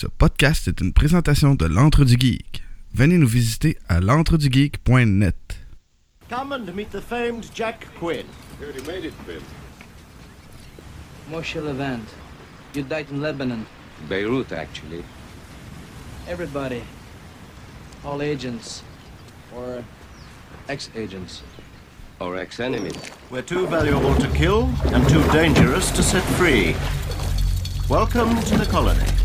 Ce 0.00 0.06
podcast 0.06 0.68
est 0.68 0.80
une 0.80 0.92
présentation 0.92 1.56
de 1.56 1.66
l'Antre 1.66 2.04
du 2.04 2.16
Geek. 2.16 2.62
Venez 2.94 3.18
nous 3.18 3.26
visiter 3.26 3.76
à 3.88 3.98
l'entredugeek.net. 3.98 5.34
Come 6.30 6.52
and 6.52 6.72
meet 6.72 6.92
the 6.92 7.00
famed 7.00 7.44
Jack 7.52 7.84
Quinn. 7.98 8.24
You 8.60 8.68
already 8.68 8.86
made 8.86 9.04
it, 9.04 9.12
Bill. 9.26 9.42
Moshe 11.28 11.56
Levant. 11.56 12.08
You 12.74 12.84
died 12.84 13.10
in 13.10 13.20
Lebanon. 13.20 13.66
Beirut, 14.08 14.52
actually. 14.52 15.02
Everybody. 16.28 16.84
All 18.04 18.22
agents. 18.22 18.84
Or 19.52 19.82
ex-agents. 20.68 21.42
Or 22.20 22.36
ex-enemies. 22.36 23.02
We're 23.32 23.42
too 23.42 23.66
valuable 23.66 24.14
to 24.14 24.28
kill 24.28 24.70
and 24.94 25.08
too 25.08 25.24
dangerous 25.32 25.90
to 25.90 26.04
set 26.04 26.22
free. 26.38 26.76
Welcome 27.88 28.40
to 28.42 28.56
the 28.56 28.66
colony. 28.66 29.17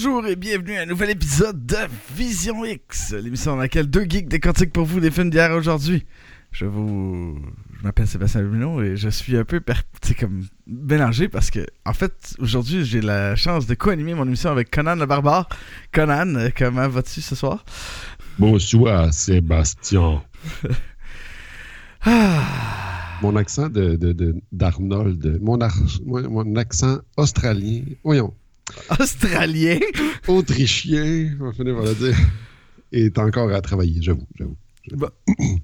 Bonjour 0.00 0.24
et 0.28 0.36
bienvenue 0.36 0.76
à 0.76 0.82
un 0.82 0.86
nouvel 0.86 1.10
épisode 1.10 1.66
de 1.66 1.74
Vision 2.14 2.64
X, 2.64 3.14
l'émission 3.14 3.56
dans 3.56 3.62
laquelle 3.62 3.90
deux 3.90 4.04
geeks 4.08 4.28
décortiquent 4.28 4.72
pour 4.72 4.84
vous 4.84 5.00
des 5.00 5.10
films 5.10 5.28
d'hier 5.28 5.50
aujourd'hui. 5.50 6.06
Je 6.52 6.66
vous... 6.66 7.36
Je 7.76 7.82
m'appelle 7.82 8.06
Sébastien 8.06 8.42
Lumino 8.42 8.80
et 8.80 8.96
je 8.96 9.08
suis 9.08 9.36
un 9.36 9.42
peu 9.42 9.58
per... 9.58 9.74
comme 10.20 10.44
mélangé 10.68 11.28
parce 11.28 11.50
que, 11.50 11.66
en 11.84 11.94
fait, 11.94 12.36
aujourd'hui, 12.38 12.84
j'ai 12.84 13.00
la 13.00 13.34
chance 13.34 13.66
de 13.66 13.74
co-animer 13.74 14.14
mon 14.14 14.24
émission 14.24 14.50
avec 14.52 14.70
Conan 14.70 14.94
le 14.94 15.04
Barbare. 15.06 15.48
Conan, 15.90 16.48
comment 16.56 16.86
vas-tu 16.88 17.20
ce 17.20 17.34
soir? 17.34 17.64
Bonsoir, 18.38 19.12
Sébastien. 19.12 20.22
Ah, 22.02 23.18
Mon 23.20 23.34
accent 23.34 23.68
de, 23.68 23.96
de- 23.96 24.12
de- 24.12 24.36
d'Arnold, 24.52 25.40
mon, 25.42 25.60
ar- 25.60 25.74
mon- 26.06 26.30
mon 26.30 26.54
accent 26.54 26.98
australien, 27.16 27.82
voyons, 28.04 28.32
Australien? 28.98 29.78
autrichien, 30.26 31.36
on 31.40 31.46
va 31.46 31.52
finir 31.52 31.74
par 31.76 31.84
le 31.84 31.94
dire, 31.94 32.16
est 32.92 33.18
encore 33.18 33.50
à 33.52 33.60
travailler, 33.60 34.00
j'avoue, 34.00 34.26
j'avoue. 34.38 34.56
Bah, 34.92 35.12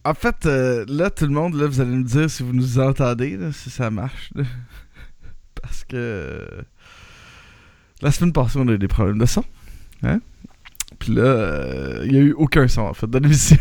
en 0.05 0.15
fait, 0.15 0.47
euh, 0.47 0.85
là, 0.89 1.11
tout 1.11 1.25
le 1.25 1.33
monde, 1.33 1.55
là, 1.55 1.67
vous 1.67 1.81
allez 1.81 1.97
me 1.97 2.05
dire 2.05 2.29
si 2.29 2.43
vous 2.43 2.53
nous 2.53 2.79
entendez, 2.79 3.37
là, 3.37 3.53
si 3.53 3.71
ça 3.71 3.91
marche. 3.91 4.31
là. 4.35 4.45
Parce 5.63 5.85
que 5.85 6.47
la 8.03 8.11
semaine 8.11 8.33
passée, 8.33 8.59
on 8.59 8.69
a 8.69 8.73
eu 8.73 8.79
des 8.79 8.89
problèmes 8.89 9.19
de 9.19 9.27
son. 9.27 9.45
Hein? 10.03 10.21
Puis 10.99 11.15
là, 11.15 11.23
euh, 11.23 12.03
il 12.05 12.13
n'y 12.13 12.19
a 12.19 12.21
eu 12.21 12.33
aucun 12.33 12.69
son, 12.69 12.83
en 12.83 12.95
fait, 12.95 13.07
dans 13.07 13.19
l'émission. 13.19 13.59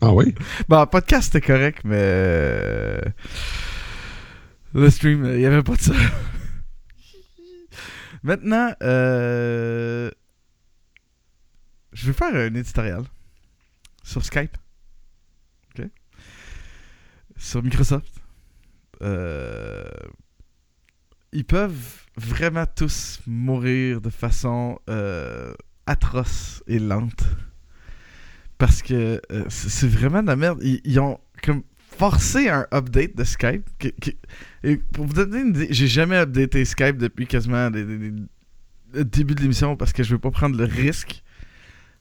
Ah 0.00 0.12
oui? 0.12 0.34
bon, 0.68 0.78
en 0.78 0.86
podcast, 0.86 1.32
c'était 1.32 1.46
correct, 1.46 1.80
mais 1.84 1.96
euh, 1.98 3.00
le 4.74 4.90
stream, 4.90 5.24
il 5.24 5.38
n'y 5.38 5.46
avait 5.46 5.62
pas 5.62 5.76
de 5.76 5.80
ça. 5.80 5.92
Maintenant, 8.24 8.74
euh, 8.82 10.10
je 11.92 12.06
vais 12.06 12.14
faire 12.14 12.34
un 12.34 12.54
éditorial 12.54 13.04
sur 14.02 14.24
Skype. 14.24 14.56
OK? 15.78 15.86
Sur 17.36 17.62
Microsoft. 17.62 18.22
Euh, 19.02 19.84
ils 21.32 21.44
peuvent 21.44 22.06
vraiment 22.16 22.64
tous 22.64 23.20
mourir 23.26 24.00
de 24.00 24.08
façon 24.08 24.78
euh, 24.88 25.52
atroce 25.84 26.62
et 26.66 26.78
lente. 26.78 27.24
Parce 28.56 28.80
que 28.80 29.20
c'est 29.50 29.88
vraiment 29.88 30.22
de 30.22 30.28
la 30.28 30.36
merde. 30.36 30.60
Ils, 30.62 30.98
ont 30.98 31.20
forcé 32.10 32.50
un 32.50 32.66
update 32.70 33.16
de 33.16 33.24
Skype. 33.24 33.66
et 34.62 34.76
pour 34.76 35.06
vous 35.06 35.14
donner 35.14 35.40
une 35.40 35.48
idée, 35.48 35.68
j'ai 35.70 35.86
jamais 35.86 36.16
updaté 36.16 36.64
Skype 36.66 36.98
depuis 36.98 37.26
quasiment 37.26 37.70
le 37.70 39.04
début 39.04 39.34
de 39.34 39.40
l'émission 39.40 39.74
parce 39.74 39.94
que 39.94 40.02
je 40.02 40.12
veux 40.12 40.18
pas 40.18 40.30
prendre 40.30 40.58
le 40.58 40.64
risque 40.64 41.22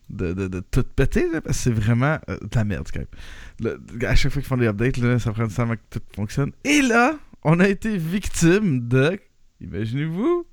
de, 0.09 0.59
tout 0.72 0.84
péter, 0.84 1.25
parce 1.31 1.46
que 1.46 1.53
c'est 1.53 1.72
vraiment 1.72 2.19
euh, 2.30 2.38
de 2.38 2.50
la 2.53 2.66
merde, 2.66 2.86
Skype. 2.88 3.16
Le- 3.62 3.80
à 4.06 4.16
chaque 4.16 4.34
fois 4.34 4.42
qu'ils 4.42 4.50
font 4.50 4.58
des 4.58 4.68
updates, 4.68 5.19
ça 5.19 5.31
prend 5.31 5.47
du 5.47 5.53
temps 5.53 5.69
que 5.69 5.80
tout 5.90 6.02
fonctionne. 6.13 6.52
Et 6.66 6.81
là, 6.81 7.18
on 7.44 7.62
a 7.62 7.68
été 7.69 7.97
victime 7.97 8.86
de, 8.86 9.18
imaginez-vous, 9.62 10.46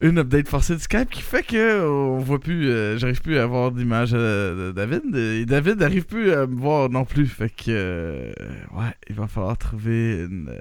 une 0.00 0.18
update 0.18 0.48
forcée 0.48 0.74
de 0.74 0.80
Skype 0.80 1.10
qui 1.10 1.20
fait 1.20 1.42
que 1.42 1.86
on 1.86 2.18
voit 2.18 2.38
plus, 2.38 2.70
euh, 2.70 2.96
j'arrive 2.96 3.20
plus 3.20 3.38
à 3.38 3.42
avoir 3.42 3.70
d'image 3.70 4.10
euh, 4.14 4.68
de 4.68 4.72
David. 4.72 5.14
Et 5.14 5.44
David 5.44 5.78
n'arrive 5.78 6.06
plus 6.06 6.32
à 6.32 6.46
me 6.46 6.56
voir 6.56 6.88
non 6.88 7.04
plus. 7.04 7.26
Fait 7.26 7.50
que, 7.50 7.64
euh, 7.68 8.32
ouais, 8.72 8.94
il 9.08 9.14
va 9.14 9.26
falloir 9.26 9.58
trouver 9.58 10.24
une, 10.24 10.58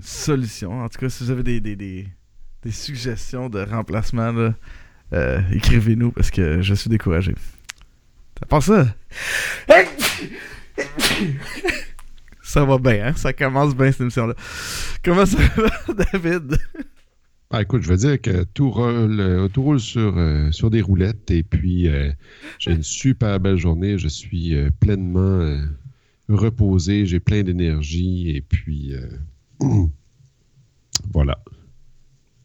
solution. 0.00 0.82
En 0.82 0.88
tout 0.88 0.98
cas, 0.98 1.08
si 1.08 1.24
vous 1.24 1.30
avez 1.30 1.42
des, 1.42 1.60
des, 1.60 2.06
suggestions 2.70 3.48
de 3.48 3.60
remplacement, 3.60 4.52
écrivez-nous 5.52 6.10
parce 6.12 6.30
que 6.30 6.60
je 6.60 6.74
suis 6.74 6.90
découragé. 6.90 7.34
Ça 8.38 8.46
passe 8.46 8.66
ça? 8.66 8.86
Ça 12.42 12.64
va 12.64 12.78
bien, 12.78 13.08
hein? 13.08 13.12
Ça 13.16 13.32
commence 13.32 13.74
bien 13.76 13.90
cette 13.90 14.02
émission-là. 14.02 14.34
Comment 15.04 15.26
ça 15.26 15.38
va, 15.56 15.94
David? 16.12 16.58
Ah, 17.50 17.62
écoute, 17.62 17.80
je 17.80 17.88
veux 17.88 17.96
dire 17.96 18.20
que 18.20 18.44
tout 18.44 18.70
roule, 18.70 19.20
euh, 19.20 19.48
tout 19.48 19.62
roule 19.62 19.80
sur, 19.80 20.18
euh, 20.18 20.52
sur 20.52 20.68
des 20.68 20.82
roulettes 20.82 21.30
et 21.30 21.42
puis 21.42 21.88
euh, 21.88 22.12
j'ai 22.58 22.72
une 22.72 22.82
super 22.82 23.40
belle 23.40 23.56
journée, 23.56 23.96
je 23.96 24.08
suis 24.08 24.54
pleinement 24.80 25.56
reposé, 26.28 27.06
j'ai 27.06 27.20
plein 27.20 27.42
d'énergie 27.42 28.36
et 28.36 28.42
puis 28.42 28.92
voilà. 31.14 31.42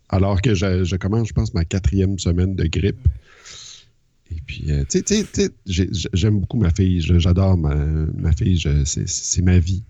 Alors 0.07 0.41
que 0.41 0.55
je, 0.55 0.95
commence, 0.95 1.27
je 1.27 1.33
pense, 1.33 1.53
ma 1.53 1.65
quatrième 1.65 2.17
semaine 2.17 2.55
de 2.55 2.65
grippe. 2.65 3.05
Et 4.31 4.41
puis, 4.45 4.71
tu 4.89 5.03
sais, 5.05 5.49
j'aime 6.13 6.39
beaucoup 6.39 6.57
ma 6.57 6.69
fille, 6.69 7.01
j'adore 7.01 7.57
ma, 7.57 7.75
ma 7.75 8.31
fille, 8.31 8.57
c'est 8.85 9.41
ma 9.41 9.59
vie. 9.59 9.83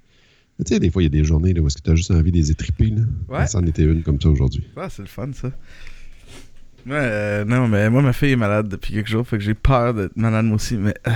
Tu 0.59 0.73
sais, 0.73 0.79
des 0.79 0.89
fois, 0.91 1.01
il 1.01 1.05
y 1.05 1.07
a 1.07 1.09
des 1.09 1.23
journées 1.23 1.53
là, 1.53 1.61
où 1.61 1.67
est-ce 1.67 1.77
que 1.77 1.81
tu 1.83 1.91
as 1.91 1.95
juste 1.95 2.11
envie 2.11 2.31
de 2.31 2.37
les 2.37 2.51
étriper. 2.51 2.85
Là. 2.91 3.01
Ouais. 3.27 3.47
Ça 3.47 3.57
en 3.57 3.65
était 3.65 3.83
une 3.83 4.03
comme 4.03 4.21
ça 4.21 4.29
aujourd'hui. 4.29 4.63
Ouais, 4.77 4.87
c'est 4.89 5.01
le 5.01 5.07
fun, 5.07 5.29
ça. 5.33 5.47
Ouais, 6.85 6.93
euh, 6.95 7.45
non, 7.45 7.67
mais 7.67 7.89
moi, 7.89 8.01
ma 8.01 8.13
fille 8.13 8.31
est 8.31 8.35
malade 8.37 8.67
depuis 8.67 8.93
quelques 8.93 9.07
jours, 9.07 9.27
fait 9.27 9.37
que 9.37 9.43
j'ai 9.43 9.53
peur 9.53 9.93
d'être 9.93 10.15
malade 10.17 10.45
moi 10.45 10.55
aussi, 10.55 10.75
mais 10.75 10.93
euh, 11.07 11.11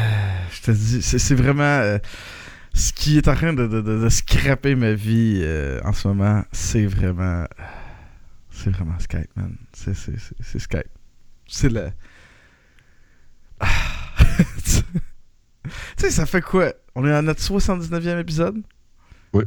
je 0.52 0.62
te 0.62 0.72
dis, 0.72 1.02
c'est 1.02 1.36
vraiment 1.36 1.64
euh, 1.64 1.98
ce 2.74 2.94
qui 2.94 3.18
est 3.18 3.28
en 3.28 3.36
train 3.36 3.54
de, 3.54 3.68
de, 3.68 3.82
de, 3.82 4.02
de 4.02 4.10
scraper 4.10 4.76
ma 4.76 4.94
vie 4.94 5.44
en 5.84 5.92
ce 5.94 6.08
moment, 6.08 6.44
c'est 6.52 6.86
vraiment. 6.86 7.46
C'est 8.50 8.72
vraiment 8.72 8.98
Skype, 8.98 9.30
man. 9.36 9.56
C'est- 9.74 9.94
C'est 9.94 10.18
c'est- 10.18 10.36
c'est 10.42 10.60
Skype. 10.60 10.88
C'est 11.48 11.70
le. 11.70 11.90
Ah. 13.60 13.68
tu 14.64 14.82
sais, 15.98 16.12
ça 16.12 16.26
fait 16.26 16.42
quoi? 16.42 16.74
On 16.96 17.06
est 17.06 17.12
à 17.14 17.22
notre 17.22 17.42
79e 17.42 18.20
épisode? 18.20 18.62
Oui. 19.34 19.44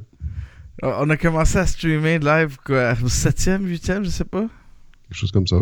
On 0.83 1.11
a 1.11 1.17
commencé 1.17 1.59
à 1.59 1.67
streamer 1.67 2.19
live, 2.19 2.57
quoi, 2.65 2.93
au 3.03 3.07
7e, 3.09 3.63
8e, 3.67 4.05
je 4.05 4.09
sais 4.11 4.25
pas. 4.25 4.47
Quelque 5.09 5.19
chose 5.19 5.33
comme 5.33 5.47
ça. 5.47 5.57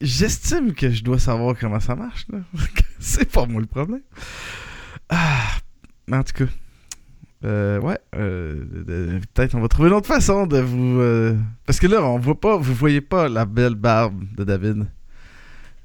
J'estime 0.00 0.72
que 0.72 0.90
je 0.90 1.04
dois 1.04 1.18
savoir 1.18 1.54
comment 1.58 1.80
ça 1.80 1.94
marche. 1.94 2.26
là. 2.32 2.38
c'est 2.98 3.30
pas 3.30 3.46
moi 3.46 3.60
le 3.60 3.66
problème. 3.66 4.00
Ah, 5.10 5.58
en 6.10 6.22
tout 6.24 6.32
cas, 6.44 6.50
euh, 7.44 7.78
ouais, 7.80 7.98
euh, 8.16 9.20
peut-être 9.34 9.54
on 9.54 9.60
va 9.60 9.68
trouver 9.68 9.88
une 9.90 9.94
autre 9.94 10.06
façon 10.08 10.46
de 10.46 10.58
vous. 10.58 11.00
euh, 11.00 11.36
parce 11.66 11.78
que 11.78 11.86
là, 11.86 12.02
on 12.02 12.18
voit 12.18 12.38
pas, 12.40 12.56
vous 12.56 12.74
voyez 12.74 13.00
pas 13.00 13.28
la 13.28 13.44
belle 13.44 13.74
barbe 13.74 14.24
de 14.36 14.44
David. 14.44 14.86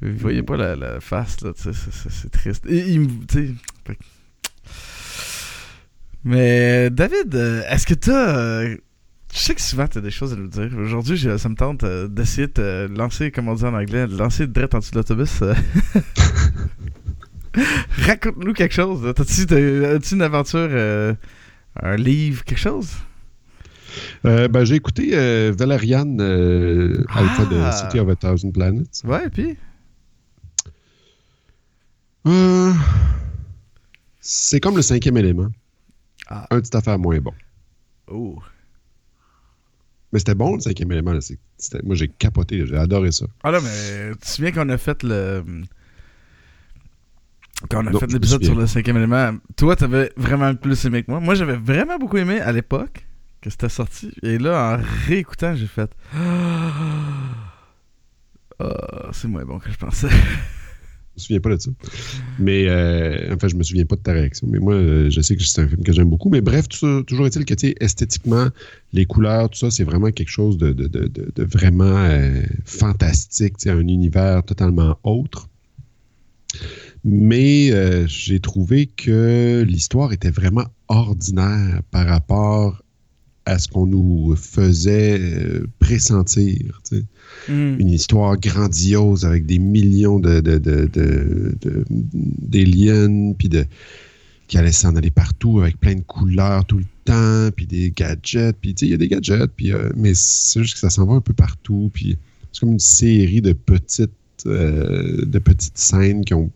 Vous 0.02 0.18
voyez 0.18 0.44
pas 0.44 0.58
la, 0.58 0.76
la 0.76 1.00
face 1.00 1.42
là, 1.42 1.52
c'est- 1.56 2.30
triste. 2.30 2.66
Et 2.68 2.90
il 2.92 3.02
me- 3.02 3.26
tu 3.26 3.48
sais, 3.48 3.54
fait 3.86 3.96
que- 3.96 4.04
Mais 6.26 6.90
David, 6.90 7.34
euh, 7.36 7.62
est-ce 7.70 7.86
que 7.86 7.94
t'as 7.94 8.38
euh, 8.38 8.76
je 9.34 9.40
sais 9.40 9.54
que 9.54 9.62
souvent 9.62 9.88
tu 9.88 9.98
as 9.98 10.02
des 10.02 10.12
choses 10.12 10.34
à 10.34 10.36
nous 10.38 10.48
dire. 10.48 10.70
Aujourd'hui, 10.78 11.20
ça 11.20 11.50
me 11.50 11.56
tente 11.56 11.84
euh, 11.84 12.08
d'essayer 12.08 12.48
de 12.48 12.88
lancer, 12.96 13.32
comme 13.32 13.48
on 13.50 13.54
dit 13.54 13.66
en 13.66 13.74
anglais, 13.74 14.08
de 14.08 14.18
lancer 14.18 14.48
direct 14.48 14.74
en 14.74 14.80
dessous 14.80 14.92
de 14.92 14.98
l'autobus. 14.98 15.44
Raconte-nous 18.06 18.54
quelque 18.54 18.74
chose. 18.74 19.06
as-tu 19.06 20.14
une 20.16 20.22
aventure, 20.22 20.70
euh, 20.72 21.14
un 21.82 21.96
livre, 21.98 22.44
quelque 22.44 22.60
chose? 22.60 22.90
Euh, 24.26 24.48
ben, 24.48 24.64
j'ai 24.66 24.76
écouté 24.76 25.12
euh, 25.14 25.54
Valerian 25.58 26.18
euh, 26.20 27.04
Alpha 27.10 27.46
de 27.46 27.58
Ah. 27.58 27.72
City 27.72 28.00
of 28.00 28.10
a 28.10 28.16
Thousand 28.16 28.52
Planets. 28.52 29.04
Ouais, 29.04 29.30
puis? 29.30 29.58
C'est 34.22 34.60
comme 34.60 34.76
le 34.76 34.82
cinquième 34.82 35.18
élément. 35.18 35.50
Ah. 36.28 36.48
Un 36.50 36.60
petit 36.62 36.76
affaire 36.76 36.98
moins 37.00 37.20
bon. 37.20 37.34
Oh. 38.08 38.40
Mais 40.12 40.20
c'était 40.20 40.36
bon, 40.36 40.56
le 40.56 40.62
cinquième 40.62 40.92
élément. 40.92 41.12
là. 41.14 41.20
Moi, 41.84 41.96
j'ai 41.96 42.08
capoté. 42.08 42.66
J'ai 42.66 42.78
adoré 42.78 43.12
ça. 43.12 43.26
Ah 43.44 43.52
là, 43.52 43.60
mais 43.62 44.12
tu 44.14 44.18
te 44.20 44.28
souviens 44.28 44.52
qu'on 44.52 44.70
a 44.70 44.78
fait 44.78 45.04
le. 45.04 45.44
Quand 47.70 47.84
on 47.84 47.88
a 47.88 47.92
Non, 47.92 48.00
fait 48.00 48.12
l'épisode 48.12 48.44
sur 48.44 48.56
le 48.56 48.68
cinquième 48.68 48.98
élément, 48.98 49.38
toi, 49.56 49.76
t'avais 49.76 50.12
vraiment 50.18 50.54
plus 50.56 50.84
aimé 50.86 51.04
que 51.04 51.12
moi. 51.12 51.20
Moi, 51.20 51.36
j'avais 51.36 51.56
vraiment 51.56 51.98
beaucoup 51.98 52.18
aimé 52.18 52.40
à 52.40 52.52
l'époque 52.52 53.06
que 53.42 53.50
c'était 53.50 53.70
sorti. 53.70 54.12
Et 54.24 54.38
là, 54.38 54.78
en 54.78 54.84
réécoutant, 55.08 55.56
j'ai 55.56 55.68
fait. 55.68 55.92
Ah, 58.58 59.10
c'est 59.12 59.28
moins 59.28 59.44
bon 59.44 59.60
que 59.60 59.70
je 59.70 59.76
pensais. 59.78 60.08
Je 61.16 61.22
me 61.22 61.24
souviens 61.24 61.40
pas 61.40 61.56
de 61.56 61.62
ça. 61.62 61.72
Mais, 62.40 62.68
euh, 62.68 63.34
enfin, 63.34 63.48
je 63.48 63.56
me 63.56 63.64
souviens 63.64 63.86
pas 63.86 63.96
de 63.96 64.02
ta 64.02 64.12
réaction. 64.12 64.48
Mais 64.50 64.60
moi, 64.60 64.74
euh, 64.74 65.10
je 65.10 65.22
sais 65.22 65.38
que 65.38 65.44
c'est 65.44 65.62
un 65.62 65.68
film 65.68 65.82
que 65.82 65.94
j'aime 65.94 66.10
beaucoup. 66.10 66.30
Mais 66.30 66.42
bref, 66.42 66.68
toujours 66.68 67.26
est-il 67.26 67.46
que, 67.46 67.54
tu 67.54 67.74
esthétiquement, 67.80 68.48
les 68.92 69.06
couleurs, 69.06 69.50
tout 69.50 69.58
ça, 69.58 69.72
c'est 69.72 69.86
vraiment 69.86 70.12
quelque 70.12 70.30
chose 70.30 70.58
de, 70.58 70.76
vraiment 71.38 71.86
euh, 71.86 72.42
fantastique. 72.66 73.66
Un 73.66 73.88
univers 73.88 74.44
totalement 74.44 74.98
autre. 75.04 75.48
Mais 77.06 77.72
j'ai 78.08 78.40
trouvé 78.40 78.88
que 78.88 79.64
l'histoire 79.66 80.12
était 80.12 80.32
vraiment 80.32 80.66
ordinaire 80.88 81.82
par 81.92 82.08
rapport 82.08 82.85
à 83.46 83.60
ce 83.60 83.68
qu'on 83.68 83.86
nous 83.88 84.36
faisait 84.36 85.20
euh, 85.20 85.68
pressentir. 85.80 86.82
tu 86.90 86.98
sais 86.98 87.04
Hmm. 87.50 87.76
une 87.80 87.90
histoire 87.90 88.38
grandiose 88.40 89.26
avec 89.26 89.46
des 89.46 89.60
millions 89.60 90.20
de, 90.20 90.40
de, 90.40 90.58
de, 90.58 90.88
de- 90.94 91.86
d'aliens, 91.90 93.34
puis 93.38 93.50
de 93.50 93.66
qui 94.48 94.58
allaient 94.58 94.72
s'en 94.72 94.96
aller 94.96 95.10
partout 95.10 95.60
avec 95.60 95.80
plein 95.80 95.96
de 95.96 96.02
couleurs 96.02 96.66
tout 96.66 96.78
le 96.78 96.86
temps, 97.04 97.50
puis 97.56 97.66
des 97.66 97.92
gadgets, 97.96 98.56
puis 98.62 98.74
tu 98.76 98.82
sais, 98.82 98.86
il 98.88 98.92
y 98.92 98.94
a 98.94 98.98
des 98.98 99.08
gadgets, 99.08 99.50
puis 99.56 99.74
euh, 99.74 99.90
mais 99.96 100.14
c'est 100.14 100.62
juste 100.62 100.76
que 100.76 100.80
ça 100.80 100.90
s'en 100.92 101.06
va 101.06 101.16
un 101.16 101.22
peu 101.22 101.34
partout, 101.34 101.90
puis 101.94 102.18
c'est 102.52 102.60
comme 102.62 102.74
une 102.74 102.80
série 102.80 103.42
de 103.42 103.54
petites 103.54 104.12
euh, 104.46 105.26
de 105.26 105.40
petites 105.40 105.78
scènes 105.78 106.24
qui 106.24 106.34
ont 106.36 106.52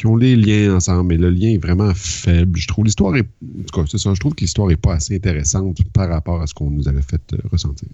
qui 0.00 0.06
ont 0.06 0.16
les 0.16 0.34
liens 0.34 0.76
ensemble, 0.76 1.08
mais 1.08 1.18
le 1.18 1.28
lien 1.28 1.48
est 1.50 1.58
vraiment 1.62 1.92
faible. 1.94 2.58
Je 2.58 2.66
trouve 2.66 2.86
l'histoire 2.86 3.14
est 3.16 3.20
en 3.58 3.62
tout 3.64 3.82
cas, 3.82 3.86
c'est 3.86 3.98
ça, 3.98 4.14
je 4.14 4.18
trouve 4.20 4.34
que 4.34 4.40
l'histoire 4.40 4.70
est 4.70 4.76
pas 4.78 4.94
assez 4.94 5.14
intéressante 5.14 5.84
par 5.92 6.08
rapport 6.08 6.40
à 6.40 6.46
ce 6.46 6.54
qu'on 6.54 6.70
nous 6.70 6.88
avait 6.88 7.02
fait 7.02 7.20
euh, 7.34 7.38
ressentir. 7.52 7.86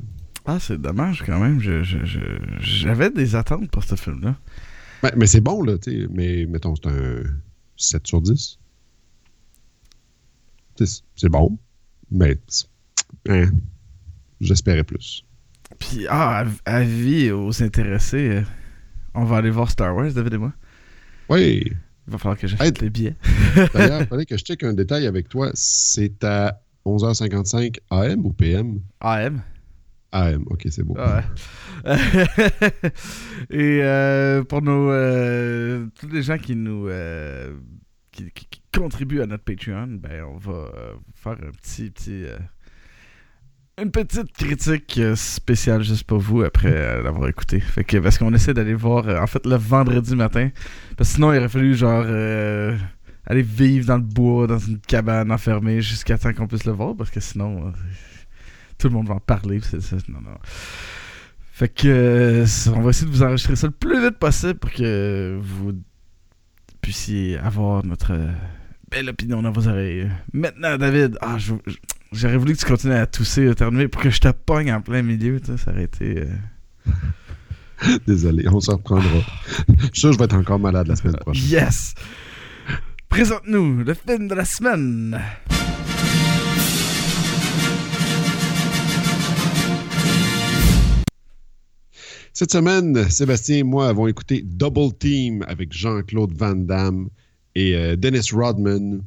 Ah, 0.45 0.59
c'est 0.61 0.81
dommage 0.81 1.25
quand 1.27 1.41
même. 1.41 1.59
J'avais 2.61 3.11
des 3.11 3.35
attentes 3.35 3.69
pour 3.73 3.83
ce 3.83 3.97
film-là. 3.97 4.37
Ouais, 5.03 5.13
mais 5.17 5.27
c'est 5.27 5.41
bon, 5.41 5.65
là, 5.65 5.79
tu 5.79 5.91
sais. 6.03 6.07
Mais 6.13 6.47
mettons, 6.47 6.77
c'est 6.77 6.87
un 6.89 7.23
7 7.77 8.07
sur 8.07 8.23
10. 8.23 8.57
Tu 10.77 10.87
sais, 10.87 11.03
C'est 11.17 11.29
bon, 11.29 11.59
mais 12.13 12.39
hein, 13.29 13.47
j'espérais 14.41 14.85
plus. 14.85 15.25
Puis, 15.81 16.07
ah, 16.09 16.39
av- 16.39 16.61
avis 16.65 17.33
aux 17.33 17.63
intéressés, 17.65 18.29
euh, 18.29 18.43
on 19.15 19.25
va 19.25 19.39
aller 19.39 19.51
voir 19.51 19.69
Star 19.73 19.97
Wars, 19.97 20.13
David 20.13 20.35
et 20.35 20.39
moi. 20.39 20.53
Oui, 21.29 21.73
Il 22.07 22.13
va 22.13 22.19
falloir 22.19 22.39
que 22.39 22.47
j'achète 22.47 22.77
Hey. 22.79 22.85
les 22.85 22.91
billets. 22.91 23.17
d'ailleurs, 23.75 24.01
il 24.03 24.07
fallait 24.09 24.27
que 24.27 24.37
je 24.37 24.45
check 24.45 24.63
un 24.63 24.73
détail 24.75 25.07
avec 25.07 25.29
toi. 25.29 25.51
C'est 25.55 26.23
à 26.25 26.61
11h55 26.85 27.79
AM 27.91 28.25
ou 28.27 28.33
PM? 28.33 28.81
AM. 29.01 29.43
AM, 30.13 30.45
ok, 30.47 30.67
c'est 30.71 30.85
beau. 30.85 30.95
Ah 30.99 31.23
ouais. 31.85 31.97
Et 33.51 33.81
euh, 33.83 34.43
pour 34.45 34.63
nos 34.63 34.91
euh, 34.91 35.87
tous 35.99 36.09
les 36.09 36.23
gens 36.23 36.39
qui 36.39 36.55
nous 36.57 36.89
euh, 36.89 37.55
qui, 38.13 38.31
qui- 38.33 38.47
qui 38.51 38.63
contribuent 38.73 39.21
à 39.23 39.27
notre 39.27 39.45
Patreon, 39.45 39.87
ben 40.01 40.23
on 40.25 40.37
va 40.39 40.71
faire 41.15 41.33
un 41.33 41.51
petit 41.51 41.91
petit 41.91 42.25
une 43.83 43.91
petite 43.91 44.33
critique 44.33 44.97
euh, 44.99 45.15
spéciale 45.17 45.83
juste 45.83 46.05
pour 46.05 46.19
vous 46.19 46.43
après 46.43 46.73
euh, 46.73 47.03
l'avoir 47.03 47.29
écouté. 47.29 47.61
Fait 47.61 47.85
que 47.85 47.99
parce 47.99 48.17
qu'on 48.17 48.33
essaie 48.33 48.55
d'aller 48.55 48.73
voir 48.73 49.07
euh, 49.07 49.21
en 49.21 49.27
fait 49.27 49.45
le 49.45 49.57
vendredi 49.57 50.17
matin 50.17 50.49
parce 50.97 51.11
que 51.11 51.15
sinon 51.17 51.33
il 51.35 51.39
aurait 51.39 51.49
fallu 51.51 51.75
genre 51.75 52.05
euh, 52.07 52.75
aller 53.27 53.43
vivre 53.43 53.87
dans 53.87 53.97
le 53.97 54.03
bois 54.03 54.47
dans 54.47 54.59
une 54.59 54.79
cabane 54.79 55.31
enfermée 55.31 55.83
jusqu'à 55.83 56.17
temps 56.17 56.33
qu'on 56.33 56.47
puisse 56.47 56.65
le 56.65 56.73
voir 56.73 56.97
parce 56.97 57.11
que 57.11 57.21
sinon 57.21 57.71
tout 58.79 58.89
le 58.89 58.95
monde 58.95 59.09
va 59.09 59.15
en 59.17 59.21
parler. 59.21 59.61
Fait 61.53 61.69
que 61.69 62.45
on 62.75 62.81
va 62.81 62.91
essayer 62.91 63.07
de 63.07 63.13
vous 63.15 63.23
enregistrer 63.23 63.57
ça 63.57 63.67
le 63.67 63.73
plus 63.75 64.01
vite 64.03 64.19
possible 64.19 64.55
pour 64.55 64.71
que 64.73 65.39
vous 65.39 65.73
puissiez 66.81 67.37
avoir 67.39 67.85
notre 67.85 68.15
belle 68.91 69.11
opinion 69.11 69.43
dans 69.43 69.51
vos 69.53 69.69
oreilles. 69.69 70.11
Maintenant, 70.33 70.79
David, 70.79 71.19
ah, 71.21 71.37
je- 71.39 71.55
je- 71.67 71.77
j'aurais 72.17 72.37
voulu 72.37 72.55
que 72.55 72.59
tu 72.61 72.67
continues 72.67 72.95
à 72.95 73.07
tousser, 73.07 73.49
à 73.49 73.53
éternuer 73.53 73.89
pour 73.89 74.03
que 74.03 74.11
je 74.11 74.21
te 74.21 74.29
pogne 74.29 74.73
en 74.73 74.81
plein 74.81 75.03
milieu. 75.03 75.41
tu 75.41 75.47
sais, 75.53 75.57
Ça 75.59 75.71
aurait 75.73 75.85
été. 75.85 76.21
euh, 76.21 76.91
Désolé, 78.07 78.47
on 78.49 78.61
s'en 78.61 78.77
reprendra. 78.77 79.05
je 79.69 79.85
suis 79.87 79.91
sûr 80.01 80.09
que 80.11 80.15
je 80.15 80.19
vais 80.19 80.25
être 80.25 80.37
encore 80.37 80.59
malade 80.59 80.87
la 80.89 80.97
semaine 80.97 81.17
prochaine. 81.17 81.45
Yes! 81.49 81.95
Présente-nous 83.09 83.85
le 83.85 83.95
film 83.95 84.29
de 84.29 84.35
la 84.35 84.45
semaine. 84.45 85.21
Cette 92.33 92.53
semaine, 92.53 93.09
Sébastien 93.09 93.59
et 93.59 93.63
moi 93.63 93.89
avons 93.89 94.07
écouté 94.09 94.43
Double 94.45 94.93
Team 94.99 95.43
avec 95.49 95.73
Jean-Claude 95.73 96.33
Van 96.37 96.55
Damme 96.55 97.09
et 97.55 97.75
euh, 97.75 97.97
Dennis 97.97 98.29
Rodman. 98.33 99.03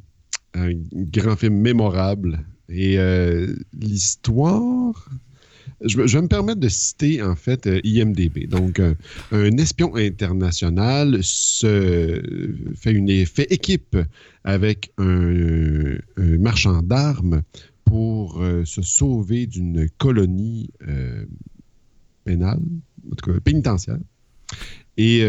Un 0.54 0.70
grand 0.92 1.36
film 1.36 1.54
mémorable. 1.60 2.40
Et 2.70 2.98
euh, 2.98 3.54
l'histoire. 3.78 5.08
Je, 5.82 5.96
vais- 5.96 6.20
me 6.20 6.28
permettre 6.28 6.60
de 6.60 6.68
citer 6.68 7.22
en 7.22 7.34
fait 7.36 7.66
euh, 7.66 7.80
IMDB. 7.84 8.46
Donc, 8.46 8.80
un 9.32 9.56
espion 9.56 9.94
international 9.96 11.18
se 11.22 12.22
fait 12.76 12.92
une 12.92 13.24
fait 13.26 13.50
équipe 13.52 13.96
avec 14.44 14.92
un, 14.98 15.96
marchand 16.16 16.82
d'armes 16.82 17.42
pour 17.84 18.42
euh, 18.42 18.64
se 18.64 18.82
sauver 18.82 19.46
d'une 19.46 19.88
colonie 19.98 20.70
pénale, 22.24 22.60
en 23.10 23.14
tout 23.14 23.32
cas 23.32 23.40
pénitentiaire, 23.40 23.98
et, 24.98 25.20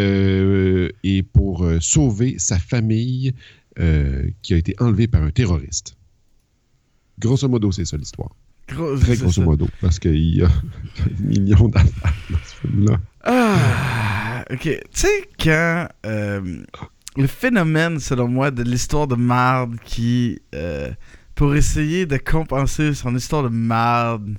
et 1.03 1.23
pour 1.23 1.65
sauver 1.79 2.35
sa 2.37 2.59
famille 2.59 3.33
qui 4.41 4.53
a 4.53 4.57
été 4.57 4.75
enlevée 4.79 5.07
par 5.07 5.23
un 5.23 5.31
terroriste. 5.31 5.95
Grosso 7.19 7.47
modo, 7.47 7.71
c'est 7.71 7.85
ça 7.85 7.97
l'histoire. 7.97 8.29
Gros- 8.67 8.97
Très 8.97 9.17
grosso 9.17 9.41
ça. 9.41 9.45
modo, 9.45 9.67
parce 9.81 9.99
qu'il 9.99 10.35
y 10.37 10.43
a 10.43 10.47
un 10.49 11.23
million 11.23 11.67
d'affaires 11.67 12.13
dans 12.29 12.37
ce 12.43 12.55
film-là. 12.67 12.99
Ah, 13.23 14.45
ok. 14.49 14.59
Tu 14.61 14.79
sais, 14.93 15.29
quand 15.39 15.87
euh, 16.05 16.63
le 17.17 17.27
phénomène, 17.27 17.99
selon 17.99 18.27
moi, 18.27 18.49
de 18.51 18.63
l'histoire 18.63 19.07
de 19.07 19.15
marde 19.15 19.77
qui, 19.83 20.39
euh, 20.55 20.89
pour 21.35 21.55
essayer 21.55 22.05
de 22.05 22.17
compenser 22.17 22.93
son 22.93 23.15
histoire 23.15 23.43
de 23.43 23.49
marde, 23.49 24.37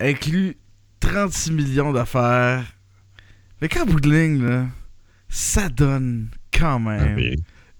inclut 0.00 0.56
36 1.00 1.52
millions 1.52 1.92
d'affaires. 1.92 2.64
Mais 3.60 3.68
qu'en 3.68 3.84
bout 3.84 4.00
de 4.00 4.10
ligne, 4.10 4.42
là, 4.42 4.66
ça 5.28 5.68
donne 5.68 6.28
quand 6.52 6.78
même 6.80 7.16
Rien. 7.16 7.34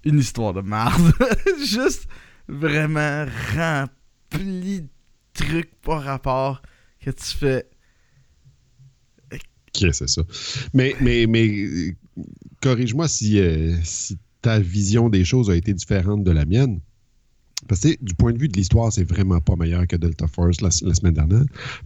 une 0.05 0.19
histoire 0.19 0.53
de 0.53 0.61
marde. 0.61 1.11
Juste 1.65 2.07
vraiment 2.51 3.25
rempli 3.55 4.81
de 4.81 4.87
trucs 5.33 5.73
par 5.81 6.03
rapport 6.03 6.61
que 6.99 7.09
tu 7.09 7.37
fais. 7.37 7.65
Ok, 9.33 9.87
c'est 9.93 10.09
ça. 10.09 10.21
Mais, 10.73 10.95
mais, 11.01 11.25
mais 11.27 11.95
corrige-moi 12.61 13.07
si, 13.07 13.39
euh, 13.39 13.75
si 13.83 14.17
ta 14.41 14.59
vision 14.59 15.09
des 15.09 15.23
choses 15.23 15.49
a 15.49 15.55
été 15.55 15.73
différente 15.73 16.23
de 16.23 16.31
la 16.31 16.45
mienne. 16.45 16.81
Parce 17.67 17.81
que 17.81 18.03
du 18.03 18.15
point 18.15 18.33
de 18.33 18.39
vue 18.39 18.47
de 18.47 18.57
l'histoire, 18.57 18.91
c'est 18.91 19.03
vraiment 19.03 19.39
pas 19.39 19.55
meilleur 19.55 19.87
que 19.87 19.95
Delta 19.95 20.27
Force 20.27 20.61
la, 20.61 20.69
la 20.81 20.93
semaine 20.93 21.13
dernière. 21.13 21.45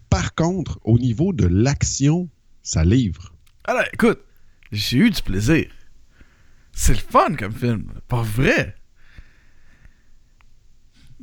Par 0.10 0.34
contre, 0.34 0.79
au 0.84 0.98
niveau 0.98 1.34
de 1.34 1.45
l'action, 1.45 2.29
ça 2.63 2.84
livre. 2.84 3.36
Alors, 3.65 3.84
écoute, 3.93 4.19
j'ai 4.72 4.98
eu 4.98 5.10
du 5.10 5.22
plaisir. 5.22 5.67
C'est 6.72 6.93
le 6.93 7.00
fun 7.00 7.36
comme 7.36 7.53
film. 7.53 7.91
Pas 8.07 8.24
vrai. 8.24 8.75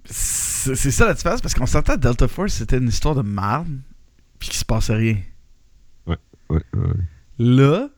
C'est 0.05 0.91
ça 0.91 1.07
la 1.07 1.15
différence 1.15 1.41
parce 1.41 1.55
qu'on 1.55 1.67
s'entend 1.67 1.97
Delta 1.97 2.29
Force, 2.29 2.55
c'était 2.55 2.79
une 2.79 2.89
histoire 2.89 3.15
de 3.15 3.23
marde, 3.23 3.81
puis 4.39 4.49
qu'il 4.49 4.59
se 4.59 4.65
passait 4.65 4.95
rien. 4.95 5.19
Ouais, 6.07 6.19
ouais. 6.51 6.63
Là, 7.39 7.89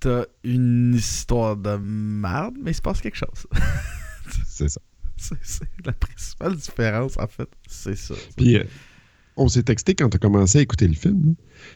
t'as 0.00 0.24
une 0.44 0.94
histoire 0.94 1.56
de 1.56 1.76
marde, 1.76 2.56
mais 2.60 2.72
il 2.72 2.74
se 2.74 2.82
passe 2.82 3.00
quelque 3.00 3.16
chose. 3.16 3.46
C'est 4.46 4.68
ça. 4.68 4.80
c'est 5.16 5.68
la 5.84 5.92
principale 5.92 6.56
différence, 6.56 7.16
en 7.18 7.26
fait. 7.26 7.48
C'est 7.68 7.96
ça. 7.96 8.14
Puis, 8.36 8.56
euh, 8.56 8.64
on 9.36 9.48
s'est 9.48 9.62
texté 9.62 9.94
quand 9.94 10.08
tu 10.08 10.16
as 10.16 10.18
commencé 10.18 10.58
à 10.58 10.62
écouter 10.62 10.88
le 10.88 10.94
film. 10.94 11.34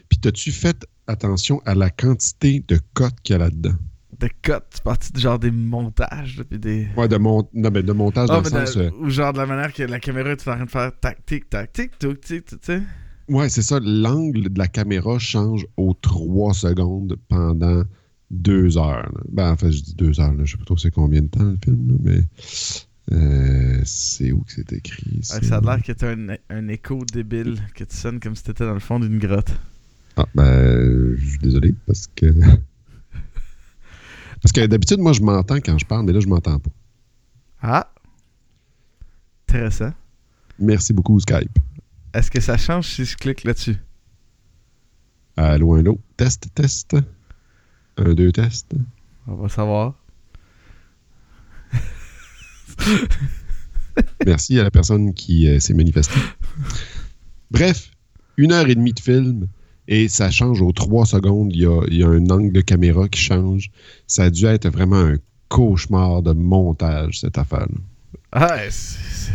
Puis, 0.09 0.19
t'as-tu 0.19 0.51
fait 0.51 0.85
attention 1.07 1.61
à 1.65 1.75
la 1.75 1.89
quantité 1.89 2.63
de 2.67 2.79
cotes 2.93 3.19
qu'il 3.23 3.33
y 3.33 3.35
a 3.35 3.39
là-dedans? 3.39 3.75
De 4.19 4.27
cut, 4.41 4.53
tu 4.73 4.81
partis 4.83 5.11
de 5.13 5.19
genre 5.19 5.37
des 5.37 5.51
montages, 5.51 6.41
puis 6.49 6.57
des. 6.57 6.87
Ouais, 6.97 7.07
de, 7.07 7.17
mon... 7.17 7.47
non, 7.53 7.69
mais 7.71 7.83
de 7.83 7.91
montage 7.93 8.29
Ah, 8.31 8.41
dans 8.41 8.49
mais 8.49 8.59
le 8.61 8.65
sens. 8.65 8.75
de- 8.77 8.81
euh, 8.81 8.91
ou 8.99 9.09
genre 9.11 9.31
de 9.31 9.37
la 9.37 9.45
manière 9.45 9.71
que 9.71 9.83
la 9.83 9.99
caméra 9.99 10.31
est 10.31 10.41
en 10.47 10.55
train 10.55 10.65
de 10.65 10.69
faire 10.69 10.91
tac 10.99 11.23
tic 11.25 11.49
tac 11.49 11.71
tic 11.71 11.97
tic 11.99 12.19
tic 12.21 12.45
tu 12.45 12.55
sais? 12.61 12.81
Ouais, 13.29 13.47
c'est 13.49 13.61
ça. 13.61 13.79
L'angle 13.79 14.49
de 14.49 14.57
la 14.57 14.67
caméra 14.67 15.19
change 15.19 15.67
aux 15.77 15.93
3 15.93 16.53
secondes 16.55 17.15
pendant 17.27 17.83
deux 18.31 18.77
heures. 18.77 19.09
là. 19.13 19.21
Ben, 19.29 19.51
en 19.51 19.55
fait, 19.57 19.71
je 19.71 19.83
dis 19.83 19.93
deux 19.95 20.19
heures. 20.19 20.33
Là. 20.33 20.45
Je 20.45 20.51
sais 20.53 20.57
pas 20.57 20.65
trop 20.65 20.77
c'est 20.77 20.91
combien 20.91 21.21
de 21.21 21.27
temps 21.27 21.43
le 21.43 21.57
film, 21.63 21.87
là, 21.91 21.97
mais 22.03 22.21
euh, 23.13 23.81
c'est 23.85 24.31
où 24.31 24.39
que 24.41 24.51
c'est 24.51 24.73
écrit? 24.73 25.17
Ouais, 25.17 25.21
ça? 25.23 25.41
ça 25.41 25.57
a 25.57 25.61
l'air 25.61 25.83
que 25.83 25.91
t'as 25.91 26.15
un, 26.15 26.35
un 26.49 26.67
écho 26.69 26.99
débile, 27.13 27.59
que 27.75 27.83
tu 27.83 27.95
sonnes 27.95 28.19
comme 28.19 28.35
si 28.35 28.43
t'étais 28.43 28.65
dans 28.65 28.73
le 28.73 28.79
fond 28.79 28.99
d'une 28.99 29.19
grotte. 29.19 29.51
Ah, 30.15 30.25
ben, 30.33 31.15
je 31.17 31.25
suis 31.29 31.39
désolé 31.39 31.75
parce 31.85 32.07
que. 32.15 32.25
Parce 34.47 34.53
que 34.53 34.65
d'habitude, 34.65 34.99
moi, 34.99 35.11
je 35.11 35.19
m'entends 35.19 35.57
quand 35.57 35.77
je 35.77 35.85
parle, 35.85 36.05
mais 36.05 36.13
là, 36.13 36.21
je 36.21 36.27
m'entends 36.27 36.57
pas. 36.57 36.69
Ah! 37.61 37.91
Intéressant. 39.49 39.91
Merci 40.57 40.93
beaucoup, 40.93 41.19
Skype. 41.19 41.51
Est-ce 42.13 42.31
que 42.31 42.39
ça 42.39 42.55
change 42.55 42.87
si 42.87 43.03
je 43.03 43.17
clique 43.17 43.43
là-dessus? 43.43 43.75
Allô, 45.35 45.75
allô. 45.75 45.99
Test, 46.15 46.47
test. 46.55 46.95
Un, 47.97 48.13
deux, 48.13 48.31
test. 48.31 48.73
On 49.27 49.35
va 49.35 49.49
savoir. 49.49 49.95
Merci 54.25 54.61
à 54.61 54.63
la 54.63 54.71
personne 54.71 55.13
qui 55.13 55.49
euh, 55.49 55.59
s'est 55.59 55.73
manifestée. 55.73 56.21
Bref, 57.51 57.91
une 58.37 58.53
heure 58.53 58.69
et 58.69 58.75
demie 58.75 58.93
de 58.93 59.01
film 59.01 59.49
et 59.87 60.07
ça 60.07 60.29
change 60.31 60.61
aux 60.61 60.71
trois 60.71 61.05
secondes. 61.05 61.51
Il 61.53 61.61
y 61.61 61.65
a, 61.65 61.81
il 61.89 61.97
y 61.97 62.03
a 62.03 62.07
un 62.09 62.29
angle 62.29 62.51
de 62.51 62.61
caméra 62.61 63.07
qui 63.07 63.21
change. 63.21 63.69
Ça 64.07 64.23
a 64.25 64.29
dû 64.29 64.45
être 64.45 64.69
vraiment 64.69 64.97
un 64.99 65.15
cauchemar 65.49 66.21
de 66.21 66.33
montage, 66.33 67.19
cette 67.21 67.37
affaire 67.37 67.67
Ah, 68.31 68.57
c'est- 68.69 69.31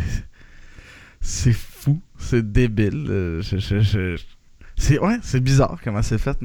fou, 1.53 1.99
c'est 2.19 2.51
débile. 2.51 3.05
euh, 3.09 3.41
je- 3.41 3.57
je- 3.57 3.79
je- 3.81 4.21
C'est 4.75 4.99
ouais, 4.99 5.17
c'est 5.21 5.39
bizarre 5.43 5.79
comment 5.83 6.01
c'est 6.01 6.17
fait. 6.17 6.37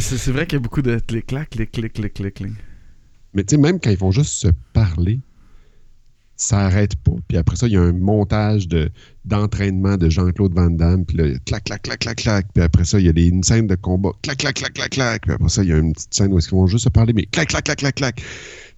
c'est 0.00 0.30
vrai 0.32 0.46
qu'il 0.46 0.56
y 0.56 0.60
a 0.60 0.60
beaucoup 0.60 0.82
de 0.82 0.98
clic-clac, 0.98 1.50
clic-clic, 1.50 1.92
clic-clic. 1.94 2.34
clic. 2.34 2.52
Mais 3.34 3.42
tu 3.44 3.54
sais, 3.56 3.60
même 3.60 3.80
quand 3.80 3.90
ils 3.90 3.96
font 3.96 4.10
juste 4.10 4.32
se 4.32 4.48
parler, 4.72 5.18
ça 6.40 6.60
arrête 6.60 6.96
pas. 6.96 7.12
Puis 7.28 7.36
après 7.36 7.54
ça, 7.54 7.66
il 7.66 7.74
y 7.74 7.76
a 7.76 7.82
un 7.82 7.92
montage 7.92 8.66
de, 8.66 8.88
d'entraînement 9.26 9.98
de 9.98 10.08
Jean-Claude 10.08 10.54
Van 10.54 10.70
Damme. 10.70 11.04
Puis 11.04 11.18
là, 11.18 11.24
clac, 11.44 11.64
clac, 11.64 11.82
clac, 11.82 11.98
clac, 11.98 12.16
clac. 12.16 12.46
Puis 12.54 12.62
après 12.64 12.86
ça, 12.86 12.98
il 12.98 13.04
y 13.04 13.08
a 13.10 13.12
des, 13.12 13.26
une 13.26 13.42
scène 13.42 13.66
de 13.66 13.74
combat. 13.74 14.12
Clac, 14.22 14.38
clac, 14.38 14.54
clac, 14.54 14.72
clac, 14.72 14.90
clac. 14.90 15.22
Puis 15.22 15.32
après 15.32 15.50
ça, 15.50 15.62
il 15.62 15.68
y 15.68 15.72
a 15.72 15.76
une 15.76 15.92
petite 15.92 16.14
scène 16.14 16.32
où 16.32 16.38
ils 16.38 16.50
vont 16.50 16.66
juste 16.66 16.84
se 16.84 16.88
parler, 16.88 17.12
mais 17.12 17.26
clac, 17.26 17.48
clac, 17.48 17.64
clac, 17.64 17.76
clac, 17.76 17.94
clac. 17.94 18.22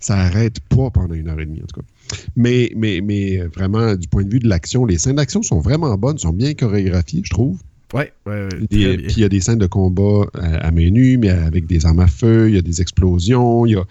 Ça 0.00 0.16
arrête 0.16 0.58
pas 0.68 0.90
pendant 0.90 1.14
une 1.14 1.28
heure 1.28 1.38
et 1.38 1.46
demie, 1.46 1.62
en 1.62 1.66
tout 1.66 1.80
cas. 1.80 1.86
Mais, 2.34 2.72
mais, 2.74 3.00
mais 3.00 3.38
euh, 3.38 3.48
vraiment, 3.54 3.94
du 3.94 4.08
point 4.08 4.24
de 4.24 4.30
vue 4.32 4.40
de 4.40 4.48
l'action, 4.48 4.84
les 4.84 4.98
scènes 4.98 5.16
d'action 5.16 5.42
sont 5.42 5.60
vraiment 5.60 5.96
bonnes, 5.96 6.18
sont 6.18 6.32
bien 6.32 6.54
chorégraphiées, 6.54 7.22
je 7.24 7.30
trouve. 7.30 7.60
Ouais, 7.94 8.12
ouais, 8.26 8.48
ouais. 8.50 8.66
Puis 8.68 8.82
il 9.16 9.20
y 9.20 9.24
a 9.24 9.28
des 9.28 9.40
scènes 9.40 9.58
de 9.60 9.66
combat 9.68 10.26
à, 10.34 10.66
à 10.66 10.70
main 10.72 10.90
nue, 10.90 11.16
mais 11.18 11.28
avec 11.28 11.66
des 11.66 11.86
armes 11.86 12.00
à 12.00 12.08
feu, 12.08 12.48
il 12.48 12.56
y 12.56 12.58
a 12.58 12.62
des 12.62 12.80
explosions, 12.80 13.66
il 13.66 13.72
y 13.72 13.76
a, 13.76 13.84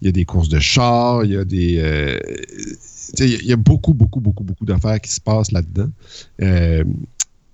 y 0.00 0.08
a 0.08 0.12
des 0.12 0.24
courses 0.24 0.48
de 0.48 0.58
chars, 0.58 1.24
il 1.24 1.32
y 1.32 1.36
a 1.36 1.44
des. 1.44 1.76
euh, 1.78 2.18
il 3.18 3.44
y 3.46 3.52
a 3.52 3.56
beaucoup, 3.56 3.94
beaucoup, 3.94 4.20
beaucoup, 4.20 4.44
beaucoup 4.44 4.64
d'affaires 4.64 5.00
qui 5.00 5.10
se 5.12 5.20
passent 5.20 5.52
là-dedans. 5.52 5.90
Euh, 6.40 6.84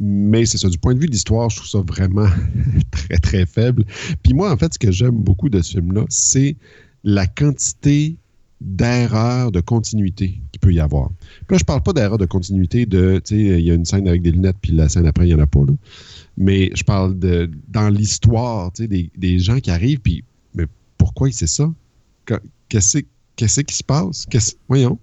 mais 0.00 0.46
c'est 0.46 0.58
ça, 0.58 0.68
du 0.68 0.78
point 0.78 0.94
de 0.94 1.00
vue 1.00 1.06
de 1.06 1.12
l'histoire, 1.12 1.50
je 1.50 1.56
trouve 1.56 1.68
ça 1.68 1.80
vraiment 1.80 2.28
très, 2.90 3.16
très 3.18 3.46
faible. 3.46 3.84
Puis 4.22 4.32
moi, 4.34 4.52
en 4.52 4.56
fait, 4.56 4.72
ce 4.74 4.78
que 4.78 4.92
j'aime 4.92 5.16
beaucoup 5.16 5.48
de 5.48 5.60
ce 5.60 5.72
film-là, 5.72 6.04
c'est 6.08 6.56
la 7.04 7.26
quantité 7.26 8.16
d'erreurs 8.60 9.52
de 9.52 9.60
continuité 9.60 10.40
qu'il 10.52 10.60
peut 10.60 10.72
y 10.72 10.80
avoir. 10.80 11.10
Puis 11.10 11.54
là, 11.54 11.58
je 11.58 11.64
parle 11.64 11.82
pas 11.82 11.92
d'erreurs 11.92 12.18
de 12.18 12.26
continuité 12.26 12.86
de, 12.86 13.20
tu 13.24 13.36
sais, 13.36 13.58
il 13.60 13.64
y 13.64 13.70
a 13.70 13.74
une 13.74 13.84
scène 13.84 14.06
avec 14.08 14.22
des 14.22 14.32
lunettes, 14.32 14.56
puis 14.60 14.72
la 14.72 14.88
scène 14.88 15.06
après, 15.06 15.26
il 15.26 15.34
n'y 15.34 15.40
en 15.40 15.42
a 15.42 15.46
pas, 15.46 15.60
là. 15.64 15.72
Mais 16.36 16.70
je 16.74 16.82
parle 16.84 17.18
de, 17.18 17.50
dans 17.68 17.88
l'histoire, 17.88 18.72
tu 18.72 18.82
sais, 18.82 18.88
des, 18.88 19.10
des 19.16 19.38
gens 19.38 19.58
qui 19.60 19.70
arrivent, 19.70 20.00
puis, 20.00 20.24
mais 20.54 20.66
pourquoi 20.96 21.30
c'est 21.32 21.46
ça? 21.48 21.72
Que- 22.24 22.40
Qu'est-ce 22.68 23.60
qui 23.62 23.74
se 23.74 23.84
passe? 23.84 24.26
Voyons. 24.68 24.98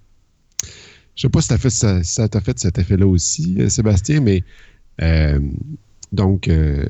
Je 1.16 1.22
sais 1.22 1.30
pas 1.30 1.42
si, 1.42 1.58
fait 1.58 1.70
ça, 1.70 2.28
t'a 2.30 2.42
fait 2.42 2.60
cet 2.60 2.78
effet-là 2.78 3.08
aussi, 3.08 3.56
euh, 3.60 3.70
Sébastien, 3.70 4.20
mais 4.22 4.44
euh, 5.02 5.40
donc, 6.12 6.48
euh, 6.48 6.86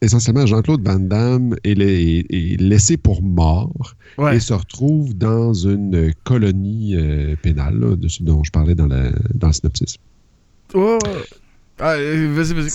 essentiellement, 0.00 0.46
Jean-Claude 0.46 0.82
Van 0.86 0.98
Damme 0.98 1.56
est, 1.64 1.74
la- 1.74 1.84
est- 1.84 2.26
est 2.30 2.60
laissé 2.60 2.96
pour 2.96 3.22
mort 3.22 3.94
Ouais. 4.18 4.36
et 4.36 4.40
se 4.40 4.52
retrouve 4.52 5.14
dans 5.16 5.52
une 5.52 6.12
colonie 6.24 6.94
euh, 6.96 7.36
pénale, 7.42 7.78
là, 7.78 7.96
de 7.96 8.08
ce 8.08 8.22
dont 8.22 8.42
je 8.44 8.50
parlais 8.50 8.74
dans, 8.74 8.86
la, 8.86 9.10
dans 9.34 9.48
le 9.48 9.52
synopsis. 9.52 9.96
Oh. 10.74 10.98
Ah, 11.78 11.92
euh, 11.92 12.32
vas-y, 12.34 12.54
vas-y, 12.54 12.64
là. 12.64 12.70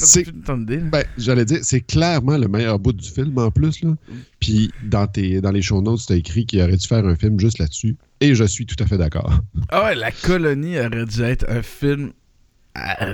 Ben, 0.91 1.03
j'allais 1.17 1.45
dire, 1.45 1.59
c'est 1.63 1.81
clairement 1.81 2.37
le 2.37 2.47
meilleur 2.47 2.77
bout 2.77 2.93
du 2.93 3.09
film 3.09 3.35
en 3.39 3.49
plus. 3.49 3.81
Là. 3.81 3.95
Puis 4.39 4.71
dans, 4.87 5.07
tes, 5.07 5.41
dans 5.41 5.49
les 5.49 5.63
show 5.63 5.81
notes, 5.81 6.01
tu 6.05 6.13
as 6.13 6.17
écrit 6.17 6.45
qu'il 6.45 6.61
aurait 6.61 6.77
dû 6.77 6.85
faire 6.87 7.05
un 7.07 7.15
film 7.15 7.39
juste 7.39 7.57
là-dessus. 7.57 7.95
Et 8.21 8.35
je 8.35 8.43
suis 8.43 8.65
tout 8.65 8.81
à 8.81 8.87
fait 8.87 8.97
d'accord. 8.97 9.39
Ah 9.69 9.83
ouais, 9.85 9.95
La 9.95 10.11
Colonie 10.11 10.77
aurait 10.79 11.05
dû 11.05 11.21
être 11.23 11.45
un 11.49 11.61
film. 11.61 12.11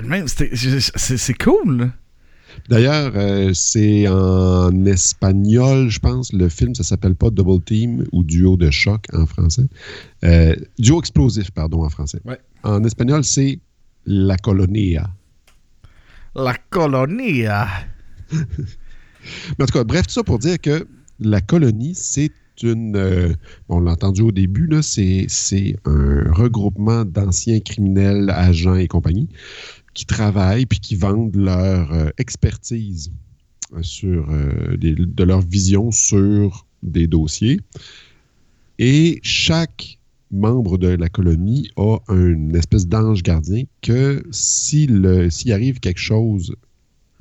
Même, 0.04 0.26
je- 0.52 0.90
c'est 0.96 1.34
cool. 1.42 1.90
D'ailleurs, 2.68 3.12
euh, 3.14 3.52
c'est 3.54 4.06
en 4.08 4.84
espagnol, 4.84 5.88
je 5.90 5.98
pense. 5.98 6.32
Le 6.32 6.48
film, 6.48 6.74
ça 6.74 6.82
s'appelle 6.84 7.14
pas 7.14 7.30
Double 7.30 7.62
Team 7.64 8.04
ou 8.12 8.22
Duo 8.22 8.56
de 8.56 8.70
choc 8.70 9.04
en 9.12 9.26
français. 9.26 9.66
Euh, 10.24 10.54
duo 10.78 10.98
explosif, 11.00 11.50
pardon, 11.50 11.84
en 11.84 11.88
français. 11.88 12.20
Ouais. 12.24 12.38
En 12.62 12.82
espagnol, 12.84 13.24
c'est 13.24 13.60
La 14.06 14.36
Colonia. 14.36 15.08
La 16.34 16.54
Colonie. 16.54 17.46
ah. 17.46 17.68
Mais 19.58 19.64
en 19.64 19.66
tout 19.66 19.72
cas, 19.78 19.84
bref, 19.84 20.06
tout 20.06 20.12
ça 20.14 20.22
pour 20.22 20.38
dire 20.38 20.60
que 20.60 20.86
la 21.20 21.40
colonie, 21.40 21.94
c'est 21.94 22.30
une. 22.62 22.96
euh, 22.96 23.32
on 23.68 23.80
l'a 23.80 23.92
entendu 23.92 24.22
au 24.22 24.32
début, 24.32 24.68
c'est, 24.82 25.26
c'est 25.28 25.76
un 25.84 26.30
regroupement 26.32 27.04
d'anciens 27.04 27.60
criminels, 27.60 28.30
agents 28.30 28.74
et 28.76 28.88
compagnie 28.88 29.28
qui 29.94 30.06
travaillent 30.06 30.66
puis 30.66 30.78
qui 30.80 30.94
vendent 30.96 31.34
leur 31.36 31.92
euh, 31.92 32.10
expertise 32.18 33.10
euh, 33.74 33.82
sur 33.82 34.30
des- 34.76 34.94
de 34.94 35.24
leur 35.24 35.40
vision 35.40 35.90
sur 35.90 36.66
des 36.82 37.06
dossiers. 37.06 37.60
Et 38.78 39.18
chaque 39.22 39.98
membre 40.30 40.78
de 40.78 40.88
la 40.88 41.08
colonie 41.08 41.70
a 41.76 41.96
une 42.10 42.54
espèce 42.54 42.86
d'ange 42.86 43.22
gardien 43.22 43.64
que 43.82 44.22
s'il, 44.30 45.04
arrive 45.52 45.80
quelque 45.80 45.98
chose 46.00 46.54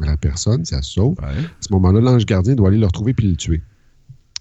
à 0.02 0.06
la 0.06 0.18
personne, 0.18 0.66
ça 0.66 0.82
se 0.82 0.92
sauve, 0.92 1.16
à 1.38 1.42
ce 1.62 1.74
moment-là, 1.74 2.02
l'ange 2.02 2.26
gardien 2.26 2.54
doit 2.54 2.68
aller 2.70 2.78
le 2.78 2.86
retrouver 2.86 3.14
puis 3.14 3.28
le 3.30 3.36
tuer. 3.36 3.62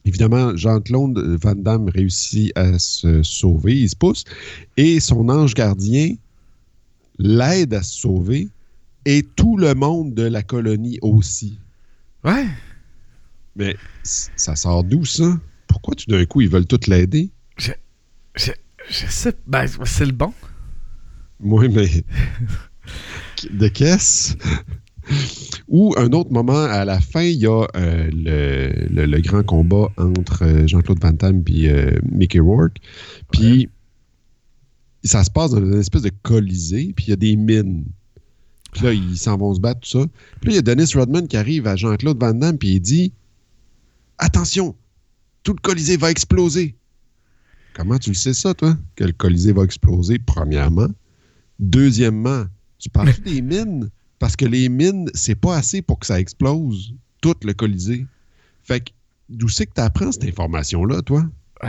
Évidemment, 0.06 0.56
Jean-Claude 0.56 1.18
Van 1.42 1.56
Damme 1.56 1.88
réussit 1.88 2.56
à 2.56 2.78
se 2.78 3.24
sauver, 3.24 3.76
il 3.80 3.90
se 3.90 3.96
pousse, 3.96 4.24
et 4.76 5.00
son 5.00 5.28
ange 5.28 5.52
gardien 5.52 6.14
l'aide 7.18 7.74
à 7.74 7.82
se 7.82 8.02
sauver, 8.02 8.48
et 9.04 9.24
tout 9.34 9.56
le 9.56 9.74
monde 9.74 10.14
de 10.14 10.22
la 10.22 10.44
colonie 10.44 11.00
aussi. 11.02 11.58
Ouais. 12.22 12.46
Mais 13.56 13.76
ça 14.02 14.54
sort 14.54 14.84
d'où, 14.84 15.04
ça? 15.04 15.40
Pourquoi 15.66 15.96
tout 15.96 16.08
d'un 16.08 16.24
coup, 16.24 16.40
ils 16.40 16.48
veulent 16.48 16.66
tous 16.66 16.86
l'aider? 16.86 17.30
Je, 17.58 17.72
je 18.36 19.06
sais. 19.08 19.36
Ben, 19.48 19.66
c'est 19.84 20.06
le 20.06 20.12
bon. 20.12 20.32
Oui, 21.40 21.68
mais 21.68 21.88
de 23.50 23.66
caisse? 23.66 24.36
Ou 25.68 25.94
un 25.96 26.10
autre 26.12 26.30
moment, 26.32 26.64
à 26.64 26.84
la 26.84 27.00
fin, 27.00 27.22
il 27.22 27.38
y 27.38 27.46
a 27.46 27.66
euh, 27.76 28.10
le, 28.12 28.88
le- 28.94 29.06
le 29.06 29.20
grand 29.20 29.42
combat 29.44 29.88
entre 29.96 30.44
euh, 30.44 30.66
Jean-Claude 30.66 31.00
Van 31.00 31.12
Damme 31.12 31.42
et 31.48 31.68
euh, 31.70 31.98
Mickey 32.10 32.38
Rourke. 32.40 32.76
Puis 33.32 33.68
ça 35.04 35.22
se 35.24 35.30
passe 35.30 35.52
dans 35.52 35.58
une 35.58 35.74
espèce 35.78 36.02
de 36.02 36.10
colisée, 36.22 36.92
puis 36.96 37.06
il 37.06 37.10
y 37.10 37.12
a 37.12 37.16
des 37.16 37.36
mines. 37.36 37.84
Puis 38.72 38.84
là, 38.84 38.92
ils 38.92 39.16
s'en 39.16 39.36
vont 39.36 39.54
se 39.54 39.60
battre, 39.60 39.80
tout 39.80 39.88
ça. 40.00 40.06
Puis 40.40 40.50
là, 40.50 40.52
il 40.52 40.56
y 40.56 40.58
a 40.58 40.62
Dennis 40.62 40.92
Rodman 40.94 41.26
qui 41.28 41.36
arrive 41.36 41.66
à 41.66 41.76
Jean-Claude 41.76 42.18
Van 42.20 42.34
Damme, 42.34 42.58
puis 42.58 42.74
il 42.74 42.80
dit 42.80 43.12
Attention, 44.18 44.74
tout 45.42 45.52
le 45.52 45.60
colisée 45.60 45.96
va 45.96 46.10
exploser. 46.10 46.76
Comment 47.74 47.98
tu 47.98 48.10
le 48.10 48.14
sais 48.16 48.32
ça, 48.34 48.54
toi, 48.54 48.76
que 48.96 49.04
le 49.04 49.12
colisée 49.12 49.52
va 49.52 49.62
exploser, 49.62 50.18
premièrement? 50.18 50.88
Deuxièmement, 51.58 52.44
tu 52.78 52.88
parles 52.90 53.12
des 53.24 53.42
mines? 53.42 53.90
Parce 54.18 54.36
que 54.36 54.46
les 54.46 54.68
mines, 54.68 55.10
c'est 55.14 55.34
pas 55.34 55.56
assez 55.56 55.82
pour 55.82 55.98
que 55.98 56.06
ça 56.06 56.18
explose, 56.20 56.94
tout 57.20 57.34
le 57.44 57.52
colisée. 57.52 58.06
Fait 58.62 58.80
que, 58.80 58.90
d'où 59.28 59.48
c'est 59.48 59.66
que 59.66 59.74
tu 59.74 59.80
apprends 59.80 60.12
cette 60.12 60.24
information-là, 60.24 61.02
toi? 61.02 61.24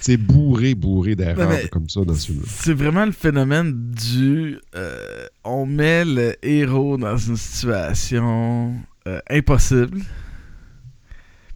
C'est 0.00 0.16
bourré, 0.18 0.76
bourré 0.76 1.16
d'erreurs 1.16 1.48
Ouais, 1.48 1.68
comme 1.68 1.88
ça 1.88 2.04
dans 2.04 2.14
ce 2.14 2.26
film-là. 2.28 2.46
C'est 2.48 2.74
vraiment 2.74 3.04
le 3.04 3.10
phénomène 3.10 3.90
du. 3.92 4.56
euh, 4.76 5.26
on 5.42 5.66
met 5.66 6.04
le 6.04 6.36
héros 6.46 6.96
dans 6.96 7.16
une 7.16 7.36
situation 7.36 8.74
euh, 9.08 9.18
impossible. 9.28 10.02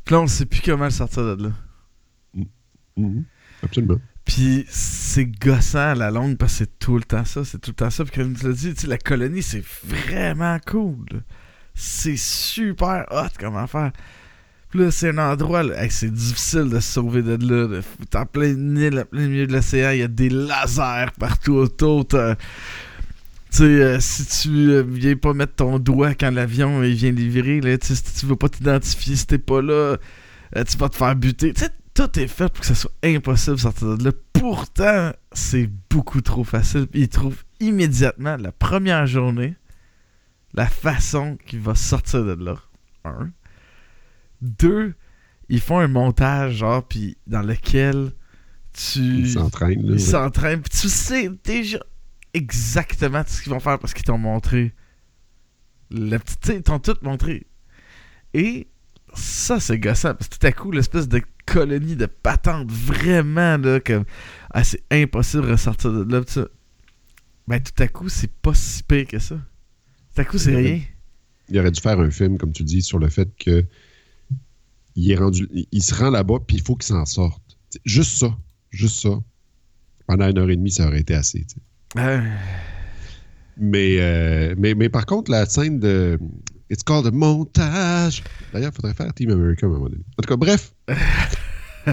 Puis 0.04 0.12
là, 0.14 0.20
on 0.20 0.24
ne 0.24 0.28
sait 0.28 0.46
plus 0.46 0.62
comment 0.62 0.86
le 0.86 0.90
sortir 0.90 1.36
de 1.36 1.44
là. 1.44 1.52
Mhm. 2.96 3.24
Absolument. 3.62 4.00
Puis 4.32 4.64
c'est 4.68 5.26
gossant 5.26 5.78
à 5.90 5.94
la 5.96 6.12
longue 6.12 6.36
parce 6.36 6.52
que 6.52 6.58
c'est 6.58 6.78
tout 6.78 6.96
le 6.96 7.02
temps 7.02 7.24
ça, 7.24 7.44
c'est 7.44 7.58
tout 7.60 7.72
le 7.72 7.74
temps 7.74 7.90
ça. 7.90 8.04
Puis 8.04 8.12
comme 8.14 8.32
tu 8.34 8.46
l'as 8.46 8.52
dit, 8.52 8.74
la 8.86 8.96
colonie, 8.96 9.42
c'est 9.42 9.64
vraiment 9.82 10.56
cool. 10.66 11.04
C'est 11.74 12.16
super 12.16 13.06
hot 13.10 13.26
comme 13.40 13.56
affaire. 13.56 13.90
Puis 14.70 14.78
là, 14.78 14.92
c'est 14.92 15.08
un 15.08 15.18
endroit, 15.18 15.64
c'est 15.88 16.12
difficile 16.12 16.68
de 16.70 16.78
se 16.78 16.92
sauver 16.92 17.22
de 17.22 17.36
là. 17.44 17.80
T'es 18.08 18.16
en 18.18 18.24
plein 18.26 18.50
île, 18.76 19.00
en 19.00 19.04
plein 19.04 19.26
milieu 19.26 19.48
de 19.48 19.52
l'océan, 19.52 19.90
il 19.90 19.98
y 19.98 20.02
a 20.02 20.08
des 20.08 20.28
lasers 20.30 21.10
partout 21.18 21.54
autour. 21.54 22.06
t'as- 22.06 22.36
Tu 22.36 23.56
sais, 23.56 23.64
euh, 23.64 23.98
si 23.98 24.26
tu 24.26 24.70
euh, 24.70 24.84
viens 24.86 25.16
pas 25.16 25.34
mettre 25.34 25.54
ton 25.56 25.80
doigt 25.80 26.14
quand 26.14 26.30
l'avion 26.30 26.84
il 26.84 26.94
vient 26.94 27.10
livrer, 27.10 27.60
là, 27.60 27.76
si 27.82 28.00
tu 28.00 28.26
veux 28.26 28.36
pas 28.36 28.48
t'identifier, 28.48 29.16
si 29.16 29.26
t'es 29.26 29.38
pas 29.38 29.60
là, 29.60 29.96
euh, 30.56 30.64
tu 30.68 30.76
vas 30.76 30.88
te 30.88 30.94
faire 30.94 31.16
buter. 31.16 31.52
Tout 31.94 32.18
est 32.18 32.28
fait 32.28 32.48
pour 32.48 32.60
que 32.60 32.66
ça 32.66 32.74
soit 32.74 32.92
impossible 33.02 33.56
de 33.56 33.60
sortir 33.60 33.98
de 33.98 34.04
là. 34.04 34.12
Pourtant, 34.32 35.12
c'est 35.32 35.68
beaucoup 35.90 36.20
trop 36.20 36.44
facile. 36.44 36.86
Ils 36.94 37.08
trouvent 37.08 37.42
immédiatement, 37.60 38.36
la 38.36 38.52
première 38.52 39.06
journée, 39.06 39.56
la 40.54 40.66
façon 40.66 41.36
qu'il 41.46 41.60
va 41.60 41.74
sortir 41.74 42.24
de 42.24 42.32
là. 42.32 42.56
Un. 43.04 43.30
Deux, 44.40 44.94
ils 45.48 45.60
font 45.60 45.78
un 45.78 45.88
montage, 45.88 46.56
genre, 46.56 46.86
puis 46.86 47.18
dans 47.26 47.42
lequel 47.42 48.12
tu. 48.72 49.00
Ils 49.00 49.30
s'entraînent. 49.30 49.84
Ils 49.84 50.00
s'entraînent. 50.00 50.62
Puis 50.62 50.80
tu 50.80 50.88
sais 50.88 51.30
déjà 51.44 51.80
exactement 52.32 53.22
ce 53.26 53.42
qu'ils 53.42 53.52
vont 53.52 53.60
faire 53.60 53.78
parce 53.78 53.94
qu'ils 53.94 54.04
t'ont 54.04 54.18
montré. 54.18 54.74
Le 55.90 56.18
petit, 56.18 56.54
ils 56.54 56.62
t'ont 56.62 56.78
tout 56.78 56.96
montré. 57.02 57.46
Et 58.32 58.68
ça, 59.14 59.60
c'est 59.60 59.78
gossant. 59.78 60.14
Parce 60.14 60.28
que 60.28 60.36
tout 60.38 60.46
à 60.46 60.52
coup, 60.52 60.70
l'espèce 60.72 61.08
de 61.08 61.20
colonie 61.46 61.96
de 61.96 62.06
patentes, 62.06 62.70
vraiment, 62.70 63.56
là, 63.58 63.80
comme. 63.80 64.04
Ah, 64.52 64.64
c'est 64.64 64.82
impossible 64.90 65.46
de 65.46 65.52
ressortir 65.52 65.92
de 65.92 66.12
là. 66.12 66.22
ça. 66.26 66.46
Ben, 67.48 67.60
tout 67.60 67.82
à 67.82 67.88
coup, 67.88 68.08
c'est 68.08 68.30
pas 68.30 68.54
si 68.54 68.82
pire 68.82 69.06
que 69.06 69.18
ça. 69.18 69.36
Tout 70.14 70.20
à 70.20 70.24
coup, 70.24 70.38
c'est 70.38 70.54
rien. 70.54 70.80
Il 71.48 71.58
aurait 71.58 71.70
dû 71.72 71.80
faire 71.80 71.98
un 71.98 72.10
film, 72.10 72.38
comme 72.38 72.52
tu 72.52 72.62
dis, 72.62 72.82
sur 72.82 72.98
le 72.98 73.08
fait 73.08 73.28
que 73.38 73.64
il 74.96 75.10
est 75.10 75.16
rendu, 75.16 75.48
il- 75.72 75.82
se 75.82 75.94
rend 75.94 76.10
là-bas, 76.10 76.38
puis 76.46 76.56
il 76.58 76.62
faut 76.62 76.76
qu'il 76.76 76.86
s'en 76.94 77.04
sorte. 77.06 77.42
T'sais, 77.70 77.80
Juste 77.84 78.18
ça, 78.18 78.36
juste 78.70 79.00
ça. 79.00 79.18
Pendant 80.06 80.28
une 80.28 80.38
heure 80.38 80.50
et 80.50 80.56
demie, 80.56 80.70
ça 80.72 80.86
aurait 80.86 81.00
été 81.00 81.14
assez. 81.14 81.46
Ah, 81.96 82.20
Mais, 83.56 83.96
euh, 84.00 84.54
mais, 84.58 84.74
mais 84.74 84.88
par 84.88 85.06
contre, 85.06 85.30
la 85.30 85.46
scène 85.46 85.78
de 85.80 86.18
It's 86.70 86.84
called 86.84 87.06
a 87.06 87.10
montage. 87.10 88.22
D'ailleurs, 88.52 88.70
il 88.72 88.76
faudrait 88.76 88.94
faire 88.94 89.12
Team 89.12 89.30
America 89.30 89.66
à 89.66 89.68
un 89.68 89.72
moment 89.72 89.86
donné. 89.86 90.02
En 90.16 90.22
tout 90.22 90.28
cas, 90.28 90.36
bref. 90.36 90.72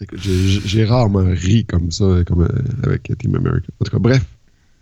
Écoute, 0.00 0.18
J'ai 0.20 0.84
rarement 0.84 1.24
ri 1.30 1.64
comme 1.64 1.92
ça 1.92 2.24
comme, 2.26 2.42
euh, 2.42 2.48
avec 2.82 3.16
Team 3.18 3.36
America. 3.36 3.68
En 3.80 3.84
tout 3.84 3.92
cas, 3.92 4.00
bref. 4.00 4.24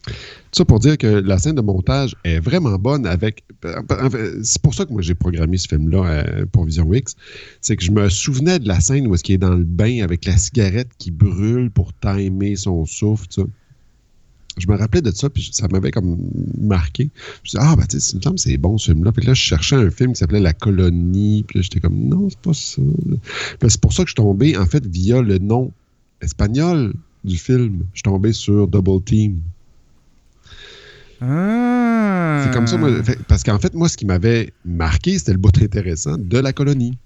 Tout 0.06 0.12
ça 0.52 0.64
pour 0.64 0.78
dire 0.78 0.96
que 0.96 1.06
la 1.06 1.36
scène 1.36 1.56
de 1.56 1.60
montage 1.60 2.16
est 2.24 2.40
vraiment 2.40 2.78
bonne 2.78 3.06
avec. 3.06 3.44
en 3.64 4.10
fait, 4.10 4.42
C'est 4.42 4.62
pour 4.62 4.72
ça 4.72 4.86
que 4.86 4.92
moi 4.92 5.02
j'ai 5.02 5.14
programmé 5.14 5.58
ce 5.58 5.68
film-là 5.68 6.04
euh, 6.04 6.46
pour 6.50 6.64
Vision 6.64 6.90
X. 6.92 7.16
C'est 7.60 7.76
que 7.76 7.84
je 7.84 7.90
me 7.90 8.08
souvenais 8.08 8.58
de 8.58 8.66
la 8.66 8.80
scène 8.80 9.06
où 9.06 9.14
est-ce 9.14 9.22
qu'il 9.22 9.34
est 9.34 9.38
dans 9.38 9.54
le 9.54 9.64
bain 9.64 10.02
avec 10.02 10.24
la 10.24 10.38
cigarette 10.38 10.88
qui 10.96 11.10
brûle 11.10 11.70
pour 11.70 11.92
timer 11.92 12.56
son 12.56 12.86
souffle. 12.86 13.26
Je 14.60 14.68
me 14.68 14.76
rappelais 14.76 15.02
de 15.02 15.10
ça, 15.10 15.28
puis 15.30 15.48
ça 15.52 15.66
m'avait 15.68 15.90
comme 15.90 16.18
marqué. 16.60 17.10
Je 17.42 17.50
me 17.50 17.50
disais, 17.50 17.58
ah, 17.60 17.74
ben, 17.76 17.84
tu 17.86 17.98
sais, 18.00 18.12
il 18.12 18.16
me 18.18 18.22
semble 18.22 18.36
que 18.36 18.40
c'est 18.42 18.56
bon 18.56 18.78
ce 18.78 18.92
film-là. 18.92 19.12
Puis 19.12 19.26
là, 19.26 19.34
je 19.34 19.40
cherchais 19.40 19.76
un 19.76 19.90
film 19.90 20.12
qui 20.12 20.18
s'appelait 20.18 20.40
La 20.40 20.52
Colonie. 20.52 21.44
Puis 21.48 21.58
là, 21.58 21.62
j'étais 21.62 21.80
comme, 21.80 21.98
non, 22.08 22.28
c'est 22.28 22.38
pas 22.38 22.54
ça. 22.54 22.82
C'est 23.68 23.80
pour 23.80 23.92
ça 23.92 24.02
que 24.04 24.08
je 24.08 24.12
suis 24.12 24.22
tombé, 24.22 24.56
en 24.56 24.66
fait, 24.66 24.86
via 24.86 25.22
le 25.22 25.38
nom 25.38 25.72
espagnol 26.20 26.92
du 27.24 27.36
film. 27.38 27.80
Je 27.92 27.98
suis 27.98 28.02
tombé 28.02 28.32
sur 28.32 28.68
Double 28.68 29.02
Team. 29.04 29.40
Ah. 31.20 32.42
C'est 32.44 32.52
comme 32.54 32.66
ça, 32.66 32.76
moi, 32.78 33.02
fait- 33.02 33.18
parce 33.28 33.42
qu'en 33.42 33.58
fait, 33.58 33.74
moi, 33.74 33.88
ce 33.88 33.96
qui 33.96 34.06
m'avait 34.06 34.52
marqué, 34.64 35.18
c'était 35.18 35.32
le 35.32 35.38
bout 35.38 35.52
intéressant 35.62 36.16
de 36.16 36.38
la 36.38 36.52
colonie. 36.52 36.96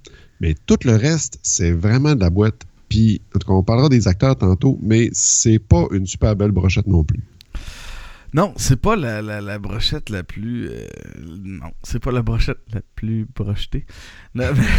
Mais 0.41 0.55
tout 0.67 0.79
le 0.85 0.95
reste, 0.97 1.39
c'est 1.43 1.73
vraiment 1.73 2.15
de 2.15 2.21
la 2.21 2.31
boîte. 2.31 2.63
Puis, 2.89 3.21
en 3.35 3.39
tout 3.39 3.47
cas, 3.49 3.55
on 3.55 3.63
parlera 3.63 3.89
des 3.89 4.07
acteurs 4.07 4.37
tantôt, 4.37 4.79
mais 4.83 5.11
c'est 5.13 5.59
pas 5.59 5.87
une 5.91 6.07
super 6.07 6.37
belle 6.37 6.53
brochette 6.53 6.87
non 6.87 7.03
plus. 7.03 7.21
Non, 8.35 8.53
c'est 8.57 8.77
pas 8.81 8.97
la, 8.97 9.23
la, 9.23 9.41
la 9.41 9.59
brochette 9.59 10.11
la 10.11 10.25
plus. 10.25 10.69
euh, 10.69 10.87
non, 11.19 11.73
c'est 11.85 12.01
pas 12.01 12.11
la 12.13 12.23
brochette 12.23 12.59
la 12.73 12.81
plus 12.97 13.25
brochetée. 13.35 13.87
Non, 14.35 14.53
mais. 14.55 14.67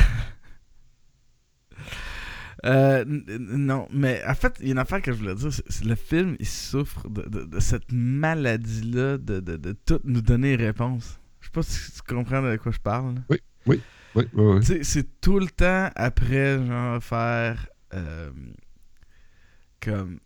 Euh, 2.66 3.04
non, 3.06 3.88
mais 3.92 4.24
en 4.28 4.34
fait, 4.34 4.56
il 4.60 4.68
y 4.68 4.70
a 4.70 4.72
une 4.72 4.80
affaire 4.80 5.02
que 5.02 5.12
je 5.12 5.18
voulais 5.20 5.36
dire. 5.36 5.52
c'est- 5.54 5.84
le 5.86 5.94
film, 5.96 6.36
il 6.40 6.48
souffre 6.48 7.08
de, 7.10 7.22
de- 7.24 7.44
de 7.44 7.60
cette 7.60 7.92
maladie-là 7.92 9.18
de, 9.20 9.40
de, 9.40 9.58
de 9.58 9.72
tout 9.74 10.00
nous 10.04 10.22
donner 10.22 10.56
réponse. 10.56 11.20
Je 11.42 11.46
sais 11.48 11.52
pas 11.52 11.62
si 11.62 11.92
tu 11.92 12.02
comprends 12.02 12.42
de 12.42 12.56
quoi 12.56 12.72
je 12.72 12.80
parle. 12.80 13.16
là. 13.16 13.22
Oui, 13.30 13.38
oui, 14.16 14.24
oui. 14.34 14.60
Tu 14.62 14.66
sais, 14.66 14.84
c'est 14.84 15.22
tout 15.22 15.38
le 15.38 15.48
temps 15.48 15.92
après, 15.96 16.66
genre, 16.66 17.04
faire 17.04 17.68
euh, 17.94 18.32
comme 19.82 20.20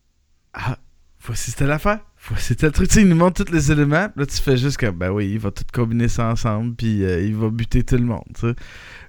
Ah, 0.53 0.77
voici 1.21 1.53
telle 1.53 1.71
affaire, 1.71 1.99
voici 2.27 2.55
tel 2.55 2.71
truc. 2.71 2.87
Tu 2.89 2.95
sais, 2.95 3.01
il 3.01 3.09
nous 3.09 3.15
montre 3.15 3.43
tous 3.43 3.51
les 3.51 3.71
éléments, 3.71 4.09
là, 4.15 4.25
tu 4.25 4.37
fais 4.37 4.57
juste 4.57 4.77
comme 4.77 4.97
Ben 4.97 5.11
oui, 5.11 5.31
il 5.31 5.39
va 5.39 5.51
tout 5.51 5.63
combiner 5.73 6.07
ça 6.07 6.27
ensemble, 6.27 6.75
puis 6.75 7.03
euh, 7.03 7.21
il 7.21 7.35
va 7.35 7.49
buter 7.49 7.83
tout 7.83 7.97
le 7.97 8.05
monde, 8.05 8.55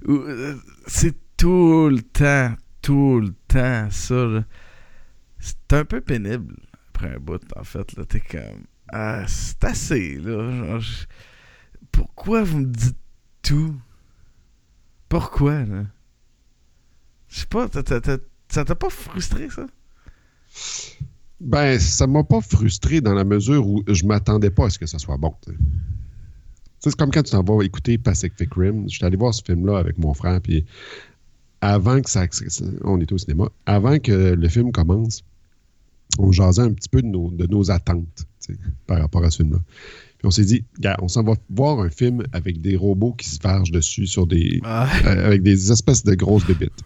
euh, 0.09 0.57
C'est 0.87 1.17
tout 1.37 1.89
le 1.89 2.03
temps, 2.03 2.55
tout 2.83 3.21
le 3.21 3.33
temps, 3.49 3.91
ça. 3.91 4.45
C'est 5.39 5.73
un 5.73 5.85
peu 5.85 6.01
pénible 6.01 6.55
après 6.89 7.15
un 7.15 7.19
bout, 7.19 7.43
en 7.57 7.65
fait, 7.65 7.97
là. 7.97 8.05
T'es 8.05 8.21
comme 8.21 8.65
Ah, 8.93 9.25
c'est 9.27 9.65
assez, 9.65 10.17
là. 10.17 10.51
Genre, 10.51 10.83
Pourquoi 11.93 12.43
vous 12.43 12.59
me 12.61 12.67
dites 12.67 12.99
tout? 13.43 13.75
Pourquoi, 15.09 15.65
là? 15.65 15.85
Je 17.29 17.41
sais 17.41 17.47
pas, 17.47 17.69
ça 18.49 18.65
t'a 18.65 18.75
pas 18.75 18.91
frustré, 18.91 19.49
ça? 19.51 19.67
Ben, 21.41 21.79
ça 21.79 22.07
m'a 22.07 22.23
pas 22.23 22.41
frustré 22.41 23.01
dans 23.01 23.15
la 23.15 23.25
mesure 23.25 23.67
où 23.67 23.83
je 23.89 24.05
m'attendais 24.05 24.51
pas 24.51 24.67
à 24.67 24.71
ce 24.71 24.79
que 24.79 24.87
ça 24.87 24.99
soit 24.99 25.17
bon. 25.17 25.35
C'est 26.81 26.95
comme 26.95 27.11
quand 27.11 27.23
tu 27.23 27.33
t'en 27.33 27.43
vas 27.43 27.63
écouter 27.65 27.99
Pacific 27.99 28.53
Rim. 28.55 28.85
Je 28.89 28.97
suis 28.97 29.05
allé 29.05 29.17
voir 29.17 29.33
ce 29.33 29.43
film-là 29.43 29.79
avec 29.79 29.99
mon 29.99 30.15
frère, 30.15 30.41
puis 30.41 30.65
avant 31.61 32.01
que 32.01 32.11
ça, 32.11 32.27
On 32.85 33.01
était 33.01 33.13
au 33.13 33.19
cinéma. 33.19 33.49
Avant 33.67 33.99
que 33.99 34.35
le 34.35 34.49
film 34.49 34.73
commence, 34.73 35.23
on 36.19 36.33
jasait 36.33 36.63
un 36.63 36.73
petit 36.73 36.89
peu 36.89 37.03
de 37.03 37.07
nos, 37.07 37.31
de 37.31 37.47
nos 37.47 37.71
attentes 37.71 38.27
par 38.87 38.99
rapport 38.99 39.25
à 39.25 39.31
ce 39.31 39.39
film-là. 39.39 39.59
Puis 40.19 40.27
on 40.27 40.31
s'est 40.31 40.45
dit, 40.45 40.65
on 41.01 41.09
s'en 41.09 41.23
va 41.23 41.35
voir 41.49 41.81
un 41.81 41.89
film 41.89 42.23
avec 42.33 42.61
des 42.61 42.77
robots 42.77 43.13
qui 43.13 43.29
se 43.29 43.41
vargent 43.41 43.71
dessus 43.71 44.07
sur 44.07 44.27
des, 44.27 44.61
Ah, 44.65 44.89
euh, 45.07 45.27
avec 45.27 45.43
des 45.43 45.73
espèces 45.73 46.05
de 46.05 46.15
grosses 46.15 46.47
bébites. 46.47 46.83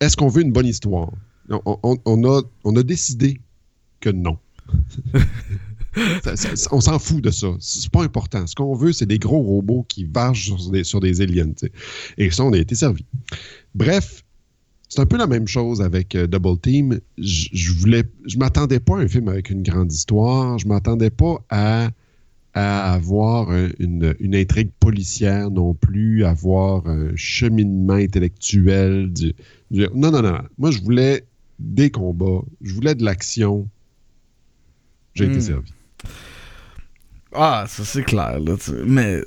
Est-ce 0.00 0.16
qu'on 0.16 0.28
veut 0.28 0.42
une 0.42 0.52
bonne 0.52 0.66
histoire? 0.66 1.12
On, 1.50 1.78
on- 1.82 1.98
on 2.04 2.24
a, 2.24 2.42
on 2.64 2.76
a 2.76 2.82
décidé 2.82 3.40
que 4.00 4.10
non. 4.10 4.38
Ça- 6.22 6.36
ça- 6.36 6.56
ça- 6.56 6.68
on 6.72 6.80
s'en 6.80 6.98
fout 6.98 7.22
de 7.22 7.30
ça. 7.30 7.48
C'est 7.60 7.90
pas 7.90 8.02
important. 8.04 8.46
Ce 8.46 8.54
qu'on 8.54 8.74
veut, 8.74 8.92
c'est 8.92 9.06
des 9.06 9.18
gros 9.18 9.40
robots 9.42 9.84
qui 9.88 10.04
vargent 10.04 10.44
sur 10.56 10.70
des, 10.70 10.84
sur 10.84 11.00
des 11.00 11.20
aliens. 11.20 11.52
Et 12.18 12.30
ça, 12.30 12.44
on 12.44 12.52
a 12.52 12.58
été 12.58 12.74
servi. 12.74 13.04
Bref, 13.74 14.22
c'est 14.88 15.00
un 15.00 15.06
peu 15.06 15.16
la 15.16 15.26
même 15.26 15.46
chose 15.48 15.80
avec 15.82 16.14
euh, 16.14 16.26
Double 16.26 16.58
Team. 16.60 17.00
Je, 17.18 17.48
je 17.52 17.72
voulais, 17.72 18.04
je 18.26 18.38
m'attendais 18.38 18.80
pas 18.80 18.98
à 18.98 19.00
un 19.02 19.08
film 19.08 19.28
avec 19.28 19.50
une 19.50 19.62
grande 19.62 19.92
histoire. 19.92 20.58
Je 20.58 20.66
m'attendais 20.68 21.10
pas 21.10 21.44
à 21.50 21.90
à 22.52 22.94
avoir 22.94 23.48
un- 23.52 23.68
une, 23.78 24.12
une 24.18 24.34
intrigue 24.34 24.70
policière 24.80 25.52
non 25.52 25.72
plus, 25.72 26.24
avoir 26.24 26.84
un 26.88 27.14
cheminement 27.14 27.92
intellectuel. 27.94 29.12
du- 29.12 29.34
du- 29.70 29.86
Non, 29.94 30.10
non, 30.10 30.20
non, 30.20 30.32
non. 30.32 30.42
Moi, 30.58 30.72
je 30.72 30.80
voulais 30.82 31.22
des 31.60 31.90
combats, 31.90 32.40
je 32.62 32.72
voulais 32.74 32.94
de 32.94 33.04
l'action. 33.04 33.68
J'ai 35.14 35.26
été 35.26 35.36
Hmm. 35.36 35.40
servi. 35.40 35.72
ah, 37.32 37.64
ça 37.68 37.84
c'est 37.84 38.02
clair, 38.02 38.40
là. 38.40 38.56
tu- 38.56 38.72
Mais, 38.86 39.22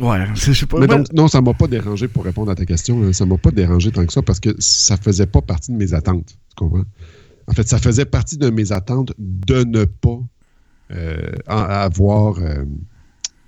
ouais, 0.00 0.26
je 0.34 0.52
sais 0.52 0.66
pas. 0.66 0.78
Mais 0.78 0.86
donc, 0.86 1.12
non, 1.12 1.28
ça 1.28 1.40
m'a 1.40 1.54
pas 1.54 1.66
dérangé 1.66 2.08
pour 2.08 2.24
répondre 2.24 2.50
à 2.50 2.54
ta 2.54 2.64
question. 2.64 3.00
là. 3.00 3.12
Ça 3.12 3.26
m'a 3.26 3.36
pas 3.38 3.50
dérangé 3.50 3.90
tant 3.90 4.06
que 4.06 4.12
ça 4.12 4.22
parce 4.22 4.40
que 4.40 4.54
ça 4.58 4.96
faisait 4.96 5.26
pas 5.26 5.42
partie 5.42 5.72
de 5.72 5.76
mes 5.76 5.92
attentes. 5.94 6.28
Tu 6.48 6.54
comprends? 6.56 6.84
En 7.48 7.52
fait, 7.52 7.66
ça 7.68 7.78
faisait 7.78 8.04
partie 8.04 8.38
de 8.38 8.48
mes 8.50 8.72
attentes 8.72 9.12
de 9.18 9.64
ne 9.64 9.84
pas 9.84 10.20
euh, 10.92 11.32
avoir 11.48 12.38
euh, 12.38 12.64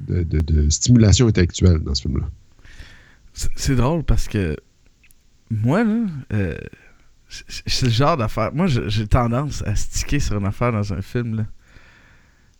de, 0.00 0.22
de- 0.22 0.40
de 0.40 0.68
stimulation 0.70 1.28
intellectuelle 1.28 1.78
dans 1.80 1.94
ce 1.94 2.02
film-là. 2.02 2.28
C'est 3.34 3.50
c'est 3.56 3.76
drôle 3.76 4.02
parce 4.04 4.28
que 4.28 4.56
moi, 5.50 5.84
là, 5.84 6.06
euh, 6.32 6.56
c'est- 7.28 7.82
le 7.82 7.90
genre 7.90 8.16
d'affaire. 8.16 8.52
Moi, 8.54 8.66
j'ai 8.66 9.06
tendance 9.08 9.62
à 9.62 9.74
sticker 9.74 10.20
sur 10.20 10.36
une 10.38 10.46
affaire 10.46 10.72
dans 10.72 10.92
un 10.92 11.02
film, 11.02 11.36
là. 11.36 11.46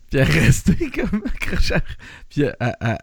Puis 0.09 0.19
à 0.19 0.23
rester 0.25 0.89
comme 0.91 1.21
accroché. 1.25 1.75
à- 1.75 1.81
Puis 2.29 2.45
à, 2.45 2.55
à, 2.59 2.97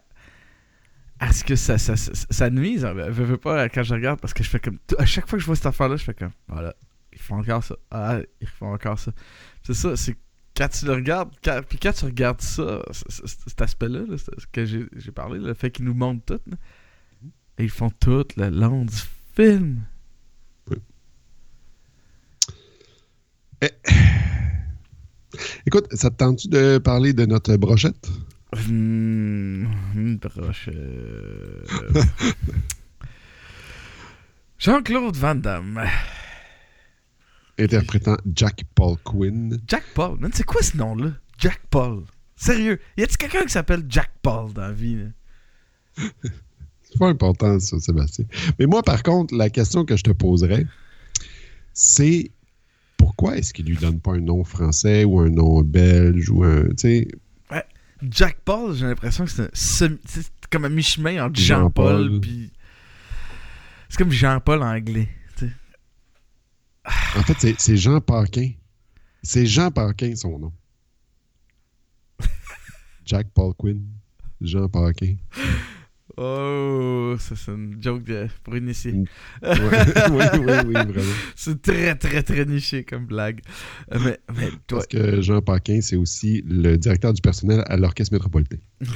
à- 1.19 1.31
ce 1.31 1.43
que 1.43 1.55
ça, 1.55 1.77
ça, 1.77 1.95
ça, 1.95 2.11
ça 2.29 2.49
nuise. 2.49 2.85
hein, 2.85 2.93
veux, 2.93 3.09
veux 3.23 3.37
pas 3.37 3.69
quand 3.69 3.83
je 3.83 3.93
regarde 3.93 4.19
parce 4.19 4.33
que 4.33 4.43
je 4.43 4.49
fais 4.49 4.59
comme. 4.59 4.77
À 4.97 5.05
chaque 5.05 5.27
fois 5.27 5.37
que 5.37 5.41
je 5.41 5.45
vois 5.47 5.55
cette 5.55 5.65
affaire-là, 5.67 5.95
je 5.95 6.03
fais 6.03 6.13
comme. 6.13 6.31
Voilà. 6.47 6.73
ils 7.13 7.19
font 7.19 7.37
encore 7.39 7.63
ça. 7.63 7.75
Ah, 7.91 8.17
ils 8.41 8.47
font 8.47 8.73
encore 8.73 8.99
ça. 8.99 9.11
C'est 9.63 9.73
ça, 9.73 9.95
c'est 9.95 10.17
quand 10.55 10.67
tu 10.67 10.85
le 10.85 10.93
regardes, 10.93 11.31
quand, 11.43 11.61
puis 11.67 11.79
quand 11.79 11.93
tu 11.93 12.05
regardes 12.05 12.41
ça, 12.41 12.81
cet 13.09 13.61
aspect-là, 13.61 14.01
là, 14.07 14.17
ce 14.17 14.29
que 14.51 14.65
j'ai 14.65 15.11
parlé, 15.11 15.39
le 15.39 15.53
fait 15.55 15.71
qu'ils 15.71 15.85
nous 15.85 15.95
montrent 15.95 16.25
tout, 16.25 16.41
là, 16.49 16.57
et 17.57 17.63
ils 17.63 17.69
font 17.71 17.89
tout 17.89 18.25
le 18.37 18.49
long 18.49 18.85
du 18.85 18.95
film. 19.35 19.81
Écoute, 25.65 25.87
ça 25.93 26.09
te 26.09 26.15
tente-tu 26.15 26.47
de 26.47 26.77
parler 26.77 27.13
de 27.13 27.25
notre 27.25 27.55
brochette? 27.55 28.09
Hmm, 28.67 29.65
une 29.95 30.17
broche. 30.17 30.69
euh, 30.71 31.63
Jean-Claude 34.59 35.15
Van 35.15 35.35
Damme. 35.35 35.81
Interprétant 37.59 38.17
Jack 38.35 38.63
Paul 38.75 38.97
Quinn. 39.03 39.59
Jack 39.67 39.83
Paul. 39.93 40.19
Man, 40.19 40.31
c'est 40.33 40.43
quoi 40.45 40.61
ce 40.61 40.77
nom-là? 40.77 41.11
Jack 41.37 41.61
Paul. 41.69 42.03
Sérieux, 42.35 42.79
y 42.97 43.03
a-t-il 43.03 43.17
quelqu'un 43.17 43.43
qui 43.45 43.51
s'appelle 43.51 43.83
Jack 43.89 44.11
Paul 44.21 44.53
dans 44.53 44.61
la 44.63 44.71
vie? 44.73 44.97
C'est 45.97 46.99
pas 46.99 47.07
important, 47.07 47.59
ça, 47.59 47.79
Sébastien. 47.79 48.25
Mais 48.59 48.67
moi, 48.67 48.83
par 48.83 49.01
contre, 49.01 49.35
la 49.35 49.49
question 49.49 49.83
que 49.83 49.97
je 49.97 50.03
te 50.03 50.11
poserais, 50.11 50.67
c'est 51.73 52.29
pourquoi 53.15 53.37
est-ce 53.37 53.53
qu'il 53.53 53.65
lui 53.65 53.77
donne 53.77 53.99
pas 53.99 54.13
un 54.13 54.19
nom 54.19 54.43
français 54.43 55.03
ou 55.03 55.19
un 55.19 55.29
nom 55.29 55.61
belge 55.61 56.29
ou 56.29 56.43
un. 56.43 56.63
Tu 56.69 56.73
sais, 56.77 57.07
Jack 58.09 58.37
Paul, 58.43 58.75
j'ai 58.75 58.85
l'impression 58.85 59.23
que 59.25 59.31
c'est 59.53 59.91
comme 60.49 60.65
un 60.65 60.69
mi-chemin 60.69 61.23
entre 61.25 61.39
Jean-Paul. 61.39 62.03
Jean-Paul 62.05 62.19
puis. 62.21 62.51
C'est 63.87 63.97
comme 63.97 64.11
Jean-Paul 64.11 64.61
anglais. 64.63 65.07
tu 65.37 65.45
sais. 65.47 65.51
en 67.17 67.23
fait, 67.23 67.55
c'est- 67.57 67.77
Jean 67.77 68.01
Paquin. 68.01 68.51
C'est 69.21 69.45
Jean 69.45 69.71
Paquin, 69.71 70.15
son 70.15 70.37
nom. 70.39 70.53
Jack 73.05 73.27
Paul 73.33 73.53
Quinn. 73.57 73.85
Jean 74.41 74.67
Paquin. 74.67 75.15
Oh, 76.15 77.15
ça 77.19 77.35
c'est 77.35 77.51
une 77.51 77.77
joke 77.81 78.03
de- 78.03 78.27
pour 78.43 78.55
initier. 78.55 78.93
Mm. 78.93 79.05
Ouais. 79.43 79.55
oui, 80.11 80.23
oui, 80.39 80.53
oui, 80.67 80.73
vraiment. 80.73 81.13
C'est 81.35 81.61
très 81.61 81.95
très 81.95 82.21
très 82.23 82.45
niché 82.45 82.83
comme 82.83 83.05
blague. 83.05 83.41
Euh, 83.93 83.99
Mais, 84.03 84.19
mais 84.37 84.49
toi, 84.67 84.77
Parce 84.79 84.87
que 84.87 85.21
Jean 85.21 85.41
Paquin, 85.41 85.79
c'est 85.81 85.95
aussi 85.95 86.43
le 86.47 86.77
directeur 86.77 87.13
du 87.13 87.21
personnel 87.21 87.63
à 87.67 87.77
l'Orchestre 87.77 88.13
métropolitain. 88.13 88.57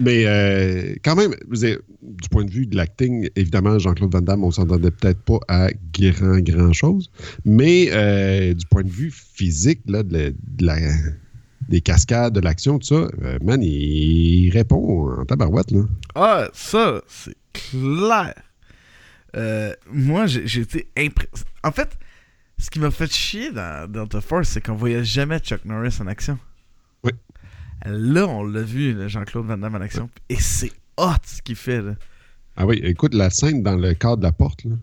Mais 0.00 0.26
euh, 0.26 0.94
quand 1.02 1.16
même, 1.16 1.34
savez, 1.56 1.76
du 2.02 2.28
point 2.28 2.44
de 2.44 2.50
vue 2.52 2.66
de 2.66 2.76
l'acting, 2.76 3.28
évidemment, 3.34 3.80
Jean-Claude 3.80 4.12
Van 4.12 4.20
Damme, 4.20 4.44
on 4.44 4.52
s'entendait 4.52 4.92
peut-être 4.92 5.20
pas 5.22 5.40
à 5.48 5.70
grand, 5.92 6.38
grand 6.38 6.72
chose. 6.72 7.10
Mais 7.44 7.88
euh, 7.90 8.54
du 8.54 8.64
point 8.66 8.84
de 8.84 8.90
vue 8.90 9.10
physique, 9.10 9.80
là, 9.88 10.04
de, 10.04 10.12
la- 10.16 10.30
de 10.30 10.64
la- 10.64 10.92
des 11.68 11.80
cascades, 11.80 12.32
de 12.32 12.40
l'action, 12.40 12.78
tout 12.78 12.86
ça, 12.86 12.94
euh, 12.94 13.38
man, 13.42 13.62
il, 13.62 14.50
répond 14.50 15.20
en 15.20 15.24
tabarouette, 15.24 15.70
là. 15.70 15.82
Ah, 16.14 16.48
ça, 16.52 17.02
c'est 17.06 17.36
clair. 17.52 18.34
Euh, 19.36 19.74
moi, 19.92 20.26
j'ai 20.26 20.60
été 20.60 20.88
impressionné. 20.96 21.50
En 21.62 21.70
fait, 21.70 21.96
ce 22.58 22.70
qui 22.70 22.80
m'a 22.80 22.90
fait 22.90 23.12
chier 23.12 23.52
dans 23.52 23.90
Delta 23.90 24.20
Force, 24.20 24.48
c'est 24.48 24.64
qu'on 24.64 24.74
voyait 24.74 25.04
jamais 25.04 25.38
Chuck 25.38 25.64
Norris 25.64 25.98
en 26.00 26.06
action. 26.06 26.38
Oui. 27.04 27.12
Là, 27.84 28.26
on 28.26 28.44
l'a 28.44 28.62
vu, 28.62 29.08
Jean-Claude 29.08 29.46
Van 29.46 29.58
Damme 29.58 29.74
en 29.74 29.80
action. 29.80 30.08
Et 30.28 30.36
c'est 30.36 30.72
hot 30.96 31.12
ce 31.24 31.42
qu'il 31.42 31.56
fait, 31.56 31.82
là. 31.82 31.94
Ah 32.56 32.66
oui, 32.66 32.80
écoute, 32.82 33.14
la 33.14 33.30
scène 33.30 33.62
dans 33.62 33.76
le 33.76 33.94
cadre 33.94 34.16
de 34.16 34.22
la 34.24 34.32
porte, 34.32 34.64
là. 34.64 34.74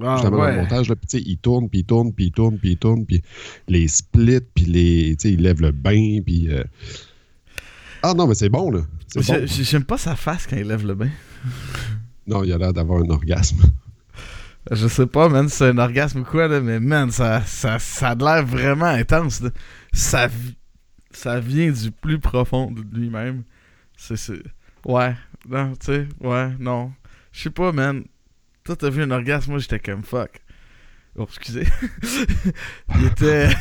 Ah, 0.00 0.20
dans 0.22 0.30
ouais. 0.38 0.54
le 0.56 0.62
montage, 0.62 0.88
là, 0.88 0.96
puis 0.96 1.06
tu 1.06 1.18
sais, 1.18 1.24
il 1.26 1.38
tourne, 1.38 1.68
puis 1.68 1.80
il 1.80 1.84
tourne, 1.84 2.12
puis 2.12 2.26
il 2.26 2.30
tourne, 2.32 2.58
puis 2.58 2.70
il 2.72 2.76
tourne, 2.76 3.04
puis 3.06 3.22
les 3.66 3.88
splits, 3.88 4.40
puis 4.54 4.64
les, 4.64 5.16
tu 5.16 5.28
sais, 5.28 5.34
il 5.34 5.42
lève 5.42 5.60
le 5.60 5.72
bain, 5.72 6.20
puis... 6.24 6.48
euh, 6.52 6.62
Ah 8.02 8.14
non, 8.14 8.26
mais 8.26 8.34
c'est 8.34 8.48
bon, 8.48 8.70
là. 8.70 8.80
Bon. 9.16 9.46
J'aime 9.46 9.84
pas 9.84 9.98
sa 9.98 10.14
face 10.16 10.46
quand 10.46 10.56
il 10.56 10.66
lève 10.68 10.86
le 10.86 10.94
bain. 10.94 11.10
Non, 12.26 12.44
il 12.44 12.52
a 12.52 12.58
l'air 12.58 12.74
d'avoir 12.74 13.00
un 13.02 13.08
orgasme. 13.08 13.62
Je 14.70 14.86
sais 14.86 15.06
pas, 15.06 15.30
man, 15.30 15.48
si 15.48 15.56
c'est 15.56 15.68
un 15.70 15.78
orgasme 15.78 16.20
ou 16.20 16.24
quoi, 16.24 16.46
là, 16.46 16.60
mais 16.60 16.78
man, 16.78 17.10
ça, 17.10 17.40
ça, 17.46 17.78
ça 17.78 18.08
a 18.10 18.14
l'air 18.14 18.44
vraiment 18.44 18.84
intense. 18.84 19.40
là. 19.40 19.48
Ça, 19.94 20.28
ça 21.10 21.40
vient 21.40 21.70
du 21.72 21.90
plus 21.90 22.18
profond 22.18 22.70
de 22.70 22.82
lui-même. 22.94 23.44
C'est- 23.96 24.42
Ouais, 24.84 25.14
non, 25.48 25.72
tu 25.80 25.86
sais, 25.86 26.06
ouais, 26.20 26.50
non. 26.60 26.92
Je 27.32 27.44
sais 27.44 27.50
pas, 27.50 27.72
man. 27.72 28.04
Toi, 28.68 28.76
t'as 28.76 28.90
vu 28.90 29.02
un 29.02 29.10
orgasme, 29.10 29.52
moi, 29.52 29.60
j'étais 29.60 29.78
comme 29.78 30.02
fuck. 30.02 30.42
Oh, 31.16 31.24
excusez. 31.26 31.66
il 32.98 33.06
était. 33.06 33.48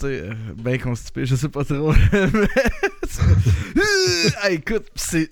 Tu 0.00 0.06
sais, 0.06 0.20
euh, 0.22 0.32
bien 0.56 0.78
constipé, 0.78 1.26
je 1.26 1.34
sais 1.34 1.50
pas 1.50 1.62
trop. 1.62 1.92
mais- 2.14 2.48
Ah, 4.42 4.50
écoute, 4.50 4.86
c'est. 4.94 5.30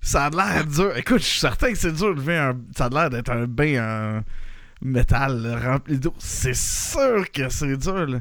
Ça 0.00 0.26
a 0.26 0.30
l'air 0.30 0.64
dur. 0.66 0.96
Écoute, 0.96 1.18
je 1.18 1.24
suis 1.24 1.40
certain 1.40 1.72
que 1.72 1.76
c'est 1.78 1.90
dur 1.90 2.14
de 2.14 2.20
lever 2.20 2.36
un. 2.36 2.56
Ça 2.76 2.84
a 2.84 2.88
l'air 2.90 3.10
d'être 3.10 3.30
un 3.32 3.48
bain 3.48 3.82
en 3.82 4.86
métal 4.86 5.58
rempli 5.66 5.98
d'eau. 5.98 6.14
C'est 6.18 6.54
sûr 6.54 7.28
que 7.32 7.48
c'est 7.48 7.76
dur, 7.76 8.06
là. 8.06 8.20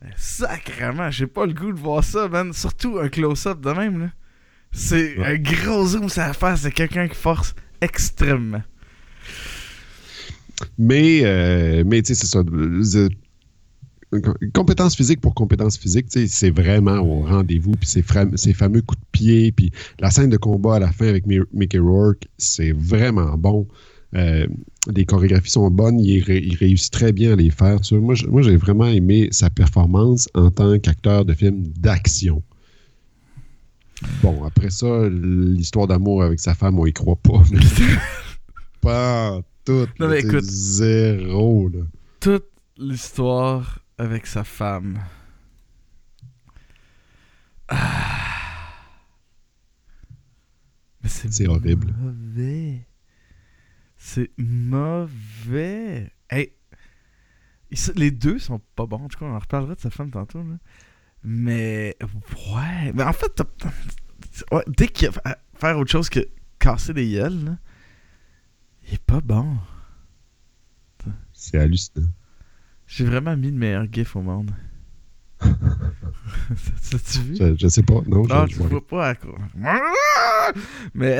Mais 0.00 0.10
Sacrément, 0.16 1.10
j'ai 1.10 1.26
pas 1.26 1.44
le 1.46 1.54
goût 1.54 1.72
de 1.72 1.80
voir 1.80 2.04
ça, 2.04 2.28
man. 2.28 2.52
Surtout 2.52 3.00
un 3.00 3.08
close-up 3.08 3.60
de 3.60 3.72
même, 3.72 3.98
là. 4.00 4.08
C'est 4.70 5.18
Ouais. 5.18 5.26
un 5.26 5.38
gros 5.38 5.86
zoom 5.88 6.08
sur 6.08 6.22
la 6.22 6.34
face 6.34 6.62
de 6.62 6.68
quelqu'un 6.68 7.08
qui 7.08 7.16
force 7.16 7.56
extrêmement. 7.80 8.62
Mais, 10.78 11.20
euh, 11.24 11.82
mais 11.86 12.02
tu 12.02 12.14
sais, 12.14 12.26
c'est 12.26 12.26
ça. 12.26 12.42
Compétence 14.52 14.94
physique 14.94 15.22
pour 15.22 15.34
compétence 15.34 15.78
physique, 15.78 16.06
c'est 16.10 16.50
vraiment 16.50 16.98
au 16.98 17.22
rendez-vous. 17.22 17.72
Puis 17.72 17.88
ces, 17.88 18.02
fameux 18.52 18.82
coups 18.82 19.00
de 19.00 19.06
pied, 19.10 19.52
puis 19.52 19.72
la 20.00 20.10
scène 20.10 20.28
de 20.28 20.36
combat 20.36 20.76
à 20.76 20.78
la 20.80 20.92
fin 20.92 21.06
avec 21.06 21.26
Mi- 21.26 21.38
Mickey 21.54 21.78
Rourke, 21.78 22.28
c'est 22.36 22.72
vraiment 22.72 23.38
bon. 23.38 23.66
Euh, 24.14 24.46
les 24.94 25.06
chorégraphies 25.06 25.50
sont 25.52 25.70
bonnes, 25.70 25.98
il, 25.98 26.22
ré- 26.22 26.42
il 26.44 26.54
réussit 26.56 26.92
très 26.92 27.12
bien 27.12 27.32
à 27.32 27.36
les 27.36 27.48
faire. 27.50 27.78
moi, 27.92 28.14
j'ai 28.42 28.56
vraiment 28.56 28.86
aimé 28.86 29.28
sa 29.30 29.48
performance 29.48 30.28
en 30.34 30.50
tant 30.50 30.78
qu'acteur 30.78 31.24
de 31.24 31.32
film 31.32 31.62
d'action. 31.78 32.42
Bon, 34.22 34.44
après 34.44 34.68
ça, 34.68 35.08
l'histoire 35.08 35.86
d'amour 35.86 36.22
avec 36.22 36.40
sa 36.40 36.54
femme, 36.54 36.78
on 36.78 36.84
y 36.84 36.92
croit 36.92 37.16
pas. 37.16 37.42
pas 38.82 39.40
tout. 39.64 39.86
Non, 39.98 40.08
mais 40.08 40.20
écoute. 40.20 40.42
Zéro, 40.44 41.68
là. 41.68 41.80
Toute 42.20 42.48
l'histoire 42.76 43.78
avec 43.96 44.26
sa 44.26 44.44
femme. 44.44 44.98
Ah. 47.68 48.18
Mais 51.02 51.08
c'est 51.08 51.32
C'est 51.32 51.48
horrible. 51.48 51.94
mauvais. 51.98 52.86
C'est 53.96 54.30
mauvais. 54.36 56.12
Hey, 56.30 56.52
les 57.94 58.10
deux 58.10 58.38
sont 58.38 58.60
pas 58.76 58.86
bons. 58.86 58.96
En 59.04 59.08
tout 59.08 59.18
cas, 59.18 59.24
on 59.26 59.34
en 59.34 59.38
reparlera 59.38 59.74
de 59.74 59.80
sa 59.80 59.90
femme 59.90 60.10
tantôt. 60.10 60.42
là. 60.42 60.56
Mais 61.24 61.96
ouais. 62.52 62.92
Mais 62.94 63.04
en 63.04 63.12
fait, 63.12 63.40
ouais, 64.50 64.64
dès 64.66 64.88
qu'il 64.88 65.08
y 65.08 65.10
a 65.24 65.38
faire 65.54 65.78
autre 65.78 65.90
chose 65.90 66.08
que 66.10 66.20
casser 66.58 66.92
des 66.94 67.10
gueules, 67.12 67.44
là, 67.44 67.58
il 68.88 68.94
est 68.94 69.02
pas 69.04 69.20
bon. 69.20 69.56
C'est 71.32 71.58
hallucinant. 71.58 72.08
J'ai 72.86 73.04
vraiment 73.04 73.36
mis 73.36 73.50
le 73.50 73.56
meilleur 73.56 73.86
gif 73.90 74.14
au 74.16 74.22
monde. 74.22 74.50
Vu? 75.42 77.36
Je, 77.36 77.56
je 77.58 77.68
sais 77.68 77.82
pas. 77.82 78.00
Non, 78.06 78.24
Non, 78.26 78.46
je, 78.46 78.54
je 78.56 78.62
vois 78.62 78.86
pas 78.86 79.08
à 79.08 79.14
quoi. 79.14 79.38
Mais 80.94 81.18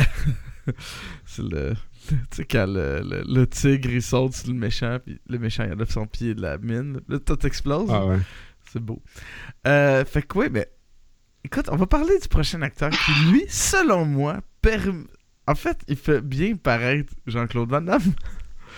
c'est 1.26 1.42
le. 1.42 1.74
Tu 2.08 2.16
sais, 2.32 2.44
quand 2.44 2.66
le, 2.66 3.00
le, 3.04 3.22
le 3.26 3.46
tigre 3.46 3.90
il 3.90 4.02
saute 4.02 4.34
sur 4.34 4.48
le 4.48 4.54
méchant, 4.58 4.98
puis 5.04 5.20
le 5.28 5.38
méchant 5.38 5.64
il 5.64 5.72
enlève 5.72 5.90
son 5.90 6.06
pied 6.06 6.34
de 6.34 6.42
la 6.42 6.58
mine, 6.58 7.00
là 7.08 7.18
tout 7.20 7.46
explose. 7.46 7.88
Ah 7.90 8.06
ouais. 8.06 8.18
C'est 8.70 8.80
beau. 8.82 9.02
Euh, 9.66 10.04
fait 10.04 10.22
que, 10.22 10.38
ouais, 10.38 10.50
mais. 10.50 10.70
Écoute, 11.44 11.68
on 11.72 11.76
va 11.76 11.86
parler 11.86 12.16
du 12.20 12.28
prochain 12.28 12.62
acteur 12.62 12.90
qui, 12.90 13.12
lui, 13.32 13.44
selon 13.48 14.04
moi, 14.04 14.40
perm- 14.62 15.06
En 15.52 15.54
fait, 15.54 15.76
il 15.86 15.96
fait 15.96 16.22
bien 16.22 16.56
paraître 16.56 17.12
Jean-Claude 17.26 17.68
Van 17.68 17.82
Damme. 17.82 18.00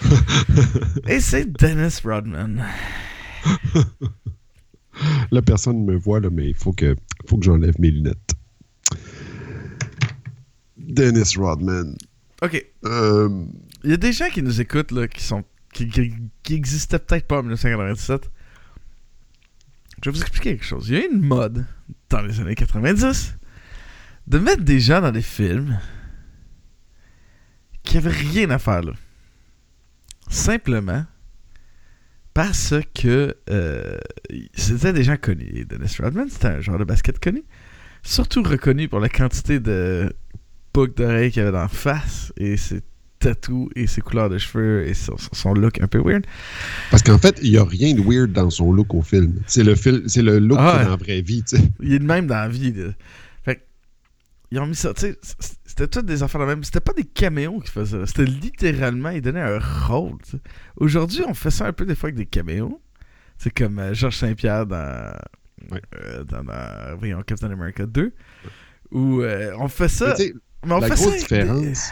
Et 1.07 1.21
c'est 1.21 1.45
Dennis 1.53 2.01
Rodman. 2.03 2.65
Là, 5.31 5.41
personne 5.41 5.87
ne 5.87 5.93
me 5.93 5.97
voit, 5.97 6.19
là, 6.19 6.31
mais 6.33 6.49
il 6.49 6.55
faut 6.57 6.73
que, 6.73 6.97
faut 7.29 7.39
que 7.39 7.45
j'enlève 7.45 7.77
mes 7.79 7.93
lunettes. 7.93 8.35
Dennis 10.77 11.37
Rodman. 11.37 11.95
Ok, 12.43 12.67
Euh, 12.87 13.45
Il 13.85 13.91
y 13.91 13.95
a 13.95 13.97
des 13.97 14.13
gens 14.13 14.29
qui 14.31 14.43
nous 14.43 14.61
écoutent 14.61 14.91
là, 14.91 15.07
qui 15.07 15.23
sont 15.23 15.45
qui, 15.73 15.89
qui, 15.89 16.13
qui 16.43 16.55
existaient 16.55 16.99
peut-être 16.99 17.29
pas 17.29 17.39
en 17.39 17.43
1997. 17.43 18.33
Je 20.03 20.11
vais 20.11 20.17
vous 20.17 20.23
expliquer 20.23 20.51
quelque 20.57 20.67
chose. 20.67 20.89
Il 20.89 20.95
y 20.97 20.99
a 20.99 21.05
eu 21.05 21.09
une 21.13 21.21
mode 21.23 21.67
dans 22.11 22.21
les 22.23 22.41
années 22.41 22.57
90 22.57 23.37
de 24.27 24.39
mettre 24.41 24.65
des 24.65 24.81
gens 24.81 25.01
dans 25.01 25.13
des 25.13 25.23
films 25.23 25.79
qui 27.85 27.99
avaient 27.99 28.11
rien 28.11 28.51
à 28.51 28.59
faire 28.59 28.83
là. 28.83 28.93
Simplement 30.29 31.05
Parce 32.33 32.75
que 32.95 33.37
euh, 33.51 33.99
c'était 34.55 34.93
des 34.93 35.05
gens 35.05 35.17
connus. 35.17 35.67
Dennis 35.69 35.97
Rodman, 36.01 36.29
c'était 36.29 36.49
un 36.49 36.61
joueur 36.61 36.79
de 36.79 36.85
basket 36.85 37.19
connu. 37.21 37.45
Surtout 38.03 38.43
reconnu 38.43 38.89
pour 38.89 39.01
la 39.01 39.09
quantité 39.09 39.61
de 39.61 40.13
boucles 40.73 40.95
d'oreilles 40.95 41.31
qu'il 41.31 41.43
avait 41.43 41.53
dans 41.53 41.61
la 41.61 41.69
face 41.69 42.33
et 42.37 42.57
ses 42.57 42.81
tatous 43.21 43.69
et 43.77 43.87
ses 43.87 44.01
couleurs 44.03 44.29
de 44.29 44.37
cheveux 44.39 44.87
et 44.87 44.93
son, 44.93 45.15
son 45.33 45.55
look 45.55 45.81
un 45.81 45.87
peu 45.87 46.01
weird. 46.03 46.25
Parce 46.91 47.03
qu'en 47.03 47.19
fait, 47.19 47.39
il 47.43 47.53
n'y 47.53 47.57
a 47.59 47.65
rien 47.65 47.95
de 47.95 48.03
weird 48.03 48.33
dans 48.33 48.51
son 48.51 48.73
look 48.73 48.93
au 48.95 49.03
film. 49.03 49.41
C'est 49.47 49.63
le, 49.63 49.75
c'est 49.77 50.23
le 50.23 50.39
look 50.39 50.59
Ah 50.61 50.73
qu'il 50.73 50.81
a 50.81 50.85
dans 50.85 50.91
la 50.91 50.97
vraie 50.97 51.23
vie, 51.23 51.43
tu 51.45 51.57
sais. 51.57 51.63
Il 51.81 51.93
est 51.95 51.99
de 51.99 52.05
même 52.05 52.27
dans 52.27 52.35
la 52.35 52.49
vie. 52.49 52.73
là. 52.73 52.91
Fait 53.45 53.67
ils 54.51 54.59
ont 54.59 54.67
mis 54.67 54.75
ça, 54.75 54.93
tu 54.95 55.07
sais, 55.07 55.19
c'était 55.77 55.89
toutes 55.89 56.07
des 56.07 56.23
affaires 56.23 56.41
de 56.41 56.47
même. 56.47 56.63
C'était 56.63 56.81
pas 56.81 56.93
des 56.93 57.05
caméos 57.05 57.59
qui 57.61 57.71
faisaient 57.71 57.99
ça. 58.01 58.07
C'était 58.07 58.25
littéralement, 58.27 59.11
ils 59.11 59.21
donnaient 59.21 59.41
un 59.41 59.59
rôle. 59.59 60.19
Aujourd'hui, 60.77 61.23
on 61.27 61.35
fait 61.35 61.51
ça 61.51 61.67
un 61.67 61.73
peu 61.73 61.85
des 61.85 61.95
fois 61.97 62.09
avec 62.09 62.17
des 62.17 62.27
caméos. 62.27 62.81
C'est 63.39 63.53
comme 63.53 63.79
euh, 63.81 63.93
Georges 63.95 64.19
Saint-Pierre 64.19 64.67
dans, 64.67 65.13
Ouais. 65.73 65.81
euh, 66.05 66.23
dans, 66.25 66.45
dans 66.45 66.97
voyons, 66.99 67.23
Captain 67.27 67.51
America 67.51 67.87
2. 67.87 68.13
Où 68.93 69.23
euh, 69.23 69.53
on 69.59 69.67
fait 69.69 69.89
ça. 69.89 70.15
Mais 70.65 70.73
on 70.73 70.79
la 70.79 70.89
fait 70.89 70.95
grosse 70.95 71.07
ça 71.07 71.11
des- 71.13 71.43
différence. 71.43 71.91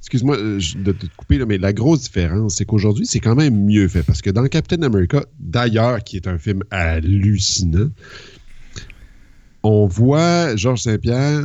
Excuse-moi 0.00 0.36
de 0.36 0.92
te 0.92 1.06
couper, 1.16 1.38
là, 1.38 1.46
mais 1.46 1.58
la 1.58 1.72
grosse 1.72 2.02
différence, 2.02 2.56
c'est 2.56 2.64
qu'aujourd'hui, 2.64 3.06
c'est 3.06 3.20
quand 3.20 3.34
même 3.34 3.64
mieux 3.66 3.88
fait. 3.88 4.02
Parce 4.02 4.20
que 4.22 4.30
dans 4.30 4.46
Captain 4.46 4.82
America, 4.82 5.24
d'ailleurs, 5.38 6.02
qui 6.04 6.16
est 6.16 6.26
un 6.28 6.38
film 6.38 6.62
hallucinant, 6.70 7.88
on 9.62 9.86
voit 9.86 10.54
Georges 10.56 10.82
Saint-Pierre 10.82 11.44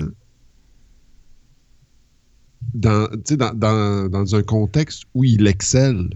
dans, 2.74 3.08
dans, 3.32 3.54
dans- 3.58 4.10
dans 4.10 4.36
un 4.36 4.44
contexte 4.44 5.04
où 5.14 5.24
il 5.24 5.48
excelle. 5.48 6.10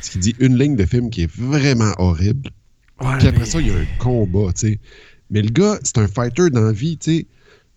Ce 0.00 0.10
qui 0.10 0.18
dit 0.18 0.34
une 0.40 0.58
ligne 0.58 0.74
de 0.76 0.84
film 0.84 1.10
qui 1.10 1.22
est 1.22 1.30
vraiment 1.32 1.92
horrible. 1.98 2.50
Ouais, 3.00 3.18
Puis 3.18 3.28
après 3.28 3.40
mais- 3.40 3.46
ça, 3.46 3.60
il 3.60 3.66
y 3.68 3.70
a 3.70 3.76
un 3.76 3.86
combat, 3.98 4.52
tu 4.52 4.68
sais. 4.68 4.80
Mais 5.30 5.42
le 5.42 5.50
gars, 5.50 5.78
c'est 5.82 5.98
un 5.98 6.08
fighter 6.08 6.50
dans 6.50 6.62
la 6.62 6.72
vie, 6.72 6.98
tu 6.98 7.18
sais. 7.18 7.26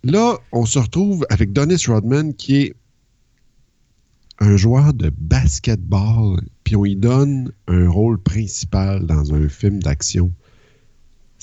Là, 0.04 0.38
on 0.52 0.66
se 0.66 0.78
retrouve 0.80 1.26
avec 1.30 1.54
Dennis 1.54 1.86
Rodman, 1.88 2.34
qui 2.34 2.56
est 2.58 2.76
un 4.40 4.58
joueur 4.58 4.94
de 4.94 5.12
basketball, 5.18 6.42
puis 6.64 6.76
on 6.76 6.84
lui 6.84 6.96
donne 6.96 7.52
un 7.68 7.90
rôle 7.90 8.22
principal 8.22 9.06
dans 9.06 9.34
un 9.34 9.48
film 9.48 9.82
d'action. 9.82 10.32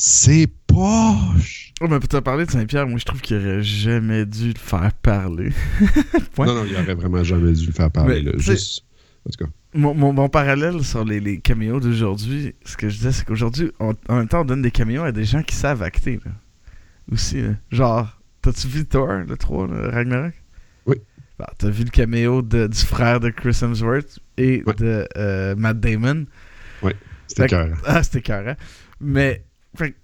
C'est 0.04 0.48
poche! 0.66 1.72
Oh, 1.80 1.86
mais 1.86 2.00
pour 2.00 2.08
te 2.08 2.16
parler 2.16 2.44
de 2.44 2.50
Saint-Pierre, 2.50 2.88
moi 2.88 2.98
je 2.98 3.04
trouve 3.04 3.20
qu'il 3.20 3.36
aurait 3.36 3.62
jamais 3.62 4.26
dû 4.26 4.48
le 4.48 4.58
faire 4.58 4.92
parler. 4.94 5.52
Non, 6.38 6.46
non, 6.46 6.64
il 6.68 6.74
aurait 6.74 6.94
vraiment 6.94 7.22
jamais 7.22 7.52
dû 7.52 7.66
le 7.66 7.72
faire 7.72 7.88
parler, 7.88 8.20
Mais, 8.24 8.32
là. 8.32 8.36
Juste... 8.36 8.82
En 9.24 9.30
tout 9.30 9.44
cas. 9.44 9.50
Mon, 9.74 9.94
mon, 9.94 10.12
mon 10.12 10.28
parallèle 10.28 10.82
sur 10.82 11.04
les, 11.04 11.20
les 11.20 11.38
caméos 11.38 11.78
d'aujourd'hui, 11.78 12.52
ce 12.64 12.76
que 12.76 12.88
je 12.88 12.96
disais, 12.96 13.12
c'est 13.12 13.24
qu'aujourd'hui, 13.24 13.70
en 13.78 13.92
même 14.10 14.26
temps, 14.26 14.40
on 14.40 14.44
donne 14.44 14.62
des 14.62 14.72
caméos 14.72 15.04
à 15.04 15.12
des 15.12 15.24
gens 15.24 15.44
qui 15.44 15.54
savent 15.54 15.82
acter. 15.84 16.18
là. 16.24 16.32
Aussi, 17.12 17.40
là. 17.42 17.50
genre, 17.70 18.20
t'as-tu 18.40 18.66
vu 18.66 18.84
Thor, 18.84 19.06
le 19.06 19.36
3, 19.36 19.68
le 19.68 19.88
Ragnarok? 19.88 20.34
Oui. 20.86 20.96
Bah, 21.38 21.52
t'as 21.58 21.70
vu 21.70 21.84
le 21.84 21.90
caméo 21.90 22.42
de- 22.42 22.66
du 22.66 22.78
frère 22.80 23.20
de 23.20 23.30
Chris 23.30 23.56
Hemsworth 23.62 24.18
et 24.36 24.64
Ouais. 24.66 24.74
de 24.74 25.06
euh, 25.16 25.54
Matt 25.54 25.78
Damon? 25.78 26.26
C'était 27.28 27.42
Fait 27.42 27.46
que- 27.46 27.50
cœur. 27.50 27.78
Ah, 27.86 28.02
c'était 28.02 28.20
carré. 28.22 28.54
Mais 29.00 29.44
fait 29.76 29.94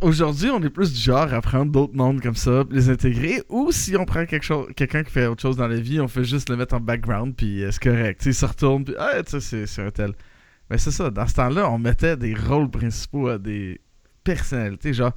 aujourd'hui, 0.00 0.50
on 0.50 0.60
est 0.62 0.70
plus 0.70 0.92
du 0.92 0.98
genre 1.00 1.32
à 1.32 1.40
prendre 1.40 1.70
d'autres 1.70 1.94
mondes 1.94 2.20
comme 2.20 2.34
ça, 2.34 2.64
les 2.70 2.90
intégrer. 2.90 3.42
Ou 3.48 3.70
si 3.72 3.96
on 3.96 4.04
prend 4.04 4.26
quelque 4.26 4.42
chose, 4.44 4.66
quelqu'un 4.76 5.04
qui 5.04 5.10
fait 5.12 5.26
autre 5.26 5.42
chose 5.42 5.56
dans 5.56 5.68
la 5.68 5.78
vie, 5.78 6.00
on 6.00 6.08
fait 6.08 6.24
juste 6.24 6.48
le 6.50 6.56
mettre 6.56 6.74
en 6.74 6.80
background, 6.80 7.34
puis 7.36 7.62
euh, 7.62 7.70
c'est 7.70 7.82
correct. 7.82 8.20
Tu 8.20 8.24
sais, 8.24 8.30
il 8.30 8.34
se 8.34 8.46
retourne, 8.46 8.84
puis 8.84 8.94
ah, 8.98 9.22
tu 9.22 9.40
sais, 9.40 9.66
c'est- 9.66 9.82
un 9.82 9.90
tel. 9.90 10.12
Mais 10.70 10.78
c'est 10.78 10.90
ça, 10.90 11.10
dans 11.10 11.26
ce 11.26 11.34
temps-là, 11.34 11.70
on 11.70 11.78
mettait 11.78 12.16
des 12.16 12.34
rôles 12.34 12.70
principaux 12.70 13.28
à 13.28 13.38
des 13.38 13.80
personnalités, 14.24 14.92
genre, 14.92 15.12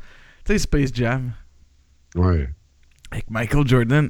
tu 0.46 0.54
sais, 0.54 0.60
Space 0.60 0.92
Jam, 0.94 1.32
Ouais. 2.16 2.50
avec 3.12 3.30
Michael 3.32 3.68
Jordan. 3.68 4.10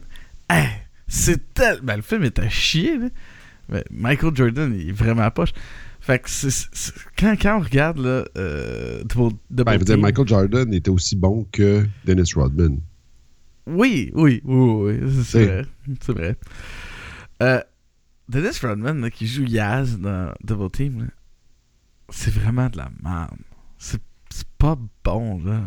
Hey, 0.50 0.68
c'est 1.08 1.54
tel. 1.54 1.80
Ben, 1.84 1.96
le 1.98 2.02
film 2.02 2.24
est 2.24 2.40
à 2.40 2.50
chier, 2.50 2.98
là. 2.98 3.08
Mais 3.70 3.84
Michael 3.92 4.36
Jordan, 4.36 4.74
il 4.78 4.90
est 4.90 4.94
vraiment 4.94 5.24
à 5.24 5.32
poche. 5.32 5.52
Fait 6.08 6.20
que 6.20 6.30
quand, 7.20 7.36
quand 7.42 7.58
on 7.60 7.64
regarde, 7.64 7.98
là, 7.98 8.24
euh, 8.38 9.04
Double, 9.04 9.36
Double 9.50 9.66
Ben, 9.66 9.78
dire, 9.84 9.98
Michael 9.98 10.26
Jordan 10.26 10.74
était 10.74 10.90
aussi 10.90 11.18
bon 11.18 11.46
que 11.52 11.86
Dennis 12.06 12.32
Rodman. 12.34 12.80
Oui, 13.66 14.10
oui, 14.16 14.42
oui, 14.46 15.00
oui, 15.02 15.12
c'est 15.18 15.24
C'est- 15.24 15.46
vrai. 15.46 15.66
C'est 16.00 16.12
vrai. 16.14 16.38
Euh, 17.44 17.62
Dennis 18.30 18.58
Rodman, 18.62 19.02
là, 19.02 19.10
qui 19.10 19.28
joue 19.28 19.44
Yaz 19.44 20.00
dans 20.00 20.34
Double 20.46 20.72
Team, 20.72 21.10
c'est 22.10 22.34
vraiment 22.34 22.70
de 22.70 22.78
la 22.78 22.90
merde. 23.04 23.36
C'est 23.78 24.00
pas 24.58 24.78
bon, 25.04 25.44
là. 25.44 25.62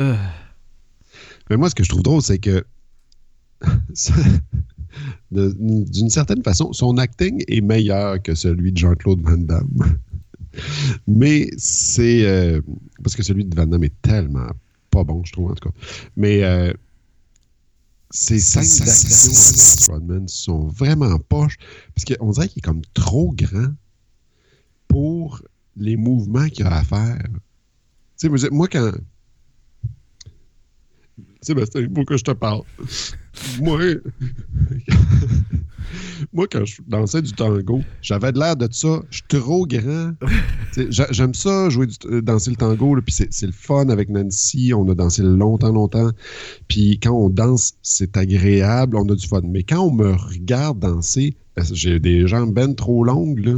Euh. 0.00 0.16
Mais 1.48 1.56
moi, 1.56 1.70
ce 1.70 1.76
que 1.76 1.84
je 1.84 1.90
trouve 1.90 2.02
drôle, 2.02 2.22
c'est 2.22 2.40
que 2.40 2.64
de- 3.62 4.40
d'une 5.30 6.10
certaine 6.10 6.42
façon, 6.42 6.72
son 6.72 6.98
acting 6.98 7.42
est 7.48 7.60
meilleur 7.60 8.22
que 8.22 8.34
celui 8.34 8.72
de 8.72 8.78
Jean-Claude 8.78 9.22
Van 9.22 9.38
Damme. 9.38 9.98
Mais 11.06 11.48
c'est 11.56 12.26
euh, 12.26 12.60
parce 13.02 13.14
que 13.14 13.22
celui 13.22 13.44
de 13.44 13.54
Van 13.54 13.66
Damme 13.66 13.84
est 13.84 14.02
tellement 14.02 14.50
pas 14.90 15.04
bon, 15.04 15.22
je 15.24 15.32
trouve 15.32 15.50
en 15.50 15.54
tout 15.54 15.68
cas. 15.68 15.74
Mais 16.16 16.42
euh, 16.42 16.72
ses 18.10 18.40
scènes 18.40 18.84
d'action 18.84 19.92
Rodman 19.92 20.28
sont 20.28 20.66
vraiment 20.66 21.18
poches 21.18 21.56
parce 21.94 22.04
qu'on 22.04 22.30
dirait 22.30 22.48
qu'il 22.48 22.58
est 22.58 22.62
comme 22.66 22.82
trop 22.94 23.32
grand 23.32 23.72
pour 24.88 25.42
les 25.76 25.96
mouvements 25.96 26.48
qu'il 26.48 26.66
a 26.66 26.78
à 26.78 26.84
faire. 26.84 27.22
Tu 28.18 28.36
sais, 28.36 28.50
moi, 28.50 28.68
quand. 28.68 28.92
Sébastien, 31.42 31.82
il 31.82 31.90
faut 31.94 32.04
que 32.04 32.16
je 32.16 32.24
te 32.24 32.32
parle. 32.32 32.62
Moi, 33.60 33.80
moi, 36.32 36.46
quand 36.50 36.64
je 36.64 36.82
dansais 36.86 37.22
du 37.22 37.32
tango, 37.32 37.80
j'avais 38.02 38.32
de 38.32 38.38
l'air 38.38 38.56
de 38.56 38.68
ça. 38.70 39.02
Je 39.10 39.16
suis 39.16 39.40
trop 39.40 39.66
grand. 39.66 40.12
J'aime 40.90 41.34
ça, 41.34 41.70
jouer 41.70 41.86
du, 41.86 41.96
euh, 42.06 42.20
danser 42.20 42.50
le 42.50 42.56
tango, 42.56 42.94
là, 42.94 43.02
puis 43.02 43.14
c'est 43.14 43.46
le 43.46 43.52
fun 43.52 43.88
avec 43.88 44.10
Nancy. 44.10 44.72
On 44.74 44.88
a 44.90 44.94
dansé 44.94 45.22
longtemps, 45.22 45.72
longtemps. 45.72 46.10
Puis 46.68 46.98
quand 47.00 47.12
on 47.12 47.30
danse, 47.30 47.74
c'est 47.82 48.16
agréable, 48.16 48.96
on 48.96 49.08
a 49.08 49.14
du 49.14 49.26
fun. 49.26 49.40
Mais 49.44 49.62
quand 49.62 49.80
on 49.80 49.92
me 49.92 50.12
regarde 50.12 50.78
danser, 50.78 51.36
que 51.56 51.62
j'ai 51.72 52.00
des 52.00 52.26
jambes 52.26 52.52
ben 52.52 52.74
trop 52.74 53.04
longues, 53.04 53.44
là, 53.44 53.54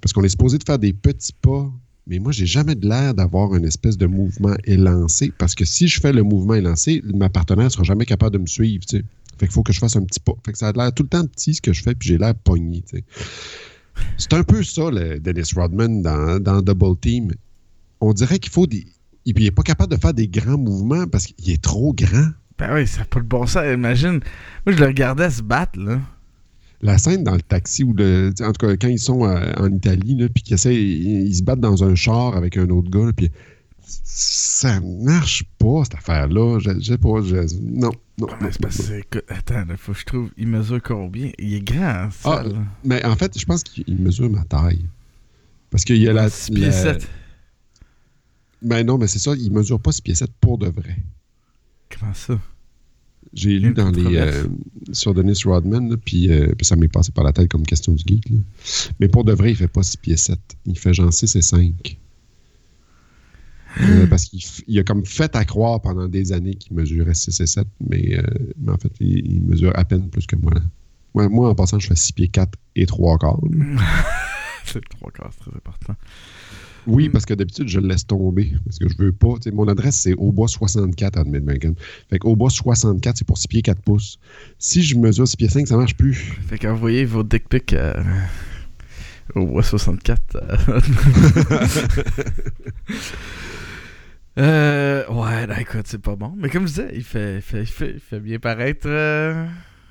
parce 0.00 0.12
qu'on 0.12 0.22
est 0.22 0.28
supposé 0.28 0.58
de 0.58 0.64
faire 0.64 0.78
des 0.78 0.92
petits 0.92 1.32
pas. 1.32 1.72
Mais 2.06 2.18
moi, 2.18 2.32
j'ai 2.32 2.46
jamais 2.46 2.74
de 2.74 2.86
l'air 2.86 3.14
d'avoir 3.14 3.54
une 3.54 3.64
espèce 3.64 3.96
de 3.96 4.06
mouvement 4.06 4.54
élancé. 4.64 5.32
Parce 5.38 5.54
que 5.54 5.64
si 5.64 5.88
je 5.88 6.00
fais 6.00 6.12
le 6.12 6.22
mouvement 6.22 6.54
élancé, 6.54 7.02
ma 7.04 7.30
partenaire 7.30 7.70
sera 7.70 7.82
jamais 7.82 8.04
capable 8.04 8.34
de 8.34 8.38
me 8.38 8.46
suivre. 8.46 8.84
tu. 8.84 9.04
Fait 9.38 9.50
faut 9.50 9.62
que 9.62 9.72
je 9.72 9.78
fasse 9.78 9.96
un 9.96 10.04
petit 10.04 10.20
pas. 10.20 10.34
Fait 10.44 10.52
que 10.52 10.58
ça 10.58 10.68
a 10.68 10.72
l'air 10.72 10.92
tout 10.92 11.02
le 11.02 11.08
temps 11.08 11.26
petit 11.26 11.54
ce 11.54 11.62
que 11.62 11.72
je 11.72 11.82
fais, 11.82 11.94
puis 11.94 12.08
j'ai 12.08 12.18
l'air 12.18 12.34
pogné. 12.34 12.84
C'est 14.16 14.32
un 14.32 14.42
peu 14.42 14.62
ça, 14.62 14.90
le 14.90 15.18
Dennis 15.18 15.50
Rodman 15.54 16.02
dans, 16.02 16.40
dans 16.40 16.60
Double 16.60 16.98
Team. 17.00 17.32
On 18.00 18.12
dirait 18.12 18.38
qu'il 18.38 18.52
faut 18.52 18.66
des. 18.66 18.86
Il 19.24 19.34
n'est 19.42 19.50
pas 19.50 19.62
capable 19.62 19.92
de 19.94 20.00
faire 20.00 20.12
des 20.12 20.28
grands 20.28 20.58
mouvements 20.58 21.06
parce 21.06 21.26
qu'il 21.26 21.50
est 21.50 21.62
trop 21.62 21.94
grand. 21.94 22.28
Ben 22.58 22.74
oui, 22.74 22.86
ça 22.86 23.00
n'a 23.00 23.04
pas 23.06 23.18
le 23.18 23.24
bon 23.24 23.46
sens. 23.46 23.64
Imagine, 23.72 24.20
moi 24.66 24.74
je 24.74 24.78
le 24.78 24.86
regardais 24.86 25.30
se 25.30 25.42
battre, 25.42 25.80
là. 25.80 26.00
La 26.84 26.98
scène 26.98 27.24
dans 27.24 27.34
le 27.34 27.42
taxi, 27.42 27.82
ou 27.82 27.92
le, 27.94 28.32
en 28.40 28.52
tout 28.52 28.66
cas, 28.66 28.76
quand 28.76 28.88
ils 28.88 28.98
sont 29.00 29.24
euh, 29.24 29.52
en 29.56 29.72
Italie, 29.72 30.16
puis 30.32 30.42
qu'ils 30.44 30.54
essaient, 30.54 30.74
ils, 30.76 31.26
ils 31.28 31.34
se 31.34 31.42
battent 31.42 31.60
dans 31.60 31.82
un 31.82 31.94
char 31.94 32.36
avec 32.36 32.56
un 32.58 32.68
autre 32.68 32.90
gars, 32.90 33.10
puis 33.16 33.30
ça 33.86 34.80
marche 34.80 35.44
pas, 35.58 35.84
cette 35.84 35.94
affaire-là. 35.96 36.58
Je, 36.60 36.70
je 36.78 36.84
sais 36.92 36.98
pas. 36.98 37.20
je- 37.22 37.56
non, 37.62 37.90
non. 38.18 38.26
Écoute, 38.98 39.24
attends, 39.28 39.64
il 39.68 39.76
faut 39.76 39.92
que 39.92 39.98
je 39.98 40.04
trouve. 40.04 40.30
Il 40.36 40.46
mesure 40.48 40.82
combien? 40.82 41.30
Il 41.38 41.54
est 41.54 41.60
grand, 41.62 42.08
Ah, 42.08 42.10
ça, 42.10 42.42
là. 42.42 42.58
Mais 42.84 43.04
en 43.04 43.16
fait, 43.16 43.38
je 43.38 43.44
pense 43.44 43.62
qu'il 43.64 43.98
mesure 43.98 44.30
ma 44.30 44.44
taille. 44.44 44.84
Parce 45.70 45.84
qu'il 45.84 45.96
y 45.96 46.08
a 46.08 46.12
la. 46.12 46.28
Six 46.30 46.50
pieds 46.52 46.66
la- 46.66 46.72
sept. 46.72 47.08
Ben 48.62 48.86
non, 48.86 48.96
mais 48.98 49.06
c'est 49.08 49.18
ça, 49.18 49.34
il 49.36 49.50
mesure 49.52 49.78
pas 49.80 49.92
6 49.92 50.00
pieds 50.00 50.14
7 50.14 50.30
pour 50.40 50.56
de 50.58 50.68
vrai. 50.68 50.96
Comment 51.90 52.14
ça? 52.14 52.38
J'ai 53.34 53.58
lu 53.58 53.74
dans 53.74 53.90
les, 53.90 54.16
euh, 54.16 54.44
sur 54.92 55.12
Dennis 55.12 55.42
Rodman, 55.44 55.96
puis 55.96 56.30
euh, 56.30 56.54
puis 56.56 56.64
ça 56.64 56.76
m'est 56.76 56.88
passé 56.88 57.10
par 57.12 57.24
la 57.24 57.32
tête 57.32 57.50
comme 57.50 57.64
question 57.66 57.92
du 57.92 58.02
geek. 58.06 58.30
là. 58.30 58.38
Mais 59.00 59.08
pour 59.08 59.24
de 59.24 59.32
vrai, 59.32 59.50
il 59.50 59.56
fait 59.56 59.68
pas 59.68 59.82
6 59.82 59.96
pieds 59.96 60.16
7. 60.16 60.38
Il 60.66 60.78
fait 60.78 60.94
genre 60.94 61.12
6 61.12 61.34
et 61.36 61.42
5. 61.42 61.98
Euh, 63.80 64.06
parce 64.06 64.26
qu'il 64.26 64.78
a 64.78 64.84
comme 64.84 65.04
fait 65.04 65.34
à 65.34 65.44
croire 65.44 65.82
pendant 65.82 66.06
des 66.06 66.32
années 66.32 66.54
qu'il 66.54 66.76
mesurait 66.76 67.14
6 67.14 67.40
et 67.40 67.46
7, 67.46 67.66
mais, 67.90 68.16
mais 68.56 68.70
en 68.70 68.78
fait, 68.78 68.92
il, 69.00 69.26
il 69.26 69.42
mesure 69.42 69.72
à 69.74 69.84
peine 69.84 70.08
plus 70.10 70.26
que 70.26 70.36
moi. 70.36 70.52
là. 70.54 70.60
Ouais, 71.14 71.28
moi, 71.28 71.48
en 71.48 71.54
passant, 71.56 71.80
je 71.80 71.88
fais 71.88 71.96
6 71.96 72.12
pieds 72.12 72.28
4 72.28 72.56
et 72.76 72.86
3 72.86 73.18
quarts. 73.18 73.40
là. 73.50 73.82
C'est 74.64 74.76
le 74.76 74.88
trois 74.88 75.10
quarts, 75.10 75.30
c'est 75.32 75.40
très 75.40 75.56
important. 75.56 75.94
Oui, 76.86 77.08
parce 77.08 77.24
que 77.24 77.34
d'habitude, 77.34 77.68
je 77.68 77.80
le 77.80 77.88
laisse 77.88 78.06
tomber. 78.06 78.52
Parce 78.64 78.78
que 78.78 78.88
je 78.88 78.94
veux 78.98 79.12
pas. 79.12 79.34
Mon 79.52 79.68
adresse, 79.68 79.96
c'est 79.96 80.14
au 80.14 80.32
bois 80.32 80.48
64 80.48 81.18
à 81.18 81.24
Midmagan. 81.24 81.72
Fait 82.10 82.18
qu'au 82.18 82.36
bois 82.36 82.50
64, 82.50 83.18
c'est 83.18 83.26
pour 83.26 83.38
6 83.38 83.48
pieds 83.48 83.62
4 83.62 83.80
pouces. 83.82 84.18
Si 84.58 84.82
je 84.82 84.96
mesure 84.96 85.26
6 85.26 85.36
pieds 85.36 85.48
5, 85.48 85.66
ça 85.66 85.76
marche 85.76 85.96
plus. 85.96 86.38
Fait 86.48 86.58
qu'envoyez 86.58 87.04
vos 87.04 87.22
dick 87.22 87.48
pics 87.48 87.72
à 87.72 87.96
Au 89.34 89.62
64. 89.62 90.36
euh. 90.36 90.80
Euh, 94.36 95.04
ouais, 95.08 95.46
non, 95.46 95.54
écoute, 95.60 95.86
c'est 95.86 96.02
pas 96.02 96.16
bon. 96.16 96.32
Mais 96.36 96.48
comme 96.48 96.62
je 96.66 96.72
disais, 96.72 96.90
il 96.92 97.04
fait, 97.04 97.36
il 97.36 97.40
fait, 97.42 97.60
il 97.60 97.66
fait, 97.66 97.90
il 97.94 98.00
fait 98.00 98.18
bien 98.18 98.40
paraître 98.40 98.88
euh, 98.88 99.46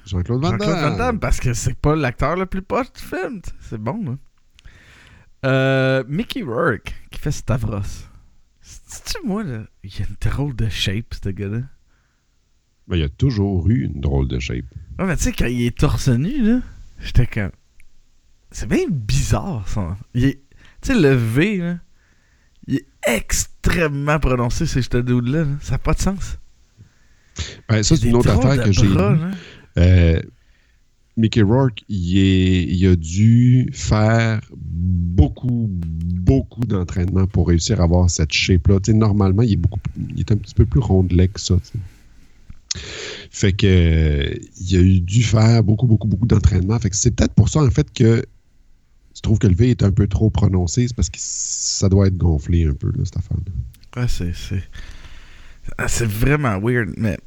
Jean-Claude 0.06 0.42
Van 0.42 0.52
Jean-Claude 0.52 0.70
Van 0.70 0.82
Damme. 0.82 0.98
Damme 0.98 1.20
parce 1.20 1.40
que 1.40 1.54
c'est 1.54 1.76
pas 1.76 1.96
l'acteur 1.96 2.36
le 2.36 2.46
plus 2.46 2.62
poche 2.62 2.88
du 2.92 3.02
film. 3.02 3.40
C'est 3.62 3.78
bon, 3.78 4.04
là. 4.04 4.18
Euh, 5.46 6.04
Mickey 6.08 6.42
Rourke 6.42 6.94
qui 7.12 7.20
fait 7.20 7.32
Stavros. 7.32 7.82
C'est-tu 8.62 9.26
moi, 9.26 9.44
là? 9.44 9.64
Il 9.84 9.92
a 10.02 10.06
une 10.08 10.32
drôle 10.32 10.56
de 10.56 10.70
shape, 10.70 11.14
ce 11.22 11.30
gars-là. 11.30 11.62
Ben, 12.88 12.98
il 12.98 13.04
a 13.04 13.10
toujours 13.10 13.70
eu 13.70 13.86
une 13.86 14.00
drôle 14.02 14.28
de 14.28 14.40
shape. 14.40 14.66
Ouais, 15.00 15.06
mais 15.06 15.18
tu 15.18 15.24
sais, 15.24 15.32
quand 15.34 15.48
il 15.48 15.66
est 15.66 15.78
torse 15.78 16.10
nu, 16.10 16.42
là, 16.44 16.60
j'étais 17.00 17.28
comme. 17.28 17.52
C'est 18.52 18.68
bien 18.68 18.86
bizarre, 18.90 19.68
ça. 19.68 19.98
Il 20.14 20.26
est. 20.26 20.42
Tu 20.82 20.94
sais, 20.94 21.00
le 21.00 21.14
V, 21.14 21.58
là, 21.58 21.78
il 22.68 22.76
est 22.76 22.88
extrêmement 23.08 24.20
prononcé, 24.20 24.66
ces 24.66 24.82
ce 24.82 24.98
dude-là. 24.98 25.44
là. 25.44 25.48
Ça 25.62 25.74
n'a 25.74 25.78
pas 25.80 25.94
de 25.94 26.00
sens. 26.00 26.38
Ben, 27.68 27.84
ça, 27.84 27.96
c'est 27.96 28.08
une 28.08 28.16
autre 28.16 28.30
affaire 28.30 28.64
que 28.64 28.72
j'ai 28.72 28.88
là. 28.88 29.18
Euh, 29.78 30.22
Mickey 31.16 31.44
Rourke, 31.44 31.84
il, 31.90 32.88
a 32.88 32.96
dû 32.96 33.70
faire 33.72 34.42
beaucoup, 34.52 35.70
beaucoup 35.70 36.66
d'entraînement 36.66 37.28
pour 37.28 37.48
réussir 37.48 37.80
à 37.82 37.84
avoir 37.84 38.10
cette 38.10 38.32
shape-là. 38.32 38.80
Normalement, 38.90 39.44
il 39.44 39.54
est, 39.54 39.58
beaucoup, 39.58 39.80
il 40.16 40.20
est 40.20 40.32
un 40.32 40.38
petit 40.38 40.56
peu 40.56 40.66
plus 40.66 40.80
rondelet 40.80 41.28
que 41.28 41.40
ça. 41.40 41.56
Fait 43.30 43.54
que 43.54 44.40
il 44.60 44.78
a 44.78 45.00
dû 45.02 45.24
faire 45.24 45.64
beaucoup, 45.64 45.86
beaucoup, 45.86 46.08
beaucoup 46.08 46.26
d'entraînement. 46.26 46.80
Fait 46.80 46.90
que 46.90 46.96
c'est 46.96 47.12
peut-être 47.12 47.34
pour 47.34 47.50
ça, 47.50 47.62
en 47.62 47.70
fait, 47.70 47.94
que 47.94 48.26
tu 49.14 49.22
trouves 49.22 49.38
que 49.38 49.48
le 49.48 49.56
V 49.56 49.70
est 49.70 49.84
un 49.84 49.92
peu 49.92 50.08
trop 50.08 50.32
prononcé. 50.32 50.88
C'est 50.88 50.96
parce 50.96 51.12
que 51.12 51.20
ça 51.20 51.90
doit 51.90 52.08
être 52.08 52.18
gonflé 52.18 52.66
un 52.66 52.74
peu, 52.74 52.88
là, 52.88 53.06
cette 53.06 53.18
affaire-là. 53.18 54.02
Ouais, 54.02 54.08
c'est. 54.08 54.34
C'est 54.34 54.64
Ah, 55.78 55.88
c'est 55.88 56.08
vraiment 56.08 56.60
weird, 56.60 56.94
mais. 56.98 57.20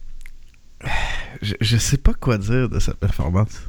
Je, 1.41 1.55
je 1.61 1.77
sais 1.77 1.99
pas 1.99 2.15
quoi 2.15 2.39
dire 2.39 2.69
de 2.69 2.81
cette 2.81 2.97
performance. 2.97 3.69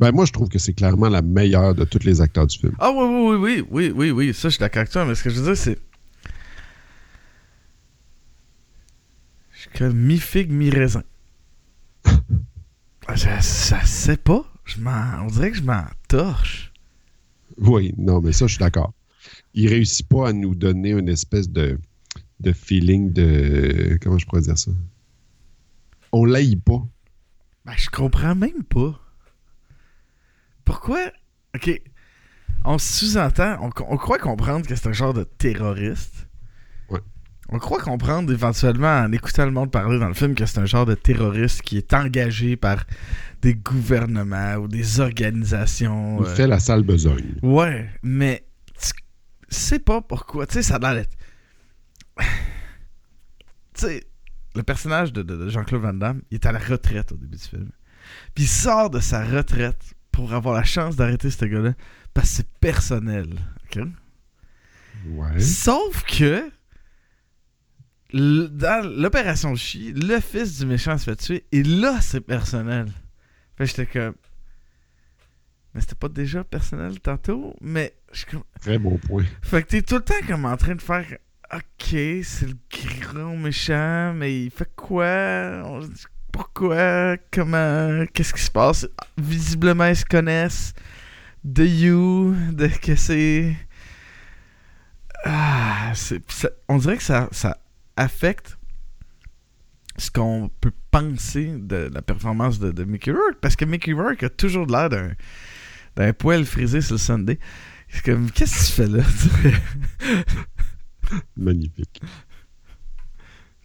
Ben, 0.00 0.12
moi, 0.12 0.24
je 0.24 0.32
trouve 0.32 0.48
que 0.48 0.58
c'est 0.58 0.72
clairement 0.72 1.08
la 1.08 1.22
meilleure 1.22 1.74
de 1.74 1.84
tous 1.84 2.04
les 2.04 2.20
acteurs 2.20 2.46
du 2.46 2.58
film. 2.58 2.74
Ah, 2.80 2.90
oui, 2.90 3.04
oui, 3.04 3.36
oui, 3.36 3.36
oui, 3.38 3.64
oui, 3.70 3.90
oui, 3.90 4.10
oui, 4.10 4.34
ça, 4.34 4.48
je 4.48 4.54
suis 4.54 4.60
d'accord 4.60 4.80
avec 4.80 4.90
toi, 4.90 5.04
mais 5.04 5.14
ce 5.14 5.22
que 5.22 5.30
je 5.30 5.40
veux 5.40 5.44
dire, 5.46 5.56
c'est. 5.56 5.78
Je 9.52 9.86
suis 9.86 9.94
mi-figue, 9.94 10.50
mi-raisin. 10.50 11.02
Ah, 13.06 13.16
je, 13.16 13.28
ça 13.42 13.84
sais 13.84 14.16
pas. 14.16 14.50
Je 14.64 14.76
on 14.78 15.26
dirait 15.26 15.50
que 15.50 15.58
je 15.58 15.62
m'en 15.62 15.84
torche. 16.08 16.72
Oui, 17.58 17.94
non, 17.98 18.22
mais 18.22 18.32
ça, 18.32 18.46
je 18.46 18.52
suis 18.54 18.60
d'accord. 18.60 18.94
Il 19.52 19.68
réussit 19.68 20.08
pas 20.08 20.28
à 20.28 20.32
nous 20.32 20.54
donner 20.54 20.90
une 20.92 21.10
espèce 21.10 21.50
de, 21.50 21.78
de 22.40 22.52
feeling 22.54 23.12
de. 23.12 23.98
Comment 24.00 24.16
je 24.16 24.24
pourrais 24.24 24.40
dire 24.40 24.56
ça? 24.56 24.70
On 26.12 26.24
l'aille 26.24 26.56
pas. 26.56 26.82
Ben, 27.66 27.74
je 27.76 27.90
comprends 27.90 28.34
même 28.34 28.62
pas. 28.64 28.98
Pourquoi? 30.64 31.00
Ok. 31.54 31.80
On 32.64 32.78
sous-entend, 32.78 33.58
on, 33.60 33.70
on 33.88 33.96
croit 33.98 34.18
comprendre 34.18 34.66
que 34.66 34.74
c'est 34.74 34.88
un 34.88 34.92
genre 34.92 35.12
de 35.12 35.24
terroriste. 35.24 36.28
Ouais. 36.88 37.00
On 37.50 37.58
croit 37.58 37.80
comprendre 37.80 38.32
éventuellement 38.32 39.00
en 39.00 39.12
écoutant 39.12 39.44
le 39.44 39.50
monde 39.50 39.70
parler 39.70 39.98
dans 39.98 40.08
le 40.08 40.14
film 40.14 40.34
que 40.34 40.46
c'est 40.46 40.58
un 40.58 40.64
genre 40.64 40.86
de 40.86 40.94
terroriste 40.94 41.60
qui 41.62 41.76
est 41.76 41.92
engagé 41.92 42.56
par 42.56 42.84
des 43.42 43.54
gouvernements 43.54 44.54
ou 44.54 44.68
des 44.68 45.00
organisations. 45.00 46.20
Il 46.22 46.26
euh, 46.26 46.34
fait 46.34 46.46
la 46.46 46.58
sale 46.58 46.82
besogne. 46.84 47.34
Ouais, 47.42 47.90
mais 48.02 48.46
tu 48.80 48.90
sais 49.50 49.78
pas 49.78 50.00
pourquoi. 50.00 50.46
Tu 50.46 50.54
sais, 50.54 50.62
ça 50.62 50.76
a 50.76 50.78
l'air 50.78 50.94
d'être. 50.94 51.16
tu 53.74 53.86
sais, 53.86 54.04
le 54.54 54.62
personnage 54.62 55.12
de, 55.12 55.22
de- 55.22 55.36
de 55.36 55.48
Jean-Claude 55.50 55.82
Van 55.82 55.92
Damme, 55.92 56.22
il 56.30 56.36
est 56.36 56.46
à 56.46 56.52
la 56.52 56.58
retraite 56.60 57.12
au 57.12 57.16
début 57.16 57.36
du 57.36 57.42
film. 57.42 57.70
Puis 58.34 58.44
il 58.44 58.48
sort 58.48 58.88
de 58.90 59.00
sa 59.00 59.24
retraite 59.24 59.94
pour 60.14 60.32
avoir 60.32 60.54
la 60.54 60.62
chance 60.64 60.94
d'arrêter 60.94 61.28
ce 61.28 61.44
gars-là 61.44 61.74
parce 62.14 62.30
que 62.30 62.36
c'est 62.36 62.48
personnel. 62.60 63.26
ok? 63.64 63.82
Ouais. 65.08 65.40
Sauf 65.40 66.04
que 66.04 66.50
dans 68.12 68.86
l'opération 68.96 69.54
Chi, 69.56 69.92
le 69.92 70.20
fils 70.20 70.60
du 70.60 70.66
méchant 70.66 70.96
se 70.98 71.04
fait 71.04 71.16
tuer 71.16 71.44
et 71.50 71.62
là 71.64 72.00
c'est 72.00 72.20
personnel. 72.20 72.86
Fait 73.56 73.66
j'étais 73.66 73.86
comme. 73.86 74.14
Mais 75.74 75.80
c'était 75.80 75.96
pas 75.96 76.08
déjà 76.08 76.44
personnel 76.44 77.00
tantôt, 77.00 77.56
mais 77.60 77.94
je 78.12 78.24
comme. 78.26 78.44
Très 78.60 78.78
bon 78.78 78.96
point. 78.98 79.24
Fait 79.42 79.62
que 79.64 79.68
t'es 79.68 79.82
tout 79.82 79.96
le 79.96 80.02
temps 80.02 80.14
comme 80.28 80.44
en 80.44 80.56
train 80.56 80.76
de 80.76 80.82
faire 80.82 81.04
Ok, 81.52 81.62
c'est 82.22 82.46
le 82.46 82.56
grand 83.00 83.36
méchant, 83.36 84.14
mais 84.14 84.44
il 84.44 84.50
fait 84.50 84.70
quoi? 84.74 85.62
On- 85.64 85.80
Pourquoi 86.34 87.16
Comment 87.32 88.04
Qu'est-ce 88.12 88.34
qui 88.34 88.42
se 88.42 88.50
passe? 88.50 88.88
Visiblement, 89.16 89.86
ils 89.86 89.94
se 89.94 90.04
connaissent. 90.04 90.74
De 91.44 91.64
You, 91.64 92.34
de 92.52 92.66
que 92.66 92.96
c'est. 92.96 93.54
Ah, 95.24 95.92
ça- 95.94 96.50
on 96.68 96.78
dirait 96.78 96.96
que 96.96 97.04
ça, 97.04 97.28
ça 97.30 97.58
affecte 97.96 98.58
ce 99.96 100.10
qu'on 100.10 100.50
peut 100.60 100.72
penser 100.90 101.54
de 101.56 101.88
la 101.94 102.02
performance 102.02 102.58
de, 102.58 102.72
de 102.72 102.82
Mickey 102.82 103.12
Rourke. 103.12 103.38
Parce 103.40 103.54
que 103.54 103.64
Mickey 103.64 103.92
Rourke 103.92 104.24
a 104.24 104.28
toujours 104.28 104.66
l'air 104.66 104.88
d'un, 104.88 105.12
d'un 105.94 106.12
poil 106.12 106.44
frisé 106.44 106.80
sur 106.80 106.94
le 106.94 106.98
Sunday. 106.98 107.38
C'est 107.88 108.04
comme, 108.04 108.28
qu'est-ce 108.32 108.56
que 108.58 108.66
tu 108.66 108.72
fais 108.72 108.88
là? 108.88 109.04
Magnifique. 111.36 112.02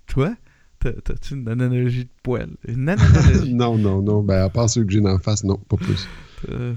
Toi, 0.05 0.35
t'as-tu 0.79 1.33
une 1.35 1.47
analogie 1.49 2.05
de 2.05 2.09
poil? 2.23 2.49
Une 2.67 2.89
analogie? 2.89 3.53
non, 3.53 3.77
non, 3.77 4.01
non. 4.01 4.21
Ben, 4.23 4.43
à 4.45 4.49
part 4.49 4.69
ceux 4.69 4.83
que 4.83 4.91
j'ai 4.91 5.01
en 5.05 5.19
face, 5.19 5.43
non, 5.43 5.57
pas 5.57 5.77
plus. 5.77 6.07
Euh, 6.49 6.73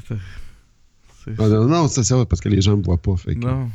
Ah, 1.38 1.48
non, 1.48 1.66
non, 1.66 1.86
ça, 1.88 2.02
c'est 2.02 2.14
vrai, 2.14 2.26
parce 2.26 2.40
que 2.40 2.48
les 2.48 2.60
gens 2.60 2.76
me 2.76 2.82
voient 2.82 2.96
pas. 3.00 3.16
Fait 3.16 3.34
que- 3.36 3.40
non. 3.46 3.70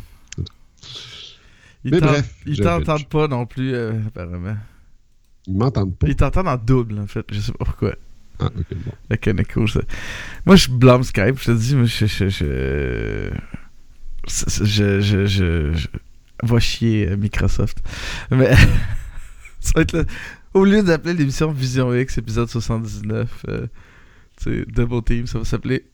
Ils 1.85 1.91
Mais 1.91 2.01
bref, 2.01 2.35
Ils 2.45 2.59
t'entendent 2.59 3.07
pas 3.07 3.27
non 3.29 3.45
plus, 3.45 3.73
euh, 3.73 3.93
apparemment. 4.07 4.57
Ils 5.47 5.55
m'entendent 5.55 5.95
pas. 5.95 6.07
Ils 6.07 6.15
t'entendent 6.15 6.49
en 6.49 6.57
double, 6.57 6.99
en 6.99 7.07
fait. 7.07 7.25
Je 7.31 7.39
sais 7.39 7.53
pas 7.53 7.63
pourquoi. 7.63 7.95
Ah, 8.39 8.47
ok, 8.57 8.75
bon. 8.85 9.39
Écho, 9.39 9.65
ça. 9.67 9.79
Moi, 10.45 10.57
je 10.57 10.69
blâme 10.69 11.03
Skype. 11.03 11.39
Je 11.39 11.45
te 11.45 11.51
dis, 11.57 11.75
moi, 11.75 11.85
je. 11.85 12.05
Je. 12.05 12.27
Je. 12.29 13.29
je, 14.27 14.99
je, 14.99 15.25
je- 15.25 15.73
je- 15.73 15.87
Va 16.43 16.59
chier 16.59 17.09
euh, 17.09 17.17
Microsoft. 17.17 17.77
Mais. 18.29 18.53
ça 19.59 19.71
va 19.75 19.81
être 19.81 19.93
le- 19.93 20.05
Au 20.53 20.63
lieu 20.65 20.81
d'appeler 20.83 21.13
l'émission 21.13 21.51
Vision 21.51 21.93
X, 21.93 22.17
épisode 22.17 22.49
79, 22.49 23.45
euh, 23.47 23.67
tu 24.41 24.43
sais, 24.43 24.65
Double 24.67 25.03
Team, 25.03 25.27
ça 25.27 25.39
va 25.39 25.45
s'appeler 25.45 25.85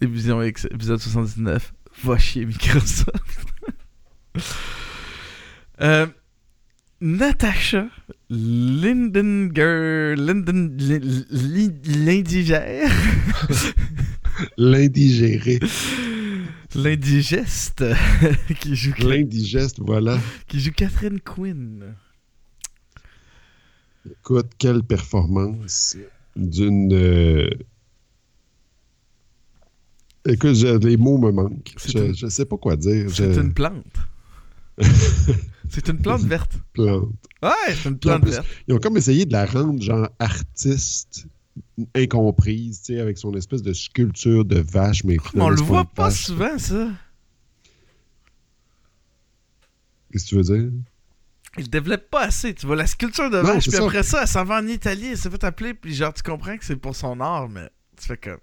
Vision 0.00 0.42
X, 0.42 0.66
épisode 0.70 1.00
79. 1.00 1.72
Va 2.04 2.18
chier 2.18 2.44
Microsoft. 2.44 3.12
euh, 5.80 6.06
Natasha 7.00 7.86
Lindenger. 8.30 10.14
Linden. 10.16 10.76
Lin- 10.78 11.24
Lin- 11.30 12.04
L'indigère. 12.04 12.90
L'indigéré. 14.58 15.60
L'indigeste. 16.74 17.84
qui, 18.60 18.74
joue, 18.74 18.92
L'indigeste, 18.98 19.76
voilà. 19.80 20.18
qui 20.48 20.60
joue 20.60 20.72
Catherine 20.72 21.20
Quinn. 21.20 21.94
Écoute, 24.10 24.50
quelle 24.58 24.82
performance 24.82 25.96
d'une. 26.36 26.92
euh, 26.92 27.48
Écoute, 30.26 30.54
je- 30.54 30.78
les 30.78 30.96
mots 30.96 31.18
me 31.18 31.30
manquent. 31.32 31.74
Je, 31.86 31.98
une- 31.98 32.14
je 32.16 32.26
sais 32.28 32.44
pas 32.46 32.56
quoi 32.56 32.76
dire. 32.76 33.10
C'est 33.10 33.32
Je 33.34 33.40
une 33.40 33.52
plante. 33.54 33.84
c'est 35.68 35.88
une 35.88 35.98
plante 35.98 36.22
verte. 36.22 36.52
plante. 36.72 37.10
Ouais, 37.42 37.50
c'est 37.74 37.88
une 37.90 37.98
plante 37.98 38.22
plus, 38.22 38.30
verte. 38.32 38.46
Ils 38.66 38.74
ont 38.74 38.78
comme 38.78 38.96
essayé 38.96 39.24
de 39.26 39.32
la 39.32 39.44
rendre 39.46 39.80
genre 39.82 40.08
artiste 40.18 41.26
incomprise, 41.94 42.80
tu 42.82 42.94
sais, 42.94 43.00
avec 43.00 43.16
son 43.18 43.32
espèce 43.34 43.62
de 43.62 43.72
sculpture 43.72 44.44
de 44.44 44.58
vache, 44.60 45.04
mais 45.04 45.16
on 45.36 45.48
le 45.50 45.56
voit 45.60 45.84
pas 45.84 46.08
vache. 46.08 46.24
souvent, 46.24 46.58
ça. 46.58 46.88
Qu'est-ce 50.10 50.24
que 50.24 50.28
tu 50.30 50.34
veux 50.36 50.42
dire? 50.42 50.70
Il 51.58 51.70
développe 51.70 52.10
pas 52.10 52.22
assez. 52.22 52.52
Tu 52.54 52.66
vois 52.66 52.76
la 52.76 52.86
sculpture 52.86 53.30
de 53.30 53.38
vache, 53.38 53.62
puis 53.68 53.72
ça. 53.72 53.84
après 53.84 54.02
ça, 54.02 54.22
elle 54.22 54.28
s'en 54.28 54.44
va 54.44 54.56
en 54.58 54.66
Italie, 54.66 55.08
elle 55.12 55.18
s'est 55.18 55.30
fait 55.30 55.44
appeler, 55.44 55.72
puis 55.74 55.94
genre, 55.94 56.12
tu 56.12 56.22
comprends 56.22 56.56
que 56.56 56.64
c'est 56.64 56.76
pour 56.76 56.96
son 56.96 57.20
art, 57.20 57.48
mais 57.48 57.68
tu 58.00 58.06
fais 58.08 58.16
comme. 58.16 58.38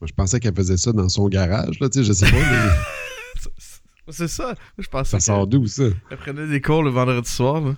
Moi, 0.00 0.08
je 0.08 0.12
pensais 0.12 0.40
qu'elle 0.40 0.54
faisait 0.54 0.76
ça 0.76 0.92
dans 0.92 1.08
son 1.08 1.28
garage, 1.28 1.78
là, 1.80 1.88
tu 1.88 2.00
sais, 2.00 2.04
je 2.04 2.12
sais 2.12 2.30
pas, 2.30 2.36
mais 2.36 3.50
C'est 4.10 4.28
ça. 4.28 4.54
Je 4.76 4.86
pensais 4.88 5.12
ça 5.12 5.16
que- 5.18 5.22
sort 5.24 5.46
d'où, 5.46 5.66
ça? 5.66 5.84
Elle 6.10 6.18
prenait 6.18 6.46
des 6.46 6.60
cours 6.60 6.82
le 6.82 6.90
vendredi 6.90 7.30
soir. 7.30 7.62
là. 7.62 7.74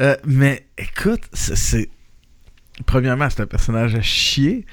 Euh, 0.00 0.16
mais 0.24 0.66
écoute, 0.76 1.20
c'est- 1.32 1.54
c'est. 1.54 1.88
Premièrement, 2.86 3.28
c'est 3.30 3.42
un 3.42 3.46
personnage 3.46 3.94
à 3.94 4.02
chier. 4.02 4.66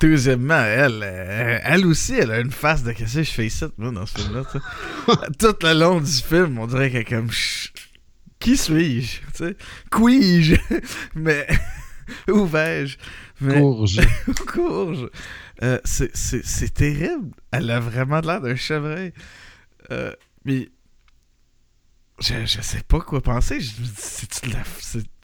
Deuxièmement, 0.00 0.62
elle, 0.62 1.00
euh, 1.02 1.58
elle 1.62 1.86
aussi, 1.86 2.14
elle 2.14 2.30
a 2.30 2.40
une 2.40 2.50
face 2.50 2.82
de 2.82 2.92
qu'est-ce 2.92 3.16
que 3.18 3.22
je 3.22 3.30
fais 3.30 3.46
ici, 3.46 3.64
moi, 3.76 3.90
dans 3.90 4.06
ce 4.06 4.18
film-là. 4.18 4.44
Tout 5.38 5.56
le 5.62 5.72
long 5.78 6.00
du 6.00 6.10
film, 6.12 6.58
on 6.58 6.66
dirait 6.66 6.90
qu'elle 6.90 7.00
est 7.02 7.04
comme. 7.04 7.30
Qui 8.38 8.56
suis-je? 8.56 9.20
Qui-je? 9.90 10.54
Mais. 11.14 11.46
Où 12.28 12.46
vais-je? 12.46 12.96
Mais. 13.40 13.60
Courge. 13.60 14.00
courge? 14.46 15.08
Euh, 15.62 15.78
c'est- 15.84 16.72
terrible. 16.72 17.30
Elle 17.50 17.70
a 17.70 17.80
vraiment 17.80 18.20
l'air 18.20 18.40
d'un 18.40 18.56
chevreuil. 18.56 19.12
Euh, 19.90 20.12
mais. 20.44 20.68
Je, 22.20 22.46
je 22.46 22.60
sais 22.62 22.82
pas 22.86 23.00
quoi 23.00 23.20
penser. 23.20 23.60
Je 23.60 23.80
me 23.80 23.86
dis, 23.86 23.92
c'est-tu 23.96 24.48
de 24.48 24.54
la. 24.54 24.62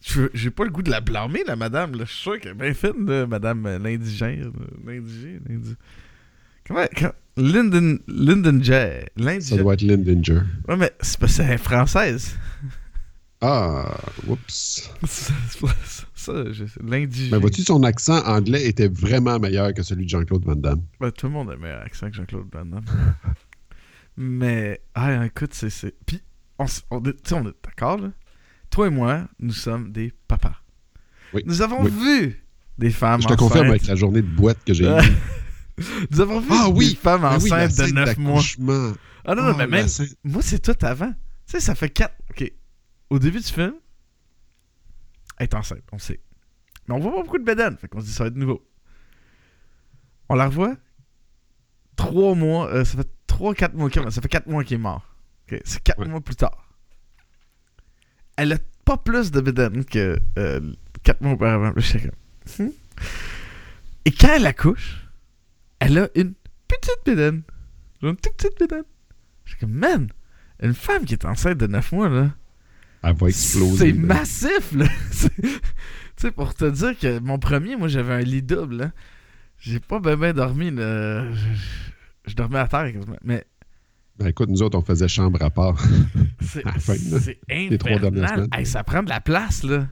C'est- 0.07 0.30
J'ai 0.34 0.50
pas 0.50 0.64
le 0.64 0.70
goût 0.70 0.82
de 0.82 0.90
la 0.90 1.00
blâmer, 1.00 1.42
la 1.46 1.57
madame. 1.57 1.92
Là. 1.92 2.05
Je 2.05 2.12
suis 2.12 2.22
sûr 2.22 2.40
qu'elle 2.40 2.52
est 2.52 2.55
bien 2.55 2.74
fine, 2.74 3.07
là, 3.07 3.26
madame 3.26 3.64
euh, 3.66 3.78
l'indigène. 3.78 4.52
euh, 4.61 4.66
L'indigé. 4.92 5.40
l'indi- 5.48 5.76
Comment. 6.66 6.86
quand- 6.96 7.12
J. 7.36 8.70
Ça 8.70 9.00
L'indigène. 9.16 9.59
doit 9.59 9.74
être 9.74 9.82
Lindinger. 9.82 10.40
Ouais, 10.68 10.76
mais 10.76 10.92
c'est 11.00 11.18
parce 11.18 11.36
qu'elle 11.36 11.50
est 11.50 11.59
française. 11.59 12.36
Ah, 13.40 13.96
oups. 14.26 14.90
C'est 15.07 15.32
ça, 15.59 15.72
ça, 16.14 16.32
l'indigène. 16.82 17.28
Mais 17.32 17.38
vois-tu, 17.38 17.62
son 17.62 17.82
accent 17.82 18.22
anglais 18.24 18.66
était 18.66 18.88
vraiment 18.88 19.38
meilleur 19.38 19.74
que 19.74 19.82
celui 19.82 20.05
de 20.05 20.11
Jean-Claude 20.11 20.44
Van 20.44 20.55
Damme. 20.57 20.82
Ben, 21.00 21.11
tout 21.11 21.26
le 21.26 21.32
monde 21.32 21.50
a 21.50 21.55
un 21.55 21.57
meilleur 21.57 21.82
accent 21.82 22.09
que 22.09 22.14
Jean-Claude 22.16 22.46
Van 22.52 22.64
Damme. 22.64 22.84
Mais, 24.16 24.80
ah, 24.94 25.26
écoute, 25.26 25.52
c'est. 25.55 25.70
c'est- 25.70 25.94
Puis, 26.07 26.20
on, 26.59 26.66
on, 26.90 27.02
est- 27.02 27.12
tu 27.12 27.18
sais, 27.24 27.34
on 27.34 27.46
est 27.48 27.55
d'accord, 27.64 27.98
là. 27.98 28.12
Toi 28.75 28.89
et 28.89 28.91
moi, 28.91 29.29
nous 29.39 29.53
sommes 29.53 29.93
des 29.93 30.12
papas. 30.27 30.57
Oui. 31.33 31.43
Nous 31.47 31.62
avons 31.62 31.81
Oui. 31.85 31.93
vu 31.93 32.45
des 32.77 32.91
femmes 32.91 33.22
Je 33.22 33.29
te 33.29 33.33
enceintes. 33.35 33.39
confirme 33.49 33.68
avec 33.68 33.87
la 33.87 33.95
journée 33.95 34.20
de 34.20 34.27
boîte 34.27 34.59
que 34.64 34.75
j'ai 34.75 34.85
eue. 34.87 34.89
Nous 36.11 36.20
avons 36.20 36.41
vu 36.41 36.49
Ah 36.51 36.68
oui! 36.70 36.91
des 36.91 36.95
femmes 36.97 37.25
Ah 37.25 37.37
enceintes 37.37 37.70
de 37.70 37.85
scène 37.85 37.95
9 37.95 38.18
mois. 38.18 38.43
Ah 39.25 39.37
non, 39.37 39.43
non, 39.45 39.53
Ah, 39.55 39.55
mais 39.59 39.66
même. 39.68 39.87
Moi, 40.25 40.43
c'est 40.43 40.59
tout 40.59 40.75
avant. 40.85 41.12
Tu 41.12 41.53
sais, 41.53 41.61
ça 41.61 41.77
fait 41.77 41.89
4. 41.89 42.12
Ok. 42.31 42.53
Au 43.11 43.20
début 43.20 43.39
du 43.39 43.45
film, 43.47 43.75
elle 45.39 45.45
est 45.45 45.55
enceinte, 45.55 45.83
on 45.93 45.99
sait. 45.99 46.20
Mais 46.89 46.95
on 46.97 46.99
voit 46.99 47.12
pas 47.12 47.22
beaucoup 47.22 47.39
de 47.39 47.45
bédanes, 47.45 47.77
fait 47.77 47.87
qu'on 47.87 48.01
se 48.01 48.07
dit 48.07 48.12
ça 48.12 48.25
va 48.25 48.29
être 48.29 48.35
nouveau. 48.37 48.66
On 50.29 50.35
la 50.35 50.47
revoit. 50.47 50.75
3 51.95 52.35
mois. 52.35 52.68
euh, 52.72 52.85
ça 52.85 52.99
fait 52.99 53.09
3-4 53.29 53.75
mois 53.77 53.89
qu'elle 53.89 54.11
Ça 54.11 54.20
fait 54.20 54.29
4 54.29 54.49
mois 54.49 54.64
qu'il 54.64 54.75
est 54.75 54.79
mort. 54.79 55.07
Ok, 55.49 55.61
C'est 55.64 55.81
4 55.81 56.01
Ouais. 56.01 56.09
mois 56.09 56.20
plus 56.20 56.35
tard. 56.35 56.64
Elle 58.37 58.53
a 58.53 58.59
pas 58.85 58.97
plus 58.97 59.30
de 59.30 59.41
bédanes 59.41 59.85
que 59.85 60.18
4 61.03 61.20
mois 61.20 61.32
auparavant. 61.32 61.72
Comme, 61.72 62.66
hmm? 62.66 62.70
Et 64.05 64.11
quand 64.12 64.35
elle 64.37 64.47
accouche, 64.47 65.07
elle 65.78 65.99
a 65.99 66.09
une 66.14 66.35
petite 66.68 66.99
bédane. 67.07 67.43
Une 68.03 68.16
toute 68.16 68.35
petite 68.37 68.59
bédane. 68.59 68.85
J'étais 69.45 69.61
comme, 69.61 69.72
man, 69.74 70.09
une 70.62 70.74
femme 70.74 71.05
qui 71.05 71.14
est 71.14 71.24
enceinte 71.24 71.59
de 71.59 71.66
9 71.66 71.93
mois, 71.93 72.09
là. 72.09 72.30
Elle 73.03 73.14
va 73.14 73.28
exploser. 73.28 73.78
C'est 73.87 73.93
massif, 73.93 74.72
là. 74.72 74.87
C'est- 75.11 75.30
tu 75.41 75.49
sais, 76.28 76.30
pour 76.30 76.55
te 76.55 76.64
dire 76.70 76.99
que 76.99 77.18
mon 77.18 77.39
premier, 77.39 77.76
moi, 77.76 77.89
j'avais 77.89 78.14
un 78.14 78.20
lit 78.20 78.43
double, 78.43 78.76
là. 78.76 78.93
J'ai 79.59 79.80
pas 79.80 79.99
bien 80.01 80.16
ben 80.16 80.32
dormi, 80.32 80.70
là. 80.70 81.30
Je, 81.32 81.35
je- 81.55 81.91
je 82.30 82.35
dormais 82.35 82.59
à 82.61 82.68
terre, 82.68 82.93
quasiment. 82.93 83.16
mais 83.22 83.45
Ben, 84.19 84.29
écoute, 84.29 84.49
nous 84.49 84.62
autres, 84.62 84.79
on 84.79 84.83
faisait 84.83 85.09
chambre 85.09 85.43
à 85.43 85.51
part. 85.51 85.77
c'est 86.41 86.62
c'est 86.79 87.39
infernal. 87.51 88.49
Hey, 88.53 88.65
ça 88.65 88.85
prend 88.85 89.03
de 89.03 89.09
la 89.09 89.21
place, 89.21 89.62
là. 89.65 89.89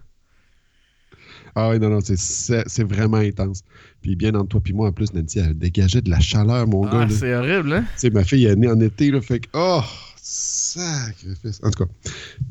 Ah 1.54 1.68
oui, 1.70 1.78
non, 1.78 1.90
non, 1.90 2.00
c'est- 2.00 2.16
c'est 2.16 2.62
c'est 2.66 2.84
vraiment 2.84 3.18
intense. 3.18 3.62
Puis 4.00 4.16
bien 4.16 4.34
entre 4.34 4.48
toi 4.48 4.60
puis 4.62 4.72
moi, 4.72 4.88
en 4.88 4.92
plus, 4.92 5.12
Nancy, 5.12 5.38
elle 5.40 5.54
dégageait 5.54 6.00
de 6.00 6.08
la 6.08 6.20
chaleur, 6.20 6.66
mon 6.66 6.82
gars. 6.86 7.00
Ah. 7.02 7.06
Tu 7.06 7.14
c'est 7.14 7.34
horrible, 7.34 7.72
hein? 7.74 7.84
sais, 7.96 8.10
ma 8.10 8.24
fille 8.24 8.46
est 8.46 8.56
née 8.56 8.68
en 8.68 8.80
été, 8.80 9.10
là, 9.10 9.20
fait 9.20 9.40
que... 9.40 9.48
Oh! 9.52 9.82
Sacrifice! 10.16 11.60
En 11.62 11.70
tout 11.70 11.84
cas, 11.84 11.90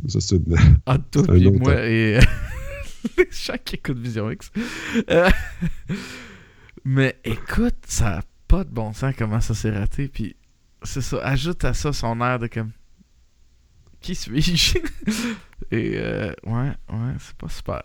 ça, 0.08 0.20
c'est 0.22 0.36
une... 0.36 0.56
Ah, 0.86 0.98
toi 1.00 1.24
C'est 1.26 1.32
puis 1.34 1.52
moi 1.52 1.74
temps. 1.74 1.80
et 1.82 2.20
les 3.18 3.28
gens 3.32 3.56
qui 3.66 3.76
écoutent 3.76 3.98
Vision 3.98 4.30
X. 4.30 4.52
Euh, 5.10 5.30
Mais 6.86 7.16
écoute, 7.24 7.76
ça 7.88 8.20
a 8.20 8.22
pas 8.48 8.64
de 8.64 8.70
bon 8.70 8.94
sens 8.94 9.16
comment 9.18 9.42
ça 9.42 9.56
s'est 9.56 9.72
raté. 9.72 10.10
Puis 10.10 10.36
c'est 10.84 11.02
ça, 11.02 11.18
ajoute 11.24 11.64
à 11.66 11.74
ça 11.74 11.94
son 11.94 12.20
air 12.22 12.40
de 12.40 12.48
comme. 12.48 12.72
Qui 14.00 14.16
suis-je? 14.16 14.80
Et 15.72 15.98
euh, 15.98 16.34
ouais, 16.46 16.72
ouais, 16.90 17.14
c'est 17.20 17.36
pas 17.36 17.50
super. 17.50 17.82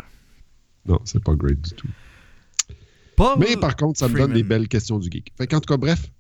Non, 0.87 1.01
c'est 1.05 1.23
pas 1.23 1.35
great 1.35 1.61
du 1.61 1.71
tout. 1.71 1.89
Paul 3.17 3.39
Mais 3.39 3.57
par 3.57 3.77
contre, 3.77 3.99
ça 3.99 4.09
me 4.09 4.17
donne 4.17 4.33
des 4.33 4.43
belles 4.43 4.69
questions 4.69 4.99
du 4.99 5.11
geek. 5.11 5.33
Fait 5.37 5.47
qu'en 5.47 5.61
tout 5.61 5.73
cas, 5.73 5.77
bref, 5.77 6.11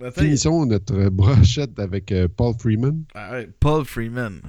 Attends, 0.00 0.22
finissons 0.22 0.66
notre 0.66 1.08
brochette 1.08 1.78
avec 1.78 2.12
euh, 2.12 2.28
Paul 2.28 2.54
Freeman. 2.58 3.04
Ah 3.14 3.32
ouais, 3.32 3.48
Paul 3.58 3.84
Freeman. 3.84 4.40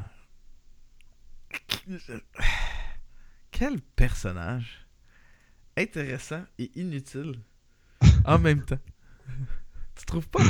Quel 3.52 3.82
personnage 3.96 4.86
intéressant 5.78 6.44
et 6.58 6.72
inutile 6.76 7.40
en 8.26 8.40
même 8.40 8.64
temps. 8.64 8.80
Tu 9.96 10.06
trouves 10.06 10.30
pas? 10.30 10.44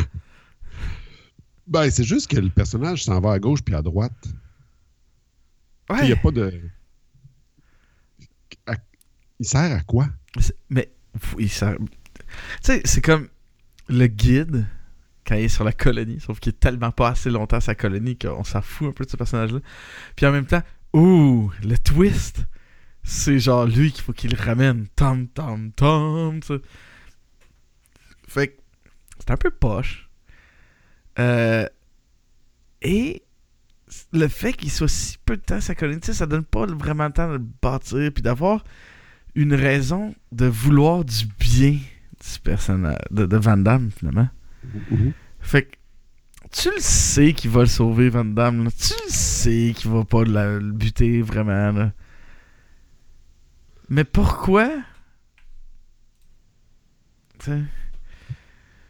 Ben, 1.69 1.89
c'est 1.91 2.03
juste 2.03 2.29
que 2.31 2.37
le 2.37 2.49
personnage 2.49 3.03
s'en 3.05 3.19
va 3.21 3.33
à 3.33 3.39
gauche 3.39 3.61
puis 3.61 3.75
à 3.75 3.81
droite. 3.81 4.27
Il 5.89 5.95
Ouais. 5.95 6.05
n'y 6.07 6.11
a 6.11 6.15
pas 6.15 6.31
de... 6.31 6.61
À- 8.67 8.75
Il 9.39 9.45
sert 9.47 9.71
à 9.77 9.81
quoi? 9.81 10.07
Mais 10.69 10.91
il 11.37 11.49
sert- 11.49 11.77
Tu 11.77 11.85
sais, 12.61 12.81
c'est 12.85 13.01
comme 13.01 13.27
le 13.87 14.07
guide 14.07 14.67
quand 15.25 15.35
il 15.35 15.43
est 15.45 15.47
sur 15.49 15.63
la 15.63 15.73
colonie, 15.73 16.19
sauf 16.19 16.39
qu'il 16.39 16.51
est 16.51 16.59
tellement 16.59 16.91
pas 16.91 17.09
assez 17.09 17.29
longtemps 17.29 17.57
à 17.57 17.61
sa 17.61 17.75
colonie 17.75 18.17
qu'on 18.17 18.43
s'en 18.43 18.61
fout 18.63 18.87
un 18.89 18.91
peu 18.91 19.05
de 19.05 19.09
ce 19.11 19.17
personnage-là. 19.17 19.59
Puis 20.15 20.25
en 20.25 20.31
même 20.31 20.45
temps, 20.47 20.63
ouh, 20.93 21.51
le 21.63 21.77
twist, 21.77 22.45
c'est 23.03 23.39
genre 23.39 23.65
lui 23.67 23.91
qu'il 23.91 24.03
faut 24.03 24.13
qu'il 24.13 24.35
ramène. 24.35 24.87
Tom, 24.95 25.27
tom, 25.27 25.71
tom. 25.73 26.39
tu 26.41 26.47
sais. 26.47 26.61
Fait 28.27 28.47
que 28.49 28.61
c'est 29.19 29.31
un 29.31 29.37
peu 29.37 29.51
poche. 29.51 30.08
Euh, 31.19 31.67
et 32.81 33.23
le 34.13 34.27
fait 34.27 34.53
qu'il 34.53 34.71
soit 34.71 34.87
si 34.87 35.17
peu 35.25 35.35
de 35.35 35.41
temps 35.41 35.55
à 35.55 35.61
sa 35.61 35.75
sais, 35.75 36.13
ça 36.13 36.25
donne 36.25 36.43
pas 36.43 36.65
vraiment 36.65 37.07
le 37.07 37.11
temps 37.11 37.27
de 37.27 37.33
le 37.33 37.45
bâtir 37.61 38.11
puis 38.13 38.21
d'avoir 38.23 38.63
une 39.35 39.53
raison 39.53 40.15
de 40.31 40.45
vouloir 40.45 41.03
du 41.05 41.25
bien 41.39 41.71
du 41.73 42.39
personnage 42.43 42.97
de, 43.11 43.25
de 43.25 43.37
Van 43.37 43.57
Damme 43.57 43.89
finalement. 43.91 44.29
Mhm. 44.91 45.13
Fait 45.39 45.63
que 45.63 45.75
tu 46.51 46.69
le 46.69 46.79
sais 46.81 47.33
qu'il 47.33 47.49
va 47.51 47.61
le 47.61 47.67
sauver 47.67 48.09
Van 48.09 48.25
Damme, 48.25 48.65
là. 48.65 48.71
tu 48.71 48.93
le 49.05 49.11
sais 49.11 49.73
qu'il 49.75 49.89
va 49.91 50.03
pas 50.03 50.23
la- 50.23 50.57
le 50.59 50.71
buter 50.71 51.21
vraiment 51.21 51.71
là. 51.71 51.91
Mais 53.89 54.03
pourquoi? 54.03 54.69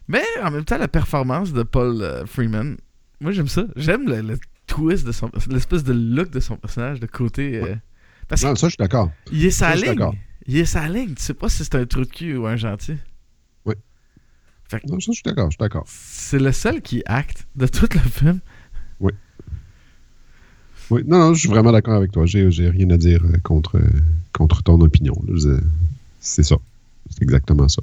Mais 0.09 0.23
en 0.43 0.51
même 0.51 0.65
temps 0.65 0.77
la 0.77 0.87
performance 0.89 1.53
de 1.53 1.63
Paul 1.63 2.01
euh, 2.01 2.25
Freeman, 2.25 2.75
moi 3.21 3.31
j'aime 3.31 3.47
ça, 3.47 3.65
j'aime 3.77 4.07
le, 4.09 4.21
le 4.21 4.37
twist 4.67 5.05
de 5.05 5.11
son 5.13 5.31
l'espèce 5.49 5.83
de 5.85 5.93
look 5.93 6.29
de 6.31 6.39
son 6.41 6.57
personnage 6.57 6.99
de 6.99 7.05
côté 7.05 7.61
euh, 7.63 7.75
parce 8.27 8.43
Non, 8.43 8.55
ça, 8.55 8.67
je 8.67 8.71
suis 8.71 8.77
d'accord. 8.77 9.11
il 9.31 9.45
est 9.45 9.51
sa 9.51 9.75
Ça, 9.77 9.93
ligne. 9.93 10.09
Il 10.45 10.57
est 10.57 10.65
sa 10.65 10.87
ligne. 10.87 11.13
Tu 11.15 11.23
sais 11.23 11.33
pas 11.33 11.47
si 11.49 11.63
c'est 11.63 11.75
un 11.75 11.85
trou 11.85 12.01
de 12.01 12.09
cul 12.09 12.35
ou 12.35 12.45
un 12.45 12.55
gentil. 12.57 12.97
Non, 14.87 14.99
ça, 14.99 15.07
je 15.07 15.13
suis 15.13 15.23
d'accord, 15.23 15.45
je 15.49 15.55
suis 15.55 15.59
d'accord. 15.59 15.83
C'est 15.87 16.37
le 16.37 16.51
seul 16.51 16.81
qui 16.83 17.01
acte 17.07 17.47
de 17.55 17.65
tout 17.65 17.87
le 17.91 17.99
film. 17.99 18.39
Oui, 20.91 21.03
non, 21.05 21.19
non, 21.19 21.33
je 21.35 21.39
suis 21.41 21.49
vraiment 21.49 21.71
d'accord 21.71 21.93
avec 21.95 22.11
toi. 22.11 22.25
J'ai 22.25 22.49
j'ai 22.49 22.67
rien 22.69 22.89
à 22.89 22.97
dire 22.97 23.23
euh, 23.23 23.37
contre, 23.43 23.79
contre 24.33 24.63
ton 24.63 24.81
opinion. 24.81 25.13
C'est 26.19 26.41
ça. 26.43 26.55
C'est 27.11 27.21
exactement 27.21 27.67
ça. 27.67 27.81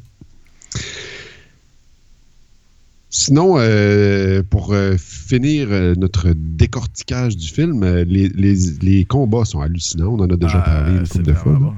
Sinon, 3.18 3.54
euh, 3.58 4.42
pour 4.42 4.74
euh, 4.74 4.96
finir 4.98 5.68
euh, 5.70 5.94
notre 5.96 6.32
décortiquage 6.36 7.34
du 7.34 7.48
film, 7.48 7.82
les, 7.82 8.28
les- 8.28 8.72
les 8.82 9.04
combats 9.06 9.46
sont 9.46 9.60
hallucinants. 9.62 10.08
On 10.18 10.20
en 10.20 10.28
a 10.28 10.36
déjà 10.36 10.58
Ah, 10.62 10.70
parlé 10.70 10.98
une 10.98 11.08
couple 11.08 11.24
de 11.24 11.32
fois. 11.32 11.52
bon. 11.54 11.74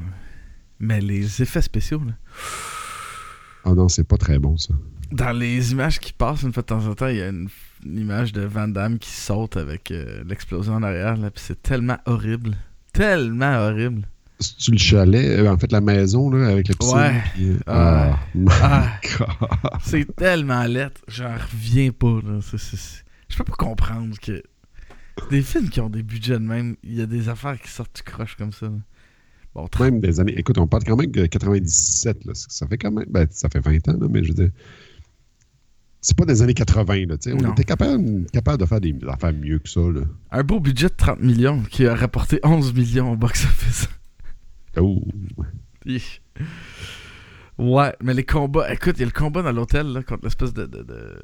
Mais 0.81 1.01
les 1.01 1.41
effets 1.41 1.63
spéciaux, 1.63 2.03
là. 2.05 2.13
Ah 3.65 3.75
non, 3.75 3.89
c'est 3.89 4.03
pas 4.03 4.17
très 4.17 4.41
bon, 4.41 4.57
ça. 4.57 4.75
Dans 5.13 5.31
les 5.31 5.71
images 5.73 6.01
qui 6.01 6.13
passent 6.13 6.43
une 6.43 6.53
fois 6.53 6.63
de 6.63 6.67
temps 6.67 6.85
en 6.87 6.95
temps, 6.95 7.07
il 7.07 7.17
y 7.19 7.23
a 7.23 7.29
une, 7.29 7.49
une 7.87 7.99
image 7.99 8.33
de 8.33 8.43
Van 8.43 8.67
Damme 8.69 8.99
qui 8.99 9.11
saute 9.11 9.57
avec 9.57 9.93
l'explosion 10.27 10.75
en 10.75 10.83
arrière. 10.83 11.17
Là, 11.17 11.31
puis 11.31 11.43
c'est 11.47 11.63
tellement 11.63 11.99
horrible. 12.07 12.57
Tellement 12.93 13.59
horrible. 13.61 14.03
C'est-tu 14.41 14.71
le 14.73 14.79
chalet, 14.79 15.41
euh, 15.41 15.51
en 15.53 15.59
fait, 15.59 15.73
la 15.73 15.81
maison, 15.81 16.31
là, 16.31 16.47
avec 16.49 16.69
le 16.69 16.75
piscine? 16.77 16.97
Ouais. 16.97 17.23
puis, 17.35 17.49
euh, 17.51 17.59
Ah. 17.67 18.19
ah, 18.63 18.93
Ah, 19.65 19.79
c'est 19.83 20.15
tellement 20.15 20.65
lettre. 20.65 21.01
J'en 21.09 21.35
reviens 21.35 21.91
pas. 21.91 22.21
Là. 22.25 22.39
C'est- 22.43 22.59
c'est- 22.59 22.77
c'est- 22.77 23.03
Je 23.29 23.37
peux 23.37 23.45
pas 23.45 23.57
comprendre 23.57 24.17
que 24.21 24.43
des 25.31 25.43
films 25.43 25.69
qui 25.69 25.81
ont 25.81 25.91
des 25.91 26.03
budgets 26.03 26.35
de 26.39 26.45
même, 26.45 26.77
il 26.85 26.95
y 26.95 27.03
a 27.03 27.07
des 27.07 27.29
affaires 27.29 27.61
qui 27.61 27.69
sortent 27.69 27.97
du 27.97 28.03
croche 28.03 28.37
comme 28.37 28.53
ça. 28.53 28.69
Bon, 29.55 29.69
Même 29.81 30.01
des 30.01 30.21
années. 30.21 30.35
Écoute, 30.39 30.57
on 30.59 30.67
parle 30.69 30.85
quand 30.85 30.97
même 30.97 31.11
de 31.11 31.27
97. 31.27 32.25
Là. 32.25 32.33
Ça 32.35 32.67
fait 32.69 32.79
quand 32.79 32.93
même. 32.93 33.07
Ben, 33.11 33.27
ça 33.31 33.49
fait 33.49 33.59
20 33.61 33.87
ans, 33.89 33.97
là, 34.01 34.07
mais 34.09 34.23
je 34.23 34.29
veux 34.29 34.35
dire. 34.35 34.51
C'est 36.01 36.17
pas 36.17 36.25
des 36.25 36.43
années 36.43 36.55
80. 36.55 37.07
Là, 37.07 37.19
tu 37.19 37.31
sais. 37.31 37.37
on 37.37 37.43
Non. 37.43 37.53
était 37.53 37.65
capable, 37.65 38.25
capable 38.33 38.59
de 38.59 38.67
faire 38.67 38.81
des 38.81 38.95
affaires 39.09 39.33
mieux 39.33 39.59
que 39.59 39.69
ça. 39.69 39.81
Là. 39.81 40.03
Un 40.31 40.43
beau 40.45 40.61
budget 40.61 40.87
de 40.89 40.95
30 40.97 41.21
millions 41.21 41.61
qui 41.65 41.87
a 41.87 41.95
rapporté 41.97 42.39
11 42.45 42.73
millions 42.73 43.13
au 43.13 43.17
box-office. 43.17 43.89
Oh. 44.81 45.03
Ouais, 47.59 47.95
mais 48.03 48.15
les 48.15 48.25
combats. 48.25 48.73
Écoute, 48.73 48.97
il 48.97 49.01
y 49.01 49.03
a 49.03 49.07
le 49.07 49.13
combat 49.13 49.43
dans 49.43 49.53
l'hôtel 49.53 50.05
contre 50.07 50.25
l'espèce 50.25 50.53
de. 50.53 50.67
de, 50.67 50.83
de- 50.83 51.23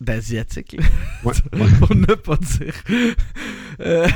d'asiatique, 0.00 0.76
Ouais, 1.24 1.34
ouais. 1.52 1.68
pour 1.78 1.94
ne 1.94 2.14
pas 2.14 2.36
dire. 2.36 2.74
Euh, 3.80 4.08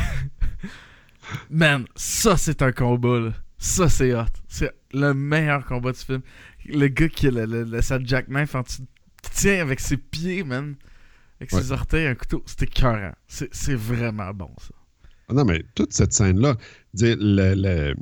Man, 1.50 1.84
ça 1.94 2.36
c'est 2.38 2.62
un 2.62 2.72
combat, 2.72 3.18
là. 3.20 3.32
Ça 3.58 3.88
c'est 3.88 4.14
hot. 4.14 4.24
C'est 4.48 4.72
le 4.92 5.12
meilleur 5.12 5.64
combat 5.66 5.92
du 5.92 5.98
film. 5.98 6.22
Le 6.66 6.88
gars 6.88 7.08
qui 7.08 7.26
a 7.26 7.30
le, 7.30 7.44
le, 7.46 7.64
le- 7.64 7.82
sa 7.82 8.02
jackknife 8.02 8.54
en 8.54 8.60
dessous- 8.62 8.86
qui 9.22 9.30
tient 9.30 9.60
avec 9.60 9.80
ses 9.80 9.96
pieds, 9.98 10.42
man. 10.44 10.76
Avec 11.40 11.52
Ouais. 11.52 11.60
ses 11.62 11.72
orteils, 11.72 12.06
un 12.06 12.14
couteau. 12.14 12.42
C'était 12.46 12.64
écœurant. 12.66 13.12
C'est, 13.26 13.52
c'est 13.54 13.74
vraiment 13.74 14.32
bon, 14.32 14.50
ça. 14.58 14.73
Ah 15.28 15.34
Non, 15.34 15.44
mais 15.44 15.64
toute 15.74 15.92
cette 15.92 16.12
scène-là, 16.12 16.56
le, 16.94 17.14
le, 17.54 17.94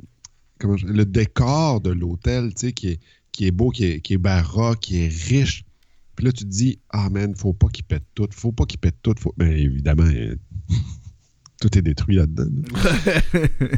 comment 0.59 0.77
je- 0.77 0.87
le 0.87 1.05
décor 1.05 1.81
de 1.81 1.91
l'hôtel, 1.91 2.53
tu 2.53 2.67
sais, 2.67 2.73
qui 2.73 2.89
est, 2.89 2.99
qui 3.31 3.47
est 3.47 3.51
beau, 3.51 3.69
qui 3.69 3.85
est, 3.85 4.01
qui 4.01 4.13
est 4.13 4.17
baroque, 4.17 4.79
qui 4.81 5.03
est 5.03 5.07
riche. 5.07 5.63
Puis 6.15 6.25
là, 6.25 6.31
tu 6.31 6.43
te 6.43 6.49
dis, 6.49 6.79
ah 6.89 7.09
man, 7.09 7.33
faut 7.35 7.53
pas 7.53 7.67
qu'il 7.69 7.85
pète 7.85 8.03
tout, 8.13 8.27
faut 8.31 8.51
pas 8.51 8.65
qu'il 8.65 8.79
pète 8.79 8.97
tout. 9.01 9.15
Faut... 9.19 9.33
Mais 9.37 9.61
évidemment, 9.61 10.03
euh, 10.03 10.35
tout 11.61 11.75
est 11.77 11.81
détruit 11.81 12.15
là-dedans. 12.17 12.45
là. 12.73 13.39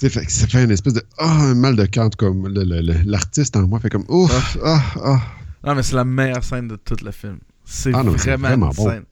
Fait 0.00 0.30
ça 0.30 0.46
fait 0.46 0.62
une 0.62 0.70
espèce 0.70 0.94
de, 0.94 1.02
ah, 1.18 1.42
un 1.50 1.54
mal 1.56 1.74
de 1.74 1.84
cœur, 1.86 2.08
comme 2.16 2.46
l'artiste 2.46 3.56
en 3.56 3.66
moi 3.66 3.80
fait 3.80 3.88
comme, 3.90 4.04
ouf, 4.08 4.56
ah, 4.64 4.80
ah. 5.02 5.20
Non, 5.64 5.74
mais 5.74 5.82
c'est 5.82 5.96
la 5.96 6.04
meilleure 6.04 6.44
scène 6.44 6.68
de 6.68 6.76
tout 6.76 6.94
le 7.04 7.10
film. 7.10 7.38
C'est 7.64 7.90
Ah 7.92 8.04
vraiment, 8.04 8.46
vraiment 8.48 8.70
une 8.70 8.76
bon. 8.76 8.88
scène 8.88 9.02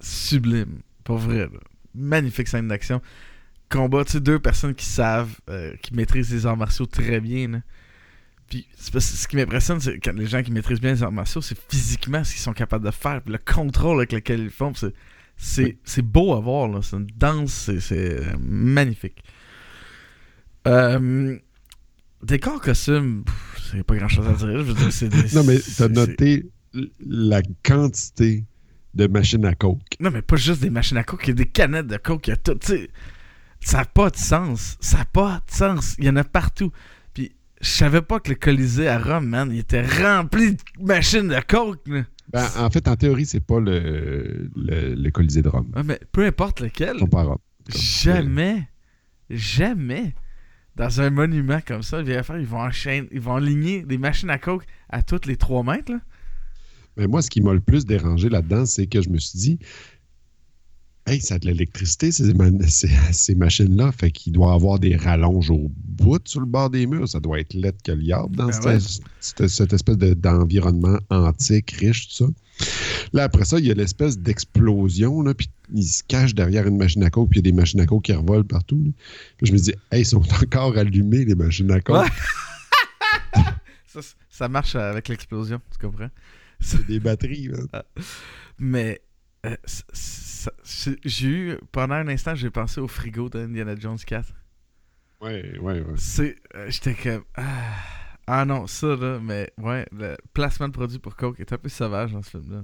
sublime. 0.00 0.78
Pour 1.02 1.18
vrai. 1.18 1.38
là. 1.38 1.58
Magnifique 1.96 2.48
scène 2.48 2.68
d'action. 2.68 3.00
Combat, 3.68 4.04
tu 4.04 4.12
sais, 4.12 4.20
deux 4.20 4.38
personnes 4.38 4.74
qui 4.74 4.84
savent, 4.86 5.34
euh, 5.50 5.74
qui 5.82 5.92
maîtrisent 5.94 6.32
les 6.32 6.46
arts 6.46 6.56
martiaux 6.56 6.86
très 6.86 7.20
bien. 7.20 7.48
là. 7.48 7.60
Puis 8.48 8.66
ce 8.78 9.26
qui 9.26 9.34
m'impressionne, 9.36 9.80
c'est 9.80 9.98
quand 9.98 10.14
les 10.14 10.26
gens 10.26 10.40
qui 10.42 10.52
maîtrisent 10.52 10.80
bien 10.80 10.92
les 10.92 11.02
arts 11.02 11.10
martiaux, 11.10 11.42
c'est 11.42 11.58
physiquement 11.68 12.22
ce 12.22 12.32
qu'ils 12.32 12.42
sont 12.42 12.52
capables 12.52 12.84
de 12.84 12.92
faire. 12.92 13.20
Puis 13.22 13.32
le 13.32 13.38
contrôle 13.38 13.96
avec 13.98 14.12
lequel 14.12 14.40
ils 14.40 14.50
font. 14.50 14.72
C'est, 15.36 15.78
c'est, 15.84 16.02
beau 16.02 16.32
à 16.34 16.40
voir. 16.40 16.68
là. 16.68 16.80
C'est 16.82 16.96
une 16.96 17.08
danse. 17.16 17.70
C'est, 17.80 18.20
euh, 18.20 18.36
magnifique. 18.40 19.22
Euh, 20.68 21.36
décor 22.22 22.60
costume, 22.60 23.24
c'est 23.70 23.82
pas 23.84 23.96
grand 23.96 24.08
chose 24.08 24.26
à 24.26 24.32
dire. 24.32 24.58
Je 24.58 24.62
veux 24.62 24.74
dire, 24.74 24.92
c'est 24.92 25.08
des- 25.08 25.34
Non, 25.34 25.44
mais 25.44 25.58
t'as 25.76 25.88
noté 25.88 26.46
la 27.04 27.42
quantité 27.64 28.44
de 28.96 29.06
machines 29.06 29.44
à 29.44 29.54
coke. 29.54 29.80
Non, 30.00 30.10
mais 30.10 30.22
pas 30.22 30.36
juste 30.36 30.62
des 30.62 30.70
machines 30.70 30.96
à 30.96 31.04
coke, 31.04 31.22
il 31.24 31.28
y 31.28 31.32
a 31.32 31.34
des 31.34 31.46
canettes 31.46 31.86
de 31.86 31.98
coke, 31.98 32.26
il 32.26 32.30
y 32.30 32.32
a 32.32 32.36
tout. 32.36 32.54
tu 32.54 32.66
sais, 32.66 32.90
ça 33.60 33.78
n'a 33.78 33.84
pas 33.84 34.10
de 34.10 34.16
sens. 34.16 34.76
Ça 34.80 34.98
n'a 34.98 35.04
pas 35.04 35.42
de 35.46 35.52
sens. 35.54 35.94
Il 35.98 36.04
y 36.04 36.08
en 36.08 36.16
a 36.16 36.24
partout. 36.24 36.72
Puis, 37.12 37.32
je 37.60 37.68
savais 37.68 38.02
pas 38.02 38.20
que 38.20 38.30
le 38.30 38.36
Colisée 38.36 38.88
à 38.88 38.98
Rome, 38.98 39.26
man, 39.26 39.50
il 39.52 39.58
était 39.58 39.84
rempli 39.84 40.54
de 40.54 40.62
machines 40.80 41.28
de 41.28 41.40
coke. 41.46 41.86
Là. 41.86 42.02
Ben, 42.32 42.46
en 42.58 42.70
fait, 42.70 42.88
en 42.88 42.96
théorie, 42.96 43.26
c'est 43.26 43.40
pas 43.40 43.60
le, 43.60 44.50
le, 44.56 44.94
le 44.94 45.10
Colisée 45.10 45.42
de 45.42 45.48
Rome. 45.48 45.70
Ouais, 45.76 45.82
mais 45.84 46.00
peu 46.12 46.24
importe 46.24 46.60
lequel, 46.60 46.96
pas 47.10 47.22
Rome. 47.22 47.38
jamais, 47.68 48.68
jamais, 49.30 50.14
dans 50.74 51.00
un 51.00 51.10
monument 51.10 51.60
comme 51.66 51.82
ça, 51.82 52.00
ils 52.00 52.12
vont 52.12 52.22
faire, 52.22 52.38
ils 52.38 52.46
vont 52.46 52.60
enchaîner, 52.60 53.08
ils 53.12 53.20
vont 53.20 53.36
aligner 53.36 53.82
des 53.82 53.98
machines 53.98 54.30
à 54.30 54.38
coke 54.38 54.64
à 54.88 55.02
toutes 55.02 55.26
les 55.26 55.36
3 55.36 55.62
mètres. 55.62 55.92
Là. 55.92 56.00
Mais 56.96 57.06
moi, 57.06 57.22
ce 57.22 57.30
qui 57.30 57.40
m'a 57.40 57.52
le 57.52 57.60
plus 57.60 57.84
dérangé 57.84 58.28
là-dedans, 58.28 58.66
c'est 58.66 58.86
que 58.86 59.02
je 59.02 59.08
me 59.10 59.18
suis 59.18 59.38
dit, 59.38 59.58
hey, 61.06 61.20
ça 61.20 61.34
a 61.34 61.38
de 61.38 61.46
l'électricité, 61.46 62.10
ces, 62.10 62.32
ces, 62.68 62.88
ces 63.12 63.34
machines-là. 63.34 63.92
Fait 63.92 64.10
qu'il 64.10 64.32
doit 64.32 64.52
y 64.52 64.54
avoir 64.54 64.78
des 64.78 64.96
rallonges 64.96 65.50
au 65.50 65.70
bout 65.84 66.20
sur 66.26 66.40
le 66.40 66.46
bord 66.46 66.70
des 66.70 66.86
murs. 66.86 67.08
Ça 67.08 67.20
doit 67.20 67.38
être 67.40 67.54
lettre 67.54 67.78
que 67.84 67.92
le 67.92 68.02
diable 68.02 68.34
dans 68.34 68.46
Ben 68.46 68.52
cette, 68.52 68.64
ouais. 68.64 68.78
cette- 69.20 69.48
cette 69.48 69.72
espèce 69.72 69.98
de- 69.98 70.14
d'environnement 70.14 70.98
antique, 71.10 71.70
riche, 71.72 72.08
tout 72.08 72.24
ça. 72.24 72.30
Là, 73.12 73.24
après 73.24 73.44
ça, 73.44 73.58
il 73.58 73.66
y 73.66 73.70
a 73.70 73.74
l'espèce 73.74 74.18
d'explosion, 74.18 75.22
puis 75.34 75.48
ils 75.74 75.84
se 75.84 76.02
cachent 76.02 76.34
derrière 76.34 76.66
une 76.66 76.76
machine 76.78 77.04
à 77.04 77.10
coke, 77.10 77.28
puis 77.30 77.38
il 77.40 77.44
y 77.46 77.48
a 77.48 77.52
des 77.52 77.56
machines 77.56 77.78
à 77.80 77.86
coke 77.86 78.04
qui 78.04 78.12
revolent 78.14 78.44
partout. 78.46 78.82
là. 78.84 78.90
Puis 79.36 79.46
je 79.46 79.52
me 79.52 79.58
dis, 79.58 79.72
hey, 79.92 80.00
ils 80.02 80.06
sont 80.06 80.22
encore 80.42 80.76
allumés, 80.78 81.24
les 81.26 81.34
machines 81.34 81.70
à 81.70 81.80
coke. 81.80 82.02
Ouais. 82.04 83.42
Ça, 83.86 84.00
ça 84.28 84.48
marche 84.48 84.74
avec 84.76 85.08
l'explosion, 85.08 85.58
tu 85.72 85.86
comprends? 85.86 86.10
C'est 86.60 86.86
des 86.86 87.00
batteries. 87.00 87.48
là. 87.48 87.84
Mais 88.58 89.02
euh, 89.44 89.56
j'ai 91.04 91.28
eu, 91.28 91.58
pendant 91.72 91.94
un 91.94 92.08
instant, 92.08 92.34
j'ai 92.34 92.50
pensé 92.50 92.80
au 92.80 92.88
frigo 92.88 93.28
d'Indiana 93.28 93.76
Jones 93.76 93.98
4. 93.98 94.32
Ouais, 95.20 95.58
ouais, 95.58 95.80
ouais. 95.80 95.94
C'est, 95.96 96.36
euh, 96.54 96.66
j'étais 96.68 96.94
comme, 96.94 97.24
ah, 97.36 97.74
ah 98.26 98.44
non, 98.44 98.66
ça 98.66 98.96
là, 98.96 99.18
mais 99.20 99.52
ouais, 99.58 99.86
le 99.92 100.16
placement 100.34 100.68
de 100.68 100.72
produit 100.72 100.98
pour 100.98 101.16
Coke 101.16 101.40
est 101.40 101.52
un 101.52 101.58
peu 101.58 101.68
sauvage 101.68 102.12
dans 102.12 102.22
ce 102.22 102.30
film-là. 102.30 102.62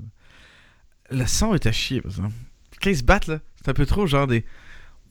Le 1.11 1.27
son 1.27 1.55
est 1.55 1.67
à 1.67 1.73
chier, 1.73 2.01
par 2.01 2.11
exemple. 2.11 2.35
Quand 2.83 2.91
ils 2.91 2.97
se 2.97 3.05
battent, 3.05 3.27
là, 3.27 3.41
c'est 3.57 3.69
un 3.69 3.75
peu 3.75 3.87
trop 3.87 4.07
genre 4.07 4.27
des, 4.27 4.45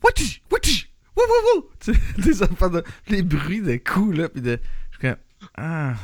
Wouti, 0.02 0.42
wouti, 0.50 0.86
wou 1.16 1.22
wou 1.22 1.60
wou, 1.60 1.92
des 2.22 2.42
affaires 2.42 2.70
de, 2.70 2.82
les 3.08 3.22
bruits 3.22 3.62
de 3.62 3.76
coups, 3.76 4.16
là, 4.18 4.28
pis 4.28 4.40
de, 4.40 4.58
je 4.90 4.98
suis 4.98 5.08
comme, 5.08 5.16
ah. 5.56 5.94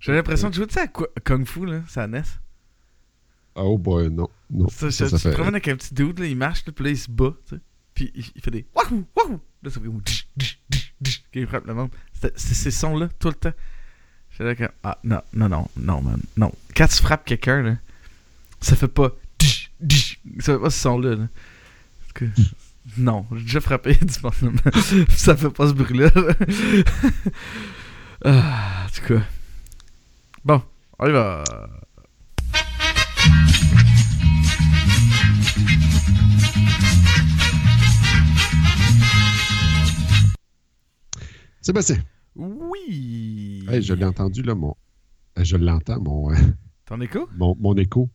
J'ai 0.00 0.12
l'impression 0.12 0.48
de 0.48 0.54
jouer, 0.54 0.66
tu 0.66 0.74
sais, 0.74 0.80
à 0.80 1.20
Kung 1.20 1.46
Fu, 1.46 1.66
là, 1.66 1.82
ça 1.88 2.06
NES. 2.06 2.22
Oh 3.54 3.76
boy, 3.78 4.10
non. 4.10 4.28
Non. 4.50 4.68
Ça, 4.68 4.90
Ça, 4.90 5.08
ça, 5.08 5.18
ça 5.18 5.18
tu 5.18 5.22
te 5.24 5.34
promènes 5.34 5.54
avec 5.54 5.68
un 5.68 5.76
petit 5.76 5.94
dude, 5.94 6.18
là, 6.18 6.26
il 6.26 6.36
marche, 6.36 6.64
là, 6.66 6.72
puis 6.72 6.84
là, 6.84 6.90
il 6.90 6.98
se 6.98 7.10
bat, 7.10 7.34
tu 7.46 7.56
sais. 7.56 7.60
Puis 7.94 8.10
il, 8.14 8.24
il 8.34 8.40
fait 8.42 8.50
des 8.50 8.66
wahou, 8.74 9.04
wahou. 9.16 9.40
Là, 9.62 9.70
ça 9.70 9.80
fait 9.80 9.86
comme 9.86 10.00
qu'il 11.32 11.46
frappe 11.46 11.66
le 11.66 11.74
monde. 11.74 11.90
C'est 12.12 12.54
ces 12.54 12.70
sons-là, 12.70 13.08
tout 13.18 13.28
le 13.28 13.34
temps. 13.34 13.52
J'étais 14.30 14.44
là 14.44 14.54
comme, 14.54 14.68
ah, 14.82 14.98
non, 15.04 15.20
non, 15.32 15.48
non, 15.48 15.68
non, 15.76 16.02
man, 16.02 16.20
non. 16.36 16.52
Quand 16.74 16.86
tu 16.86 17.02
frappes 17.02 17.24
quelqu'un, 17.24 17.62
là, 17.62 17.76
ça 18.60 18.76
fait 18.76 18.88
pas 18.88 19.10
ça 20.38 20.54
fait 20.54 20.58
pas 20.58 20.70
ce 20.70 20.80
son-là, 20.80 21.16
là. 21.16 21.28
Cas, 22.14 22.26
Non, 22.96 23.26
j'ai 23.36 23.42
déjà 23.42 23.60
frappé 23.60 23.94
du 24.00 24.14
monde, 24.22 24.60
ça 25.10 25.36
fait 25.36 25.50
pas 25.50 25.68
ce 25.68 25.72
bruit-là. 25.74 26.10
là. 26.14 26.34
ah, 28.24 28.86
en 28.86 28.88
tout 28.88 29.14
cas. 29.14 29.22
Bon, 30.44 30.62
on 30.98 31.06
y 31.08 31.12
va. 31.12 31.44
Sébastien, 41.60 41.98
Oui. 42.36 43.66
hey, 43.68 43.82
je 43.82 43.94
l'ai 43.94 44.04
entendu, 44.04 44.42
là, 44.42 44.54
mon. 44.54 44.74
euh, 45.38 45.44
Je 45.44 45.56
l'entends, 45.56 46.00
mon, 46.00 46.30
euh, 46.32 46.36
T'en 46.86 47.00
écho? 47.00 47.28
mon, 47.36 47.54
mon 47.58 47.74
écho. 47.74 48.08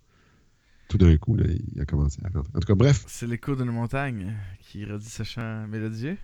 Tout 0.87 0.97
d'un 0.97 1.15
coup, 1.17 1.35
là, 1.35 1.45
il 1.47 1.79
a 1.81 1.85
commencé 1.85 2.19
à 2.23 2.29
rentrer. 2.29 2.51
En 2.55 2.59
tout 2.59 2.67
cas, 2.67 2.75
bref, 2.75 3.03
C'est 3.07 3.27
l'écho 3.27 3.55
d'une 3.55 3.71
montagne 3.71 4.35
qui 4.59 4.85
redit 4.85 5.09
ce 5.09 5.23
chant 5.23 5.67
mélodieux. 5.67 6.17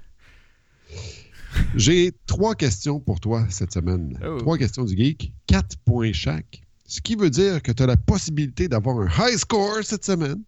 J'ai 1.76 2.12
trois 2.28 2.56
questions 2.56 3.00
pour 3.00 3.20
toi 3.20 3.46
cette 3.50 3.74
semaine. 3.74 4.18
Oh. 4.26 4.38
Trois 4.40 4.58
questions 4.58 4.84
du 4.86 4.96
geek, 4.96 5.34
quatre 5.48 5.78
points 5.86 6.14
chaque. 6.14 6.62
Ce 6.86 7.00
qui 7.02 7.16
veut 7.16 7.30
dire 7.30 7.62
que 7.62 7.72
tu 7.72 7.84
as 7.84 7.88
la 7.88 7.98
possibilité 7.98 8.68
d'avoir 8.68 9.00
un 9.00 9.08
high 9.08 9.38
score 9.38 9.80
cette 9.84 10.04
semaine. 10.06 10.42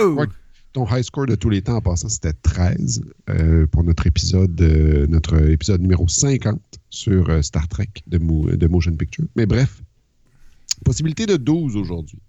Oh! 0.00 0.14
Ouais. 0.18 0.26
Ton 0.72 0.86
high 0.86 1.02
score 1.02 1.26
de 1.26 1.34
tous 1.34 1.50
les 1.50 1.62
temps 1.62 1.76
en 1.76 1.80
passant, 1.80 2.08
c'était 2.08 2.32
13 2.32 3.02
euh, 3.28 3.66
pour 3.66 3.82
notre 3.82 4.06
épisode, 4.06 4.60
euh, 4.60 5.06
notre 5.08 5.36
épisode 5.50 5.80
numéro 5.80 6.06
50 6.06 6.60
sur 6.90 7.28
euh, 7.28 7.42
Star 7.42 7.66
Trek 7.66 7.88
de, 8.06 8.18
Mo- 8.18 8.48
de 8.50 8.66
Motion 8.68 8.92
Picture. 8.94 9.24
Mais 9.34 9.46
bref, 9.46 9.82
possibilité 10.84 11.26
de 11.26 11.36
12 11.36 11.74
aujourd'hui. 11.74 12.20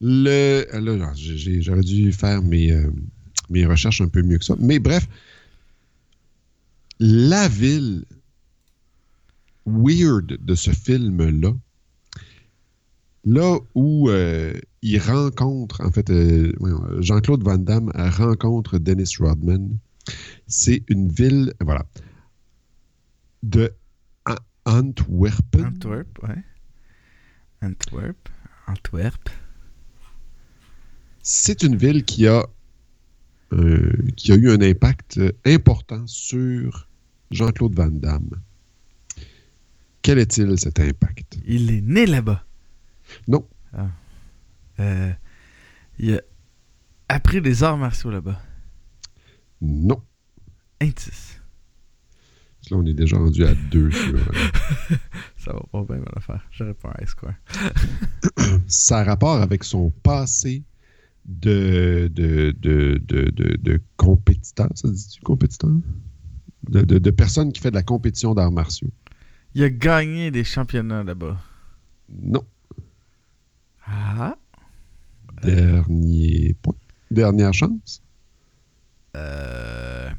Le, 0.00 0.64
là, 0.72 1.12
j'aurais 1.60 1.80
dû 1.80 2.12
faire 2.12 2.42
mes, 2.42 2.72
mes 3.50 3.64
recherches 3.66 4.00
un 4.00 4.08
peu 4.08 4.22
mieux 4.22 4.38
que 4.38 4.44
ça. 4.44 4.54
Mais 4.60 4.78
bref, 4.78 5.08
la 7.00 7.48
ville 7.48 8.04
weird 9.66 10.38
de 10.44 10.54
ce 10.54 10.70
film-là, 10.70 11.54
là 13.24 13.58
où 13.74 14.10
euh, 14.10 14.52
il 14.82 14.98
rencontre, 14.98 15.80
en 15.82 15.90
fait, 15.90 16.10
euh, 16.10 16.52
Jean-Claude 17.00 17.42
Van 17.42 17.58
Damme 17.58 17.90
rencontre 17.94 18.78
Dennis 18.78 19.14
Rodman, 19.18 19.78
c'est 20.46 20.82
une 20.88 21.08
ville, 21.08 21.54
voilà, 21.60 21.86
de 23.42 23.72
Antwerpen. 24.66 25.66
Antwerp, 25.66 26.22
ouais. 26.22 26.42
Antwerp. 27.62 28.28
Antwerp. 28.66 29.28
C'est 31.22 31.62
une 31.62 31.76
ville 31.76 32.04
qui 32.04 32.26
a 32.26 32.46
euh, 33.54 33.92
qui 34.16 34.32
a 34.32 34.36
eu 34.36 34.50
un 34.50 34.60
impact 34.60 35.18
euh, 35.18 35.32
important 35.46 36.06
sur 36.06 36.88
Jean-Claude 37.30 37.74
Van 37.74 37.88
Damme. 37.88 38.40
Quel 40.02 40.18
est-il 40.18 40.58
cet 40.58 40.80
impact? 40.80 41.38
Il 41.46 41.70
est 41.70 41.80
né 41.80 42.06
là-bas. 42.06 42.44
Non. 43.28 43.46
Ah. 43.72 43.88
Euh, 44.80 45.12
il 45.98 46.14
a 46.14 46.20
appris 47.08 47.40
les 47.40 47.62
arts 47.62 47.78
martiaux 47.78 48.10
là-bas. 48.10 48.40
Non. 49.60 50.02
Indice. 50.80 51.40
Là, 52.70 52.76
on 52.78 52.86
est 52.86 52.94
déjà 52.94 53.16
rendu 53.16 53.44
à 53.44 53.54
deux 53.54 53.90
sur. 53.90 54.14
euh, 54.16 54.96
Ça 55.38 55.52
va 55.52 55.60
pas 55.70 55.84
bien, 55.84 55.98
mon 55.98 56.16
affaire. 56.16 56.46
J'aurais 56.50 56.74
pas 56.74 56.94
un 57.00 57.06
score. 57.06 57.32
ça 58.66 58.98
a 59.00 59.04
rapport 59.04 59.40
avec 59.40 59.64
son 59.64 59.90
passé 60.02 60.64
de, 61.24 62.10
de, 62.12 62.54
de, 62.58 63.00
de, 63.04 63.30
de, 63.30 63.56
de 63.56 63.80
compétiteur, 63.96 64.68
ça 64.74 64.88
dit-tu 64.88 65.20
compétiteur? 65.22 65.70
De, 66.68 66.82
de, 66.82 66.98
de 66.98 67.10
personne 67.10 67.52
qui 67.52 67.60
fait 67.60 67.70
de 67.70 67.76
la 67.76 67.82
compétition 67.82 68.34
d'arts 68.34 68.52
martiaux. 68.52 68.90
Il 69.54 69.62
a 69.62 69.70
gagné 69.70 70.30
des 70.30 70.44
championnats 70.44 71.04
là-bas. 71.04 71.38
Non. 72.08 72.44
Ah. 73.86 74.36
Dernier 75.42 76.56
point. 76.62 76.74
Dernière 77.10 77.52
chance. 77.52 78.02
Euh... 79.16 80.10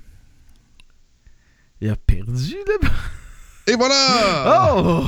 Il 1.81 1.89
a 1.89 1.95
perdu 1.95 2.55
là-bas. 2.67 2.93
Et 3.67 3.75
voilà! 3.75 4.75
Oh! 4.77 5.07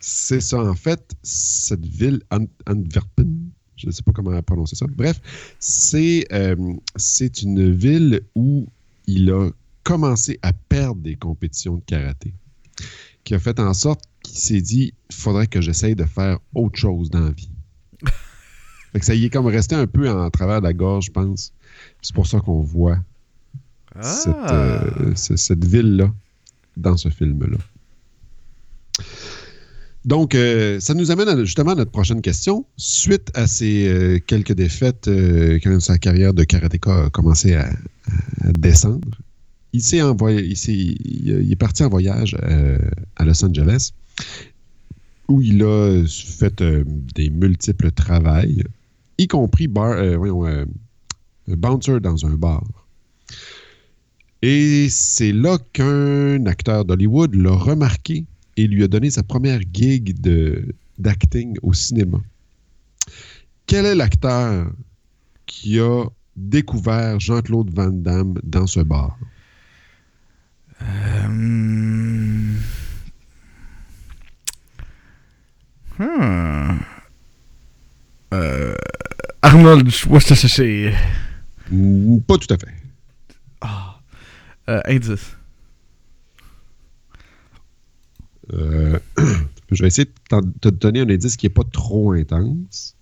C'est 0.00 0.40
ça, 0.40 0.62
en 0.62 0.74
fait, 0.74 1.14
cette 1.22 1.84
ville, 1.84 2.20
Ant- 2.30 2.46
Antwerpen, 2.66 3.50
je 3.76 3.86
ne 3.86 3.90
sais 3.92 4.02
pas 4.02 4.12
comment 4.12 4.40
prononcer 4.42 4.76
ça. 4.76 4.86
Bref, 4.88 5.20
c'est 5.58 6.26
euh, 6.32 6.56
c'est 6.96 7.42
une 7.42 7.72
ville 7.72 8.22
où 8.34 8.66
il 9.06 9.30
a 9.30 9.50
commencé 9.84 10.38
à 10.42 10.52
perdre 10.52 11.00
des 11.00 11.16
compétitions 11.16 11.76
de 11.76 11.82
karaté, 11.86 12.32
qui 13.24 13.34
a 13.34 13.38
fait 13.38 13.58
en 13.60 13.72
sorte 13.74 14.02
qu'il 14.22 14.38
s'est 14.38 14.60
dit 14.60 14.92
il 15.10 15.14
faudrait 15.16 15.46
que 15.46 15.60
j'essaye 15.60 15.94
de 15.96 16.04
faire 16.04 16.38
autre 16.54 16.78
chose 16.78 17.10
dans 17.10 17.20
la 17.20 17.30
vie. 17.30 17.50
fait 18.92 19.00
que 19.00 19.04
ça 19.06 19.14
y 19.14 19.24
est 19.24 19.30
comme 19.30 19.46
resté 19.46 19.74
un 19.74 19.86
peu 19.86 20.08
en 20.10 20.28
travers 20.30 20.60
de 20.60 20.66
la 20.66 20.72
gorge, 20.74 21.06
je 21.06 21.10
pense. 21.12 21.52
C'est 22.02 22.14
pour 22.14 22.26
ça 22.26 22.40
qu'on 22.40 22.60
voit 22.60 22.98
Ah. 23.94 24.02
cette, 24.02 24.34
euh, 24.52 25.14
ce- 25.16 25.36
cette 25.36 25.64
ville-là 25.64 26.12
dans 26.76 26.96
ce 26.96 27.08
film-là. 27.08 27.58
Donc, 30.04 30.34
euh, 30.34 30.80
ça 30.80 30.94
nous 30.94 31.10
amène 31.10 31.44
justement 31.44 31.72
à 31.72 31.74
notre 31.74 31.90
prochaine 31.90 32.22
question. 32.22 32.64
Suite 32.76 33.30
à 33.34 33.46
ces 33.46 33.88
euh, 33.88 34.18
quelques 34.24 34.52
défaites, 34.52 35.08
euh, 35.08 35.58
quand 35.62 35.80
sa 35.80 35.98
carrière 35.98 36.34
de 36.34 36.44
karatéka 36.44 37.06
a 37.06 37.10
commencé 37.10 37.54
à, 37.54 37.70
descendre, 38.58 39.08
il, 39.72 39.82
s'est 39.82 40.00
envoyé, 40.00 40.54
il, 40.68 41.52
est 41.52 41.56
parti 41.56 41.84
en 41.84 41.90
voyage 41.90 42.36
à 43.16 43.24
Los 43.24 43.44
Angeles 43.44 43.92
où 45.28 45.42
il 45.42 45.62
a 45.62 46.02
fait 46.06 46.62
des 47.14 47.28
multiples 47.28 47.90
travails, 47.90 48.64
y 49.18 49.28
compris 49.28 49.68
bouncer 49.68 50.00
dans 52.00 52.24
un 52.24 52.34
bar. 52.34 52.64
Et 54.40 54.88
c'est 54.88 55.32
là 55.32 55.58
qu'un 55.74 56.46
acteur 56.46 56.86
d'Hollywood 56.86 57.34
l'a 57.34 57.52
remarqué 57.52 58.24
et 58.58 58.66
lui 58.66 58.82
a 58.82 58.88
donné 58.88 59.08
sa 59.08 59.22
première 59.22 59.60
gig 59.72 60.20
de- 60.20 60.74
d'acting 60.98 61.56
au 61.62 61.72
cinéma. 61.72 62.18
Quel 63.66 63.86
est 63.86 63.94
l'acteur 63.94 64.72
qui 65.46 65.78
a 65.78 66.04
découvert 66.36 67.20
Jean-Claude 67.20 67.70
Van 67.72 67.90
Damme 67.90 68.34
dans 68.42 68.66
ce 68.66 68.80
bar? 68.80 69.16
Euh, 70.82 71.28
hmm. 71.28 72.56
Euh, 78.34 78.74
Arnold 79.42 79.88
Schwarzenegger. 79.90 80.94
Pas 82.26 82.38
tout 82.38 82.52
à 82.54 82.58
fait. 82.58 82.74
Ah. 83.60 84.00
Euh, 84.68 84.80
indice. 84.86 85.37
Euh, 88.52 88.98
je 89.70 89.82
vais 89.82 89.88
essayer 89.88 90.06
de 90.06 90.40
te 90.60 90.68
donner 90.68 91.00
un 91.00 91.10
indice 91.10 91.36
qui 91.36 91.46
n'est 91.46 91.50
pas 91.52 91.64
trop 91.64 92.12
intense. 92.12 92.96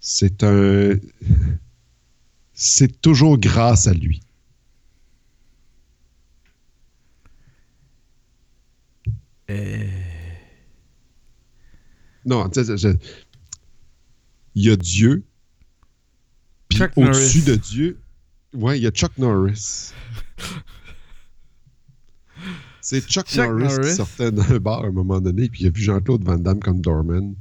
C'est 0.00 0.42
un. 0.44 0.96
C'est 2.52 3.00
toujours 3.00 3.38
grâce 3.38 3.86
à 3.86 3.94
lui. 3.94 4.20
Euh, 9.50 9.86
Non, 12.24 12.48
tu 12.50 12.62
sais, 12.62 12.76
je- 12.76 12.88
il 14.54 14.64
y 14.64 14.70
a 14.70 14.76
Dieu. 14.76 15.24
Puis 16.68 16.78
au-dessus 16.96 17.40
de 17.42 17.54
Dieu, 17.54 17.98
ouais, 18.52 18.78
il 18.78 18.82
y 18.82 18.86
a 18.86 18.90
Chuck 18.90 19.16
Norris. 19.18 19.92
C'est 22.90 23.06
Chuck, 23.06 23.26
Chuck 23.26 23.50
Norris, 23.50 23.64
Norris. 23.64 23.90
qui 23.90 23.94
sortait 23.96 24.32
d'un 24.32 24.58
bar 24.60 24.82
à 24.82 24.86
un 24.86 24.92
moment 24.92 25.20
donné, 25.20 25.50
puis 25.50 25.64
il 25.64 25.66
a 25.66 25.70
vu 25.70 25.82
Jean-Claude 25.82 26.24
Van 26.24 26.38
Damme 26.38 26.58
comme 26.58 26.80
doorman. 26.80 27.34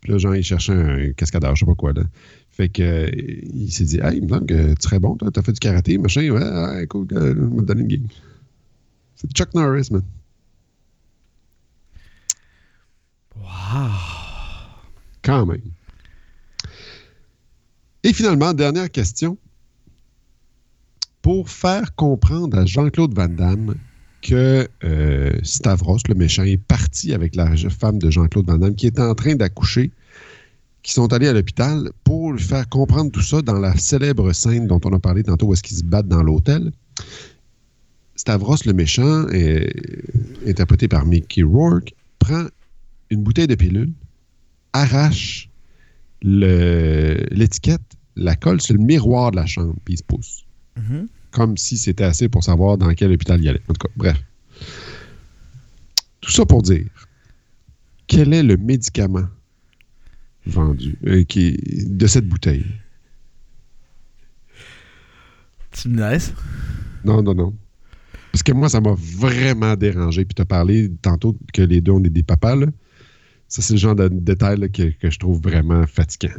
Puis 0.00 0.10
là, 0.10 0.18
genre, 0.18 0.34
il 0.34 0.42
cherchait 0.42 0.72
un 0.72 1.12
cascadeur, 1.12 1.54
je 1.54 1.60
sais 1.60 1.66
pas 1.66 1.76
quoi, 1.76 1.92
là. 1.92 2.02
Fait 2.50 2.68
que, 2.68 2.82
euh, 2.82 3.10
il 3.54 3.70
s'est 3.70 3.84
dit, 3.84 4.00
hey, 4.02 4.16
il 4.16 4.24
me 4.24 4.28
semble 4.28 4.46
que 4.46 4.74
tu 4.74 4.82
serais 4.82 4.98
bon, 4.98 5.14
toi, 5.14 5.30
t'as 5.30 5.42
fait 5.42 5.52
du 5.52 5.60
karaté, 5.60 5.98
machin, 5.98 6.28
ouais, 6.28 6.42
ouais, 6.42 6.86
cool, 6.88 7.06
euh, 7.12 7.48
on 7.48 7.54
va 7.54 7.62
te 7.62 7.66
donner 7.66 7.82
une 7.82 7.86
game. 7.86 8.08
C'est 9.14 9.30
Chuck 9.30 9.54
Norris, 9.54 9.86
man. 9.92 10.02
wow. 13.36 13.44
Quand 15.22 15.46
même. 15.46 15.62
Et 18.02 18.12
finalement, 18.12 18.52
dernière 18.52 18.90
question. 18.90 19.38
Pour 21.22 21.50
faire 21.50 21.94
comprendre 21.94 22.58
à 22.58 22.66
Jean-Claude 22.66 23.14
Van 23.14 23.28
Damme 23.28 23.76
que 24.22 24.68
euh, 24.84 25.32
Stavros, 25.42 25.98
le 26.08 26.14
méchant, 26.14 26.42
est 26.42 26.56
parti 26.56 27.12
avec 27.12 27.36
la 27.36 27.54
femme 27.56 27.98
de 27.98 28.10
Jean-Claude 28.10 28.46
Van 28.46 28.58
Damme 28.58 28.74
qui 28.74 28.86
était 28.88 29.00
en 29.02 29.14
train 29.14 29.34
d'accoucher, 29.36 29.90
qui 30.82 30.92
sont 30.92 31.12
allés 31.12 31.28
à 31.28 31.32
l'hôpital 31.32 31.90
pour 32.04 32.32
lui 32.32 32.42
faire 32.42 32.68
comprendre 32.68 33.10
tout 33.12 33.22
ça 33.22 33.42
dans 33.42 33.58
la 33.58 33.76
célèbre 33.76 34.32
scène 34.32 34.66
dont 34.66 34.80
on 34.84 34.92
a 34.92 34.98
parlé 34.98 35.22
tantôt 35.22 35.46
où 35.46 35.52
est-ce 35.52 35.62
qu'ils 35.62 35.76
se 35.76 35.84
battent 35.84 36.08
dans 36.08 36.22
l'hôtel. 36.22 36.72
Stavros, 38.16 38.56
le 38.66 38.72
méchant, 38.72 39.28
est- 39.28 39.72
interprété 40.48 40.88
par 40.88 41.04
Mickey 41.06 41.42
Rourke, 41.42 41.94
prend 42.18 42.46
une 43.10 43.22
bouteille 43.22 43.46
de 43.46 43.54
pilule, 43.54 43.92
arrache 44.72 45.48
l'étiquette, 46.22 47.80
la 48.16 48.34
colle 48.36 48.60
sur 48.60 48.74
le 48.74 48.80
miroir 48.80 49.30
de 49.30 49.36
la 49.36 49.46
chambre, 49.46 49.74
puis 49.84 49.94
il 49.94 49.98
se 49.98 50.02
pousse. 50.02 50.44
Mhm. 50.76 51.08
Comme 51.38 51.56
si 51.56 51.78
c'était 51.78 52.02
assez 52.02 52.28
pour 52.28 52.42
savoir 52.42 52.76
dans 52.78 52.92
quel 52.94 53.12
hôpital 53.12 53.40
il 53.40 53.48
allait. 53.48 53.62
En 53.68 53.72
tout 53.72 53.86
cas, 53.86 53.92
bref. 53.94 54.20
Tout 56.20 56.32
ça 56.32 56.44
pour 56.44 56.62
dire, 56.62 56.88
quel 58.08 58.34
est 58.34 58.42
le 58.42 58.56
médicament 58.56 59.28
vendu 60.46 60.98
euh, 61.06 61.22
qui 61.22 61.56
de 61.86 62.06
cette 62.08 62.26
bouteille? 62.26 62.66
Tu 65.70 65.88
me 65.90 66.10
laisses? 66.10 66.32
Non, 67.04 67.22
non, 67.22 67.36
non. 67.36 67.54
Parce 68.32 68.42
que 68.42 68.50
moi, 68.50 68.68
ça 68.68 68.80
m'a 68.80 68.96
vraiment 68.96 69.76
dérangé. 69.76 70.24
Puis 70.24 70.34
tu 70.34 70.42
as 70.42 70.44
parlé 70.44 70.90
tantôt 71.02 71.38
que 71.54 71.62
les 71.62 71.80
deux, 71.80 71.92
on 71.92 72.02
est 72.02 72.10
des 72.10 72.24
papas. 72.24 72.56
Là. 72.56 72.66
Ça, 73.46 73.62
c'est 73.62 73.74
le 73.74 73.78
genre 73.78 73.94
de 73.94 74.08
détail 74.08 74.58
là, 74.58 74.68
que, 74.68 74.90
que 74.90 75.08
je 75.08 75.20
trouve 75.20 75.40
vraiment 75.40 75.86
fatigant. 75.86 76.34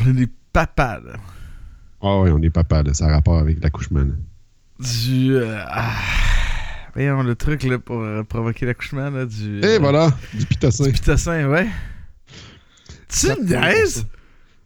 On 0.00 0.10
est 0.10 0.12
des 0.12 0.28
papas, 0.52 0.98
là. 1.02 1.20
Ah 2.00 2.20
oui, 2.20 2.30
on 2.32 2.40
est 2.42 2.50
papa, 2.50 2.82
là. 2.82 2.94
ça 2.94 3.06
a 3.06 3.10
rapport 3.12 3.38
avec 3.38 3.62
l'accouchement. 3.62 4.04
Du. 4.78 5.34
euh, 5.34 5.58
ah. 5.68 5.96
Voyons 6.94 7.22
le 7.22 7.34
truc, 7.34 7.62
là, 7.64 7.78
pour 7.78 8.00
euh, 8.02 8.22
provoquer 8.24 8.66
l'accouchement, 8.66 9.10
là, 9.10 9.26
du. 9.26 9.60
Et 9.60 9.64
euh, 9.64 9.78
voilà, 9.78 10.10
du 10.34 10.46
pitocin. 10.46 10.84
Du 10.84 10.92
pitocin, 10.92 11.48
ouais. 11.48 11.68
Tu 13.08 13.26
me 13.28 13.44
niaises? 13.44 13.94
ça. 13.96 14.02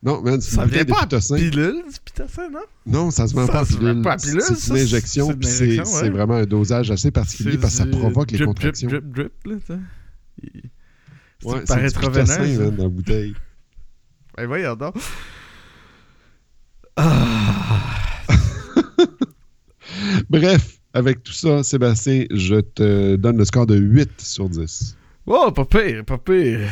Non, 0.03 0.21
man, 0.21 0.41
c'est 0.41 0.57
Ça 0.57 0.65
vient 0.67 0.85
pas 0.85 0.99
à 1.01 1.03
pitocin. 1.03 1.37
pilule, 1.37 1.83
du 1.93 2.01
pitocin, 2.05 2.51
non? 2.51 2.61
Non, 2.87 3.11
ça 3.11 3.29
se 3.29 3.35
vend 3.35 3.47
Ça 3.47 3.53
pas 3.53 3.65
se 3.65 3.77
pilule. 3.77 4.03
pas 4.03 4.17
pilule, 4.17 4.43
C'est 4.43 4.55
ça, 4.57 4.75
une 4.75 4.81
injection, 4.83 5.29
puis 5.29 5.49
c'est 5.49 5.81
ouais. 5.81 6.11
vraiment 6.11 6.35
un 6.35 6.45
dosage 6.45 6.91
assez 6.91 7.11
particulier 7.13 7.57
parce 7.57 7.75
que 7.75 7.79
ça 7.79 7.87
provoque 7.87 8.31
les 8.33 8.39
drip, 8.39 8.49
contractions. 8.49 8.89
Drip, 8.89 9.05
drip, 9.13 9.33
drip, 9.45 9.69
là. 9.69 9.77
Il- 10.43 10.63
Ouais, 11.45 11.63
C'est 11.67 11.77
du 11.77 11.99
pitocin, 12.01 12.39
man, 12.59 12.71
dans 12.77 12.83
la 12.85 12.89
bouteille. 12.89 13.35
Ben 14.37 14.47
voyons 14.47 14.77
donc. 14.77 14.95
Ah. 16.97 18.25
Bref, 20.31 20.79
avec 20.95 21.23
tout 21.23 21.33
ça, 21.33 21.63
Sébastien, 21.63 22.25
je 22.31 22.61
te 22.61 23.17
donne 23.17 23.39
le 23.39 23.45
score 23.45 23.67
de 23.67 23.77
8 23.77 24.21
sur 24.21 24.49
10. 24.49 24.97
Oh, 25.27 25.51
pas 25.53 25.65
pire, 25.65 26.05
pas 26.05 26.19
pire. 26.19 26.69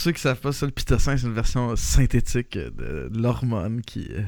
ceux 0.00 0.12
qui 0.12 0.22
savent 0.22 0.40
pas 0.40 0.52
ça, 0.52 0.64
le 0.64 0.72
pitocin, 0.72 1.18
c'est 1.18 1.26
une 1.26 1.34
version 1.34 1.76
synthétique 1.76 2.56
de 2.56 3.10
l'hormone 3.12 3.82
qui 3.82 4.08
euh, 4.10 4.22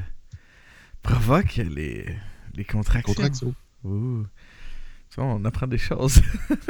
provoque 1.01 1.55
les, 1.55 2.05
les 2.53 2.63
contractions. 2.63 3.13
Contraction. 3.13 3.55
Ouh. 3.83 4.23
On 5.17 5.43
apprend 5.45 5.67
des 5.67 5.79
choses. 5.79 6.21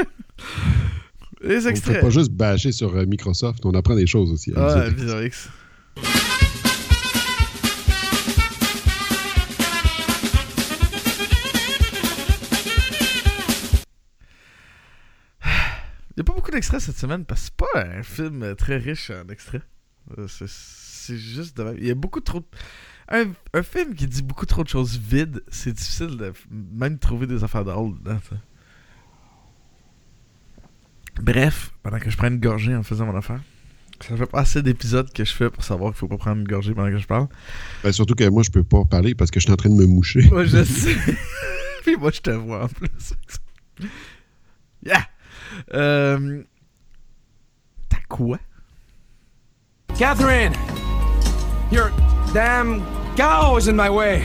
les 1.42 1.68
On 1.68 1.72
ne 1.72 2.02
pas 2.02 2.10
juste 2.10 2.32
bâcher 2.32 2.72
sur 2.72 2.96
euh, 2.96 3.06
Microsoft, 3.06 3.66
on 3.66 3.74
apprend 3.74 3.96
des 3.96 4.08
choses 4.08 4.32
aussi. 4.32 4.52
Ah, 4.56 4.86
C'est- 4.88 4.96
Vision 4.96 5.22
X. 5.22 5.50
Il 15.46 16.18
n'y 16.18 16.22
a 16.22 16.24
pas 16.24 16.34
beaucoup 16.34 16.52
d'extraits 16.52 16.82
cette 16.82 16.98
semaine 16.98 17.26
parce 17.26 17.50
que 17.50 17.56
c'est 17.58 17.74
pas 17.74 17.86
un 17.98 18.04
film 18.04 18.56
très 18.56 18.78
riche 18.78 19.10
en 19.12 19.28
extraits. 19.30 19.64
Euh, 20.18 20.28
C'est 20.28 21.18
juste 21.18 21.58
de 21.58 21.64
même. 21.64 21.76
Il 21.80 21.88
y 21.88 21.92
a 21.92 21.96
beaucoup 21.96 22.20
trop. 22.22 22.40
de- 22.42 22.46
Un, 23.10 23.32
un 23.54 23.64
film 23.64 23.96
qui 23.96 24.08
dit 24.08 24.22
beaucoup 24.22 24.46
trop 24.46 24.64
de 24.64 24.70
choses 24.70 24.98
vides, 24.98 25.44
c'est 25.50 25.74
difficile 25.74 26.16
de 26.18 26.34
même 26.52 27.00
trouver 27.00 27.28
des 27.28 27.44
affaires 27.44 27.66
drôles 27.66 27.98
dedans. 28.00 28.20
ça. 28.30 28.36
Bref, 31.22 31.72
pendant 31.84 32.00
que 32.00 32.10
je 32.10 32.18
prends 32.18 32.28
une 32.28 32.40
gorgée 32.40 32.76
en 32.76 32.84
faisant 32.84 33.06
mon 33.06 33.16
affaire, 33.16 33.40
ça 34.02 34.18
fait 34.18 34.26
pas 34.26 34.42
assez 34.42 34.62
d'épisodes 34.62 35.12
que 35.14 35.24
je 35.24 35.34
fais 35.34 35.50
pour 35.50 35.64
savoir 35.64 35.92
qu'il 35.92 36.00
faut 36.00 36.08
pas 36.08 36.18
prendre 36.18 36.42
une 36.42 36.48
gorgée 36.48 36.74
pendant 36.74 36.90
que 36.90 36.98
je 36.98 37.08
parle. 37.08 37.28
Ben, 37.84 37.92
surtout 37.92 38.16
que 38.16 38.28
moi, 38.30 38.44
je 38.44 38.50
peux 38.52 38.64
pas 38.64 38.84
parler 38.86 39.16
parce 39.16 39.32
que 39.32 39.40
je 39.40 39.46
suis 39.46 39.54
en 39.54 39.56
train 39.56 39.70
de 39.70 39.76
me 39.76 39.86
moucher. 39.86 40.24
Moi, 40.30 40.46
je 40.46 40.64
sais. 40.64 40.96
Puis 41.84 41.96
moi, 41.96 42.12
je 42.12 42.22
te 42.22 42.32
vois 42.32 42.66
en 42.66 42.68
plus. 42.68 42.90
Yeah! 44.86 45.08
Euh... 45.74 46.44
T'as 47.88 48.02
quoi? 48.10 48.38
Catherine! 49.98 50.52
Your 51.72 51.90
damn 52.34 52.82
cow 53.16 53.58
is 53.58 53.70
in 53.70 53.74
my 53.78 53.88
way! 53.88 54.24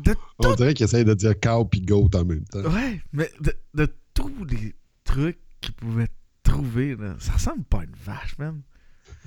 De 0.00 0.16
On 0.40 0.54
dirait 0.54 0.74
qu'il 0.74 0.84
essaie 0.84 1.04
de 1.04 1.14
dire 1.14 1.38
cow 1.40 1.64
puis 1.64 1.80
goat 1.82 2.10
en 2.14 2.24
même 2.24 2.42
temps. 2.46 2.62
Ouais, 2.62 3.00
mais 3.12 3.30
de, 3.40 3.54
de 3.74 3.86
tous 4.14 4.44
les 4.44 4.74
trucs 5.04 5.38
qu'ils 5.60 5.74
pouvaient 5.74 6.08
trouver, 6.42 6.96
là, 6.96 7.14
ça 7.18 7.32
ressemble 7.32 7.64
pas 7.64 7.80
à 7.80 7.84
une 7.84 7.96
vache, 8.04 8.38
même. 8.38 8.62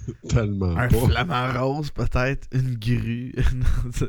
Tellement 0.30 0.76
Un 0.78 0.88
pas. 0.88 1.08
flamant 1.08 1.54
rose, 1.60 1.92
peut-être. 1.92 2.48
Une 2.52 2.76
grue. 2.76 3.34
Non, 3.54 4.08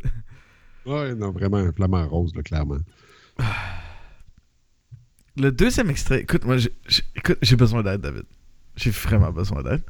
Ouais, 0.86 1.14
non, 1.16 1.32
vraiment 1.32 1.56
un 1.56 1.72
flamant 1.72 2.06
rose, 2.06 2.34
là, 2.34 2.42
clairement. 2.42 2.78
Le 5.36 5.50
deuxième 5.52 5.90
extrait, 5.90 6.20
écoute, 6.22 6.44
moi, 6.44 6.56
j'ai, 6.56 7.56
besoin 7.56 7.82
d'aide, 7.82 8.00
David. 8.00 8.24
J'ai 8.76 8.90
vraiment 8.90 9.30
besoin 9.32 9.62
d'aide. 9.62 9.82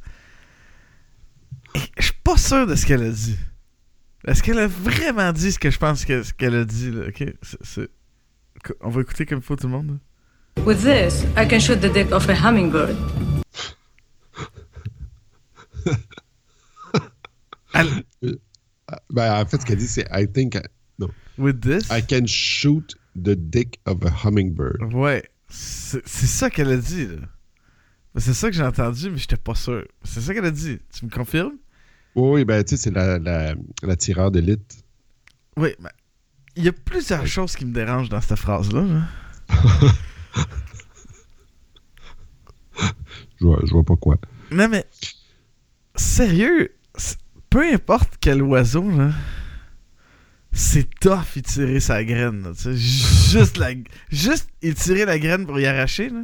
Je 1.97 2.03
suis 2.03 2.13
pas 2.23 2.35
sûr 2.35 2.67
de 2.67 2.75
ce 2.75 2.85
qu'elle 2.85 3.03
a 3.03 3.11
dit. 3.11 3.37
Est-ce 4.25 4.43
qu'elle 4.43 4.59
a 4.59 4.67
vraiment 4.67 5.31
dit 5.31 5.53
ce 5.53 5.59
que 5.59 5.69
je 5.69 5.77
pense 5.77 6.03
qu'elle 6.03 6.55
a 6.55 6.65
dit, 6.65 6.91
là? 6.91 7.07
Ok? 7.07 7.23
On 8.81 8.89
va 8.89 9.01
écouter 9.01 9.25
comme 9.25 9.37
il 9.37 9.43
faut 9.43 9.55
tout 9.55 9.67
le 9.67 9.73
monde, 9.73 9.87
là. 9.87 9.97
With 10.65 10.81
this, 10.83 11.23
I 11.37 11.45
can 11.45 11.59
shoot 11.59 11.79
the 11.81 11.89
dick 11.89 12.11
of 12.11 12.27
a 12.29 12.35
hummingbird. 12.35 12.95
Elle- 17.73 18.03
Ben, 19.09 19.33
en 19.41 19.45
fait, 19.45 19.59
ce 19.61 19.65
qu'elle 19.65 19.77
dit, 19.77 19.87
c'est 19.87 20.07
I 20.11 20.25
think 20.31 20.55
I, 20.55 20.61
With 21.37 21.59
this? 21.61 21.87
I 21.91 22.01
can 22.01 22.25
shoot 22.25 22.95
the 23.15 23.35
dick 23.35 23.79
of 23.85 24.03
a 24.05 24.09
hummingbird. 24.25 24.93
Ouais. 24.93 25.23
C'est 25.49 26.01
ça 26.07 26.49
qu'elle 26.49 26.69
a 26.71 26.77
dit, 26.77 27.07
là. 27.07 27.17
C'est 28.17 28.33
ça 28.33 28.49
que 28.49 28.55
j'ai 28.55 28.63
entendu, 28.63 29.09
mais 29.11 29.17
j'étais 29.17 29.37
pas 29.37 29.53
sûr. 29.55 29.85
C'est 30.03 30.21
ça 30.21 30.33
qu'elle 30.33 30.45
a 30.45 30.51
dit. 30.51 30.79
Tu 30.97 31.05
me 31.05 31.09
confirmes? 31.11 31.57
Oui, 32.15 32.43
ben, 32.45 32.63
tu 32.63 32.75
sais, 32.75 32.83
c'est 32.83 32.91
la, 32.91 33.19
la, 33.19 33.53
la 33.83 33.95
tireur 33.95 34.31
d'élite. 34.31 34.83
Oui, 35.57 35.75
mais 35.79 35.89
il 36.55 36.63
y 36.63 36.67
a 36.69 36.73
plusieurs 36.73 37.27
choses 37.27 37.55
qui 37.55 37.65
me 37.65 37.73
dérangent 37.73 38.09
dans 38.09 38.21
cette 38.21 38.39
phrase-là. 38.39 38.81
là. 38.83 39.03
Je 43.39 43.45
vois, 43.45 43.59
je 43.63 43.71
vois 43.71 43.83
pas 43.83 43.95
quoi. 43.95 44.17
Non, 44.51 44.67
mais 44.67 44.85
sérieux, 45.95 46.75
peu 47.49 47.73
importe 47.73 48.17
quel 48.19 48.41
oiseau, 48.41 48.89
là, 48.89 49.11
c'est 50.51 50.89
tough 50.99 51.35
y 51.35 51.41
tirer 51.41 51.79
sa 51.79 52.03
graine. 52.03 52.43
là, 52.43 52.51
juste, 52.73 53.57
la, 53.57 53.69
juste 54.09 54.49
y 54.61 54.73
tirer 54.73 55.05
la 55.05 55.19
graine 55.19 55.45
pour 55.45 55.59
y 55.59 55.65
arracher. 55.65 56.09
Là. 56.09 56.23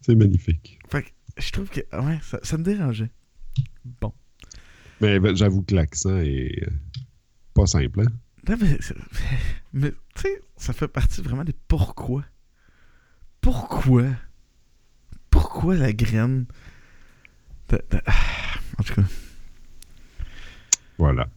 C'est 0.00 0.14
magnifique. 0.14 0.78
Fait 0.88 1.02
que 1.02 1.08
je 1.38 1.50
trouve 1.50 1.68
que 1.68 1.80
ah 1.92 2.00
ouais, 2.00 2.18
ça, 2.22 2.38
ça 2.42 2.56
me 2.56 2.62
dérangeait. 2.62 3.10
Bon. 4.00 4.12
Mais 5.00 5.18
ben, 5.18 5.36
j'avoue 5.36 5.62
que 5.62 5.74
l'accent 5.74 6.16
est 6.18 6.66
pas 7.52 7.66
simple, 7.66 8.00
hein? 8.00 8.12
Non, 8.48 8.56
mais 9.72 9.92
tu 10.16 10.22
sais, 10.22 10.40
ça 10.56 10.72
fait 10.72 10.88
partie 10.88 11.20
vraiment 11.22 11.44
des 11.44 11.54
pourquoi. 11.68 12.24
Pourquoi? 13.40 14.04
Pourquoi 15.30 15.74
la 15.76 15.92
graine? 15.92 16.46
de- 17.68 17.82
de- 17.90 18.00
ah, 18.06 18.12
En 18.78 18.82
tout 18.82 18.94
cas. 18.94 19.02
Voilà. 20.98 21.28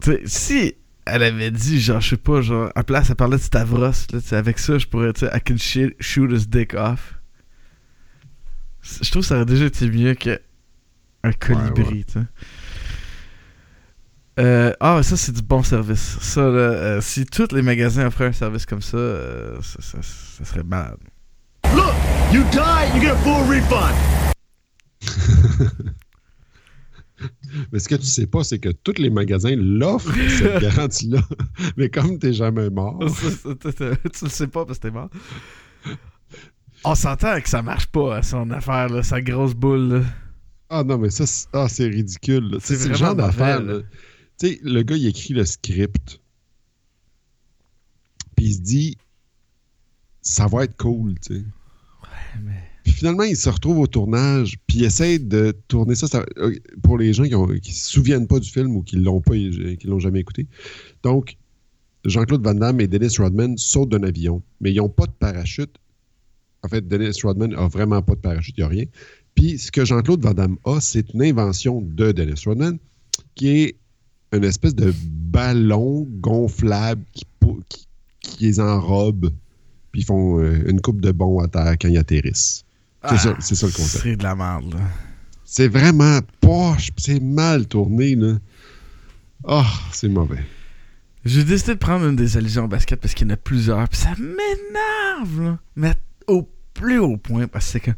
Tu 0.00 0.10
sais, 0.12 0.22
si 0.26 0.74
elle 1.04 1.22
avait 1.22 1.50
dit, 1.50 1.80
genre, 1.80 2.00
je 2.00 2.10
sais 2.10 2.16
pas, 2.16 2.40
genre, 2.40 2.70
à 2.74 2.82
place, 2.84 3.10
elle 3.10 3.16
parlait 3.16 3.36
de 3.36 3.42
Stavros, 3.42 3.78
là, 3.78 3.92
tu 3.92 4.20
sais, 4.20 4.36
avec 4.36 4.58
ça, 4.58 4.78
je 4.78 4.86
pourrais, 4.86 5.12
tu 5.12 5.20
sais, 5.20 5.30
I 5.36 5.40
can 5.40 5.56
shi- 5.56 5.94
shoot 6.00 6.30
his 6.32 6.46
dick 6.48 6.74
off. 6.74 7.14
Je 8.82 9.10
trouve 9.10 9.22
que 9.22 9.28
ça 9.28 9.36
aurait 9.36 9.46
déjà 9.46 9.66
été 9.66 9.88
mieux 9.90 10.14
que 10.14 10.40
un 11.22 11.32
colibri, 11.32 12.04
tu 12.04 12.12
sais. 12.14 12.26
Euh, 14.38 14.72
ah, 14.80 15.02
ça, 15.02 15.16
c'est 15.16 15.32
du 15.32 15.42
bon 15.42 15.62
service. 15.62 16.18
Ça, 16.20 16.42
là, 16.42 16.48
euh, 16.48 17.00
si 17.00 17.24
tous 17.24 17.52
les 17.52 17.62
magasins 17.62 18.06
offraient 18.06 18.26
un 18.26 18.32
service 18.32 18.66
comme 18.66 18.82
ça, 18.82 18.96
euh, 18.98 19.56
ça, 19.62 19.80
ça- 19.80 20.02
ça 20.02 20.44
serait 20.44 20.62
malade. 20.62 20.98
Look, 21.74 21.94
you 22.32 22.42
die, 22.52 22.94
you 22.94 23.00
get 23.00 23.10
a 23.12 23.16
full 23.16 23.42
refund. 23.48 23.94
Mais 27.72 27.78
ce 27.78 27.88
que 27.88 27.94
tu 27.94 28.04
sais 28.04 28.26
pas, 28.26 28.44
c'est 28.44 28.58
que 28.58 28.68
tous 28.68 28.98
les 29.00 29.08
magasins 29.08 29.54
l'offrent, 29.56 30.12
cette 30.38 30.60
garantie-là. 30.60 31.20
Mais 31.78 31.88
comme 31.88 32.18
t'es 32.18 32.34
jamais 32.34 32.68
mort, 32.68 32.98
tu 33.62 34.24
le 34.24 34.28
sais 34.28 34.46
pas 34.48 34.66
parce 34.66 34.78
que 34.78 34.88
t'es 34.88 34.90
mort. 34.90 35.08
On 36.84 36.94
s'entend 36.94 37.40
que 37.40 37.48
ça 37.48 37.62
marche 37.62 37.86
pas, 37.86 38.18
hein, 38.18 38.22
son 38.22 38.50
affaire, 38.50 38.90
là, 38.90 39.02
sa 39.02 39.22
grosse 39.22 39.54
boule, 39.54 39.88
là. 39.94 40.00
ah 40.68 40.84
non, 40.84 40.98
mais 40.98 41.08
ça, 41.08 41.24
c'est 41.26 41.46
ah, 41.54 41.66
c'est 41.70 41.86
ridicule. 41.88 42.58
C'est 42.60 42.86
le 42.86 42.94
genre 42.94 43.14
d'affaire. 43.14 43.62
Tu 44.38 44.48
sais, 44.48 44.60
le 44.62 44.82
gars, 44.82 44.96
il 44.96 45.06
écrit 45.06 45.34
le 45.34 45.44
script. 45.44 46.20
Puis 48.36 48.46
il 48.46 48.54
se 48.54 48.60
dit, 48.60 48.96
ça 50.20 50.46
va 50.46 50.64
être 50.64 50.76
cool, 50.76 51.14
tu 51.20 51.36
sais. 51.36 51.42
mais- 52.42 52.62
Puis 52.84 52.92
finalement, 52.92 53.22
il 53.24 53.36
se 53.36 53.48
retrouve 53.48 53.78
au 53.78 53.86
tournage, 53.86 54.58
puis 54.66 54.78
il 54.78 54.84
essaie 54.84 55.18
de 55.18 55.56
tourner 55.68 55.94
ça, 55.94 56.06
ça- 56.06 56.24
euh, 56.36 56.54
pour 56.82 56.98
les 56.98 57.12
gens 57.14 57.24
qui 57.24 57.30
ne 57.34 57.60
se 57.74 57.90
souviennent 57.90 58.26
pas 58.26 58.38
du 58.38 58.48
film 58.50 58.76
ou 58.76 58.82
qui 58.82 58.96
l'ont 58.96 59.20
pas, 59.20 59.34
qui 59.34 59.78
l'ont 59.86 59.98
jamais 59.98 60.20
écouté. 60.20 60.46
Donc, 61.02 61.36
Jean-Claude 62.04 62.44
Van 62.44 62.54
Damme 62.54 62.80
et 62.80 62.86
Dennis 62.86 63.16
Rodman 63.18 63.56
sautent 63.58 63.88
d'un 63.88 64.02
avion, 64.04 64.42
mais 64.60 64.70
ils 64.72 64.76
n'ont 64.76 64.88
pas 64.88 65.06
de 65.06 65.12
parachute. 65.12 65.74
En 66.62 66.68
fait, 66.68 66.86
Dennis 66.86 67.18
Rodman 67.22 67.54
a 67.54 67.66
vraiment 67.68 68.02
pas 68.02 68.14
de 68.14 68.20
parachute, 68.20 68.54
il 68.56 68.60
n'y 68.60 68.64
a 68.64 68.68
rien. 68.68 68.84
Puis 69.34 69.58
ce 69.58 69.72
que 69.72 69.84
Jean-Claude 69.84 70.22
Van 70.22 70.34
Damme 70.34 70.58
a, 70.64 70.80
c'est 70.80 71.12
une 71.14 71.22
invention 71.22 71.80
de 71.80 72.12
Dennis 72.12 72.42
Rodman, 72.44 72.78
qui 73.34 73.48
est 73.48 73.76
une 74.32 74.44
espèce 74.44 74.74
de 74.74 74.92
ballon 75.04 76.06
gonflable 76.20 77.04
qui, 77.12 77.24
qui, 77.68 77.86
qui 78.20 78.44
les 78.44 78.60
enrobe, 78.60 79.30
puis 79.92 80.02
ils 80.02 80.04
font 80.04 80.40
euh, 80.40 80.68
une 80.68 80.80
coupe 80.80 81.00
de 81.00 81.12
bons 81.12 81.40
à 81.40 81.48
terre 81.48 81.76
quand 81.80 81.88
ils 81.88 81.98
atterrissent. 81.98 82.64
C'est 83.08 83.18
ça, 83.18 83.36
c'est 83.40 83.54
ça 83.54 83.66
le 83.66 83.72
concept. 83.72 83.96
Ah, 83.96 84.02
C'est 84.02 84.16
de 84.16 84.22
la 84.22 84.34
merde, 84.34 84.74
là. 84.74 84.80
C'est 85.44 85.68
vraiment 85.68 86.18
poche, 86.40 86.90
c'est 86.96 87.20
mal 87.20 87.68
tourné, 87.68 88.16
là. 88.16 88.34
Ah, 89.46 89.70
c'est 89.92 90.08
mauvais. 90.08 90.40
J'ai 91.24 91.44
décidé 91.44 91.74
de 91.74 91.78
prendre 91.78 92.06
une 92.06 92.16
des 92.16 92.36
allusions 92.36 92.64
au 92.64 92.68
basket 92.68 93.00
parce 93.00 93.14
qu'il 93.14 93.28
y 93.28 93.30
en 93.30 93.34
a 93.34 93.36
plusieurs, 93.36 93.88
puis 93.88 93.98
ça 93.98 94.10
m'énerve, 94.18 95.42
là. 95.42 95.58
Mais 95.76 95.94
au 96.26 96.48
plus 96.74 96.98
haut 96.98 97.16
point, 97.16 97.46
parce 97.46 97.66
que 97.66 97.70
c'est 97.72 97.80
que. 97.80 97.90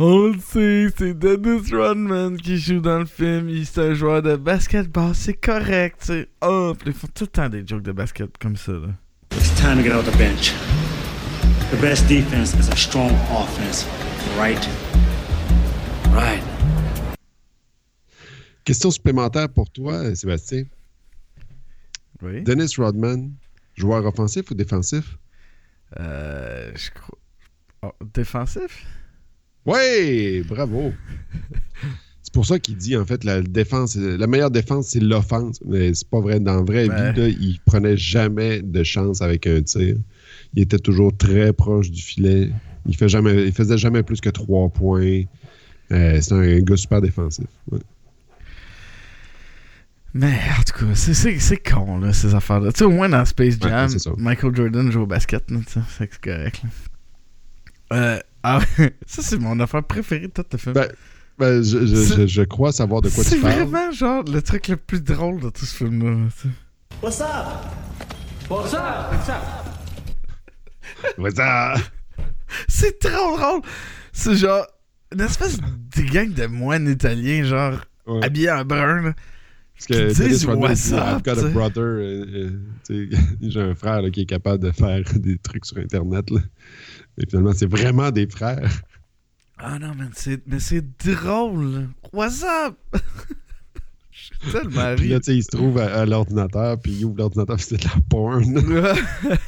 On 0.00 0.28
le 0.28 0.38
sait, 0.38 0.94
c'est 0.96 1.18
Dennis 1.18 1.72
Rodman 1.72 2.36
qui 2.36 2.56
joue 2.56 2.78
dans 2.78 3.00
le 3.00 3.04
film, 3.04 3.48
il 3.48 3.66
c'est 3.66 3.80
un 3.80 3.94
joueur 3.94 4.22
de 4.22 4.36
basketball, 4.36 5.12
c'est 5.12 5.34
correct, 5.34 5.96
tu 5.98 6.06
sais. 6.06 6.28
Oh, 6.40 6.72
puis 6.78 6.90
ils 6.90 6.94
font 6.94 7.08
tout 7.12 7.24
le 7.24 7.28
temps 7.28 7.48
des 7.48 7.66
jokes 7.66 7.82
de 7.82 7.90
basket 7.90 8.38
comme 8.38 8.56
ça, 8.56 8.70
là. 8.70 8.94
It's 9.32 9.52
time 9.56 9.78
to 9.78 9.82
get 9.82 9.92
out 9.92 10.04
the 10.04 10.16
bench. 10.16 10.52
The 11.72 11.80
best 11.80 12.06
defense 12.06 12.54
is 12.54 12.68
a 12.68 12.76
strong 12.76 13.10
offense, 13.28 13.88
right? 14.38 14.64
Right. 16.12 16.44
Question 18.64 18.92
supplémentaire 18.92 19.48
pour 19.48 19.68
toi, 19.68 20.14
Sébastien. 20.14 20.62
Oui. 22.22 22.44
Dennis 22.44 22.76
Rodman, 22.78 23.32
joueur 23.74 24.06
offensif 24.06 24.48
ou 24.52 24.54
défensif? 24.54 25.18
Euh, 25.98 26.70
je 26.76 26.90
crois. 26.92 27.18
Oh, 27.82 27.92
défensif? 28.14 28.86
Ouais, 29.72 30.42
bravo. 30.48 30.92
C'est 32.22 32.32
pour 32.34 32.46
ça 32.46 32.58
qu'il 32.58 32.76
dit, 32.76 32.96
en 32.96 33.04
fait, 33.06 33.24
la 33.24 33.40
défense, 33.40 33.96
la 33.96 34.26
meilleure 34.26 34.50
défense, 34.50 34.88
c'est 34.88 35.00
l'offense. 35.00 35.60
Mais 35.64 35.94
c'est 35.94 36.08
pas 36.08 36.20
vrai. 36.20 36.40
Dans 36.40 36.56
la 36.56 36.62
vraie 36.62 36.84
vie, 36.84 36.88
là, 37.20 37.28
il 37.28 37.58
prenait 37.64 37.96
jamais 37.96 38.60
de 38.62 38.82
chance 38.82 39.22
avec 39.22 39.46
un 39.46 39.62
tir. 39.62 39.96
Il 40.54 40.62
était 40.62 40.78
toujours 40.78 41.16
très 41.16 41.52
proche 41.52 41.90
du 41.90 42.02
filet. 42.02 42.50
Il, 42.86 42.96
fait 42.96 43.08
jamais, 43.08 43.46
il 43.46 43.52
faisait 43.52 43.78
jamais 43.78 44.02
plus 44.02 44.20
que 44.20 44.30
trois 44.30 44.68
points. 44.68 45.22
Euh, 45.90 46.20
c'est 46.20 46.32
un 46.34 46.58
gars 46.60 46.76
super 46.76 47.00
défensif. 47.00 47.46
Ouais. 47.70 47.80
Mais 50.14 50.38
en 50.58 50.62
tout 50.62 50.86
cas, 50.86 50.94
c'est- 50.94 51.70
con, 51.70 51.98
là, 51.98 52.12
ces 52.12 52.34
affaires-là. 52.34 52.72
Tu 52.72 52.78
sais, 52.78 52.84
au 52.84 52.90
moins 52.90 53.08
dans 53.08 53.24
Space 53.24 53.56
Jam. 53.60 53.88
Michael 54.16 54.54
Jordan 54.56 54.90
joue 54.90 55.02
au 55.02 55.06
basket, 55.06 55.44
c'est 55.66 55.80
c'est 55.98 56.20
correct. 56.20 56.62
là. 56.62 57.96
Euh, 57.96 58.20
ah, 58.56 58.60
ça, 59.06 59.22
c'est 59.22 59.38
mon 59.38 59.58
affaire 59.60 59.82
préférée 59.84 60.28
de 60.28 60.32
tout 60.32 60.44
le 60.52 60.58
film. 60.58 60.74
Ben, 60.74 60.88
Ben, 61.38 61.62
je, 61.62 61.86
je, 61.86 61.94
C'est- 61.96 62.16
je, 62.22 62.26
je 62.26 62.42
crois 62.42 62.72
savoir 62.72 63.00
de 63.02 63.08
quoi 63.10 63.22
c'est 63.24 63.36
tu 63.36 63.40
parles. 63.42 63.62
vraiment 63.62 63.90
genre 63.92 64.22
le 64.24 64.40
truc 64.42 64.68
le 64.68 64.76
plus 64.76 65.00
drôle 65.02 65.40
de 65.40 65.50
tout 65.50 65.64
ce 65.66 65.74
film-là. 65.76 66.28
What's 67.02 67.20
up? 67.20 67.26
What's 68.50 68.74
up? 68.74 69.12
What's 69.12 69.28
up? 69.28 69.42
What's 71.18 71.38
up? 71.38 71.78
C'est 72.66 72.98
trop 72.98 73.36
drôle. 73.36 73.60
C'est 74.12 74.36
genre 74.36 74.66
une 75.12 75.20
espèce 75.20 75.58
de 75.58 76.02
gang 76.12 76.32
de 76.32 76.46
moines 76.46 76.88
italiens, 76.88 77.44
genre 77.44 77.80
Ouais. 78.06 78.24
habillés 78.24 78.50
en 78.50 78.64
brun. 78.64 79.02
là. 79.02 79.12
Parce 79.74 79.86
que 79.86 80.08
qui 80.08 80.14
disent 80.14 80.18
Dennis 80.18 80.44
Rodman 80.46 80.70
what's 80.70 80.88
dit, 80.88 80.94
up, 80.94 81.00
I've 81.06 81.22
got 81.22 81.34
tu 81.34 81.38
a 81.38 81.42
sais. 81.42 81.48
brother. 81.50 81.82
euh, 81.82 82.24
euh, 82.34 82.50
tu 82.86 83.10
sais, 83.10 83.18
J'ai 83.42 83.60
un 83.60 83.74
frère 83.74 84.02
là, 84.02 84.10
qui 84.10 84.22
est 84.22 84.26
capable 84.26 84.64
de 84.64 84.72
faire 84.72 85.02
des 85.14 85.38
trucs 85.38 85.66
sur 85.66 85.76
Internet. 85.78 86.30
Là. 86.30 86.40
Et 87.20 87.26
finalement, 87.28 87.52
c'est 87.54 87.68
vraiment 87.70 88.10
des 88.10 88.26
frères. 88.28 88.70
Ah 89.58 89.78
non, 89.78 89.94
man, 89.94 90.10
c'est, 90.14 90.40
mais 90.46 90.60
c'est 90.60 90.84
drôle. 91.04 91.88
What's 92.12 92.44
up? 92.44 92.76
Je 94.10 94.20
suis 94.44 94.52
tellement 94.52 94.94
Puis 94.96 95.08
là, 95.08 95.18
tu 95.20 95.24
sais, 95.26 95.36
il 95.36 95.42
se 95.42 95.48
trouve 95.48 95.78
à, 95.78 96.00
à 96.00 96.06
l'ordinateur, 96.06 96.78
puis 96.80 96.92
il 96.92 97.04
ouvre 97.04 97.16
l'ordinateur, 97.18 97.56
puis 97.56 97.64
c'est 97.68 97.76
de 97.78 97.84
la 97.84 98.00
porn. 98.08 98.98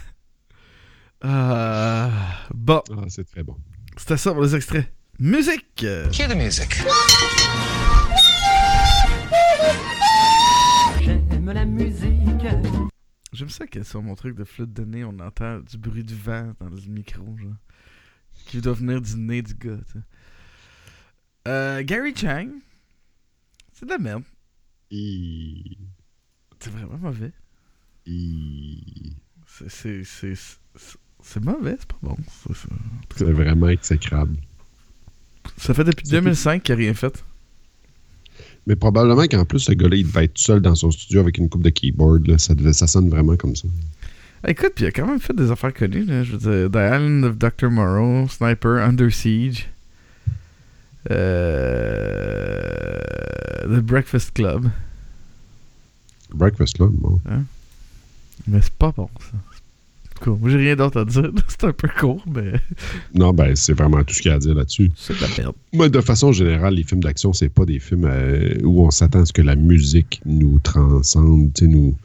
Ah, 1.23 2.11
bon, 2.55 2.81
Ah, 2.97 3.05
c'est 3.09 3.25
très 3.31 3.43
bon. 3.43 3.55
c'était 3.97 4.17
ça 4.17 4.33
pour 4.33 4.43
les 4.43 4.57
extraits. 4.57 4.91
Musique! 5.19 5.67
Cue 5.77 6.27
the 6.29 6.35
music. 6.35 6.77
J'aime 11.03 11.53
la 11.53 11.65
musique. 11.67 12.10
J'aime 13.41 13.49
ça 13.49 13.67
que 13.67 13.83
sur 13.83 14.03
mon 14.03 14.15
truc 14.17 14.37
de 14.37 14.45
flûte 14.45 14.71
de 14.75 14.85
nez, 14.85 15.03
on 15.03 15.19
entend 15.19 15.61
du 15.61 15.79
bruit 15.79 16.05
du 16.05 16.15
vent 16.15 16.53
dans 16.61 16.69
le 16.69 16.77
micro, 16.91 17.25
genre. 17.39 17.57
Qui 18.45 18.61
doit 18.61 18.75
venir 18.75 19.01
du 19.01 19.17
nez 19.17 19.41
du 19.41 19.55
gars, 19.55 19.79
tu 19.87 19.93
sais. 19.95 19.99
Euh, 21.49 21.83
Gary 21.83 22.15
Chang. 22.15 22.51
C'est 23.73 23.87
de 23.87 23.91
la 23.93 23.99
merde. 23.99 24.25
Et... 24.91 25.79
C'est 26.59 26.69
vraiment 26.69 26.99
mauvais. 26.99 27.33
et- 28.05 29.15
C'est, 29.69 30.05
mauvais, 31.43 31.77
c'est 31.79 31.89
pas 31.89 31.99
bon. 32.03 32.19
C'est 33.17 33.25
vraiment 33.25 33.69
exécrable. 33.71 34.37
Ça 35.57 35.73
fait 35.73 35.85
depuis 35.85 36.07
C'est 36.07 36.17
2005 36.21 36.63
qu'il 36.63 36.75
a 36.75 36.77
rien 36.77 36.93
fait. 36.93 37.25
Mais 38.67 38.77
probablement 38.77 39.25
qu'en 39.25 39.45
plus, 39.45 39.61
ce 39.61 39.73
gars-là, 39.73 39.97
il 39.97 40.07
devait 40.07 40.25
être 40.25 40.39
seul 40.39 40.61
dans 40.61 40.75
son 40.75 40.91
studio 40.91 41.21
avec 41.21 41.39
une 41.39 41.49
coupe 41.49 41.63
de 41.63 41.71
keyboard. 41.71 42.27
Là. 42.27 42.39
Ça, 42.39 42.55
devait, 42.55 42.73
ça 42.73 42.87
sonne 42.87 43.09
vraiment 43.09 43.37
comme 43.37 43.57
ça. 43.57 43.69
Écoute, 44.47 44.73
puis 44.75 44.85
il 44.85 44.89
a 44.89 44.91
quand 44.91 45.07
même 45.07 45.21
fait 45.21 45.35
des 45.35 45.51
affaires 45.51 45.75
connues. 45.75 46.05
Là. 46.05 46.23
Je 46.23 46.37
veux 46.37 46.39
dire, 46.39 46.71
The 46.71 46.77
Island 46.77 47.25
of 47.25 47.37
Dr. 47.39 47.71
Moreau, 47.71 48.29
Sniper, 48.29 48.83
Under 48.83 49.13
Siege, 49.13 49.69
euh, 51.11 53.01
The 53.65 53.81
Breakfast 53.81 54.33
Club. 54.33 54.71
Breakfast 56.33 56.77
Club, 56.77 56.93
bon. 56.93 57.21
Mais 58.47 58.61
c'est 58.63 58.73
pas 58.73 58.93
bon, 58.97 59.09
ça. 59.19 59.37
Moi, 60.27 60.51
j'ai 60.51 60.57
rien 60.59 60.77
d'autre 60.77 61.01
à 61.01 61.05
dire. 61.05 61.31
C'est 61.49 61.65
un 61.65 61.73
peu 61.73 61.89
court, 61.89 62.23
mais 62.27 62.53
Non, 63.15 63.33
ben, 63.33 63.55
c'est 63.57 63.73
vraiment 63.73 64.03
tout 64.05 64.15
ce 64.15 64.23
qu'il 64.23 64.31
y 64.31 64.33
a 64.33 64.37
à 64.37 64.39
dire 64.39 64.55
là-dessus. 64.55 64.91
c'est 64.97 65.17
de 65.17 65.21
la 65.23 65.29
merde. 65.39 65.55
Moi, 65.73 65.89
de 65.89 66.01
façon 66.01 66.33
générale, 66.33 66.75
les 66.75 66.85
films 66.85 67.03
d'action, 67.03 67.33
c'est 67.33 67.49
pas 67.49 67.65
des 67.65 67.79
films 67.79 68.05
euh, 68.05 68.59
où 68.63 68.85
on 68.85 68.91
s'attend 68.91 69.23
à 69.23 69.27
ce 69.27 69.33
que 69.33 69.43
la 69.43 69.57
musique 69.57 70.21
nous 70.27 70.59
transcende, 70.61 71.53
tu 71.55 71.65
sais, 71.65 71.71
nous, 71.71 71.97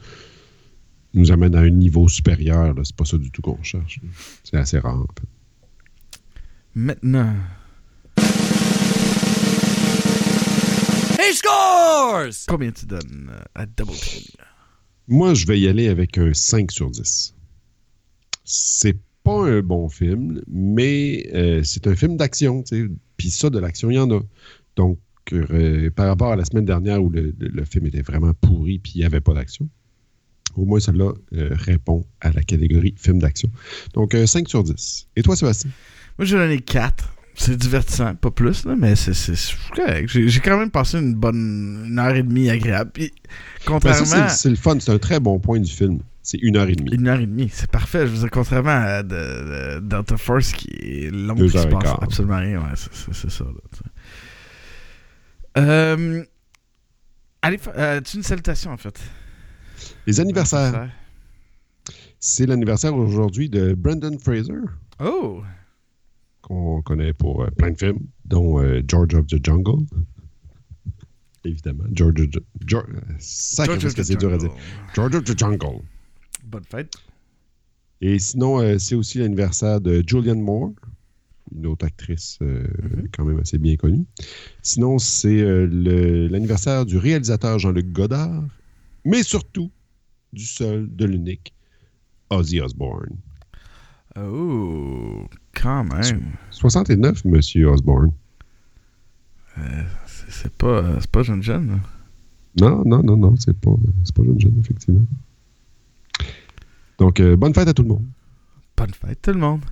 nous 1.14 1.30
amène 1.32 1.54
à 1.54 1.60
un 1.60 1.70
niveau 1.70 2.08
supérieur. 2.08 2.74
C'est 2.84 2.96
pas 2.96 3.04
ça 3.04 3.16
du 3.18 3.30
tout 3.30 3.42
qu'on 3.42 3.62
cherche. 3.62 4.00
C'est 4.44 4.56
assez 4.56 4.78
rare. 4.78 4.96
en 4.96 5.06
fait. 5.18 5.26
Maintenant, 6.74 7.34
He 11.18 11.32
scores! 11.34 12.44
combien 12.46 12.70
tu 12.70 12.86
donnes 12.86 13.30
euh, 13.32 13.40
à 13.54 13.66
Double 13.66 13.92
Team? 13.92 14.22
Moi, 15.08 15.34
je 15.34 15.46
vais 15.46 15.58
y 15.58 15.68
aller 15.68 15.88
avec 15.88 16.18
un 16.18 16.32
5 16.34 16.70
sur 16.70 16.90
10. 16.90 17.34
C'est 18.48 18.96
pas 19.24 19.44
un 19.44 19.60
bon 19.60 19.88
film, 19.88 20.40
mais 20.46 21.28
euh, 21.34 21.62
c'est 21.64 21.86
un 21.88 21.96
film 21.96 22.16
d'action. 22.16 22.62
Puis 23.16 23.30
ça, 23.30 23.50
de 23.50 23.58
l'action, 23.58 23.90
il 23.90 23.94
y 23.94 23.98
en 23.98 24.10
a. 24.12 24.20
Donc, 24.76 24.98
euh, 25.32 25.90
par 25.90 26.06
rapport 26.06 26.32
à 26.32 26.36
la 26.36 26.44
semaine 26.44 26.64
dernière 26.64 27.02
où 27.02 27.10
le, 27.10 27.34
le- 27.38 27.48
le 27.48 27.64
film 27.64 27.86
était 27.86 28.02
vraiment 28.02 28.32
pourri 28.34 28.78
puis 28.78 28.92
il 28.94 28.98
n'y 29.00 29.04
avait 29.04 29.20
pas 29.20 29.34
d'action, 29.34 29.68
au 30.54 30.64
moins 30.64 30.78
celui-là 30.78 31.12
euh, 31.32 31.48
répond 31.52 32.04
à 32.20 32.30
la 32.30 32.42
catégorie 32.42 32.94
film 32.96 33.18
d'action. 33.18 33.50
Donc, 33.94 34.14
euh, 34.14 34.26
5 34.26 34.48
sur 34.48 34.62
10. 34.62 35.08
Et 35.16 35.22
toi, 35.22 35.34
Sébastien? 35.34 35.70
Moi, 36.18 36.26
j'ai 36.26 36.36
donné 36.36 36.60
4. 36.60 37.12
C'est 37.38 37.56
divertissant, 37.56 38.14
pas 38.14 38.30
plus, 38.30 38.64
là, 38.64 38.76
mais 38.78 38.94
c'est 38.96 39.12
correct. 39.74 40.08
J'ai 40.08 40.40
quand 40.40 40.58
même 40.58 40.70
passé 40.70 40.98
une 40.98 41.14
bonne 41.14 41.84
une 41.88 41.98
heure 41.98 42.14
et 42.14 42.22
demie 42.22 42.48
agréable. 42.48 42.92
Puis, 42.94 43.08
Ben, 43.08 43.32
contrairement 43.66 44.04
c'est 44.30 44.48
le 44.48 44.56
fun. 44.56 44.78
C'est 44.80 44.92
un 44.92 44.98
très 44.98 45.20
bon 45.20 45.38
point 45.40 45.58
du 45.60 45.70
film. 45.70 45.98
C'est 46.28 46.38
une 46.38 46.56
heure 46.56 46.68
et 46.68 46.74
demie. 46.74 46.90
Une 46.92 47.06
heure 47.06 47.20
et 47.20 47.26
demie, 47.26 47.48
c'est 47.52 47.70
parfait. 47.70 48.00
Je 48.04 48.10
veux 48.12 48.18
dire, 48.18 48.30
contrairement 48.32 48.70
à 48.70 49.04
de, 49.04 49.08
de- 49.78 49.80
Delta 49.80 50.16
Force 50.16 50.52
qui 50.52 50.68
est 50.72 51.10
long 51.12 51.34
Deux 51.36 51.44
qui 51.44 51.52
se 51.52 51.58
heures 51.58 51.68
passe 51.68 51.82
quart. 51.84 52.02
absolument 52.02 52.38
rien. 52.38 52.58
Ouais, 52.60 52.74
c'est- 52.74 53.30
ça. 53.30 53.44
Là. 53.44 53.52
Euh, 55.62 56.24
allez, 57.42 57.60
euh, 57.76 58.00
tu 58.00 58.16
une 58.16 58.24
salutation 58.24 58.72
en 58.72 58.76
fait? 58.76 59.00
Les 60.08 60.18
anniversaires. 60.18 60.90
C'est 62.18 62.46
l'anniversaire 62.46 62.96
aujourd'hui 62.96 63.48
de 63.48 63.74
Brendan 63.74 64.18
Fraser. 64.18 64.52
Oh! 64.98 65.42
qu'on 66.42 66.82
connaît 66.82 67.12
pour 67.12 67.42
euh, 67.44 67.50
plein 67.56 67.70
de 67.70 67.78
films, 67.78 68.00
dont 68.24 68.60
euh, 68.60 68.80
George 68.88 69.14
of 69.14 69.26
the 69.28 69.44
Jungle. 69.44 69.84
Évidemment. 71.44 71.84
George 71.92 72.20
of 72.20 72.30
the 72.30 72.36
euh, 72.36 72.40
of. 72.40 72.66
Jungle. 72.66 74.50
George 74.94 75.14
of 75.14 75.24
the 75.24 75.38
Jungle. 75.38 75.82
Bonne 76.46 76.64
fête. 76.64 76.94
Et 78.00 78.18
sinon, 78.18 78.60
euh, 78.60 78.78
c'est 78.78 78.94
aussi 78.94 79.18
l'anniversaire 79.18 79.80
de 79.80 80.02
Julianne 80.06 80.40
Moore, 80.40 80.72
une 81.54 81.66
autre 81.66 81.86
actrice 81.86 82.38
euh, 82.42 82.66
Mhm. 82.82 83.08
quand 83.12 83.24
même 83.24 83.38
assez 83.40 83.58
bien 83.58 83.76
connue. 83.76 84.04
Sinon, 84.62 84.98
c'est 84.98 85.40
euh, 85.40 85.66
l'anniversaire 86.30 86.84
du 86.86 86.98
réalisateur 86.98 87.58
Jean-Luc 87.58 87.90
Godard, 87.92 88.44
mais 89.04 89.22
surtout 89.22 89.70
du 90.32 90.44
seul, 90.44 90.88
de 90.94 91.04
l'unique, 91.06 91.54
Ozzy 92.30 92.60
Osbourne. 92.60 93.16
Oh! 94.18 95.24
Quand 95.54 95.84
même. 95.84 96.32
69, 96.50 97.24
Monsieur 97.24 97.68
Osbourne. 97.68 98.12
C'est 100.28 100.52
pas, 100.52 100.98
pas 101.10 101.22
jeune 101.22 101.42
jeune. 101.42 101.80
Non, 102.60 102.82
non, 102.84 103.02
non, 103.02 103.16
non, 103.16 103.36
c'est 103.36 103.58
pas, 103.58 103.74
c'est 104.04 104.14
pas 104.14 104.22
jeune 104.24 104.40
jeune, 104.40 104.58
effectivement. 104.60 105.06
Donc, 106.98 107.20
euh, 107.20 107.36
bonne 107.36 107.54
fête 107.54 107.68
à 107.68 107.74
tout 107.74 107.82
le 107.82 107.88
monde. 107.88 108.06
Bonne 108.76 108.92
fête 108.94 109.22
tout 109.22 109.32
le 109.32 109.38
monde. 109.38 109.64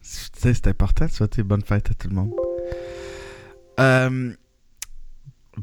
C'est 0.00 0.66
important 0.66 1.06
de 1.06 1.10
souhaiter 1.10 1.42
bonne 1.42 1.62
fête 1.62 1.90
à 1.90 1.94
tout 1.94 2.08
le 2.08 2.14
monde. 2.14 2.32
Euh, 3.80 4.32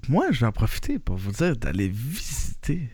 moi, 0.09 0.31
je 0.31 0.41
vais 0.41 0.45
en 0.45 0.51
profiter 0.51 0.99
pour 0.99 1.15
vous 1.15 1.31
dire 1.31 1.55
d'aller 1.55 1.87
visiter 1.87 2.89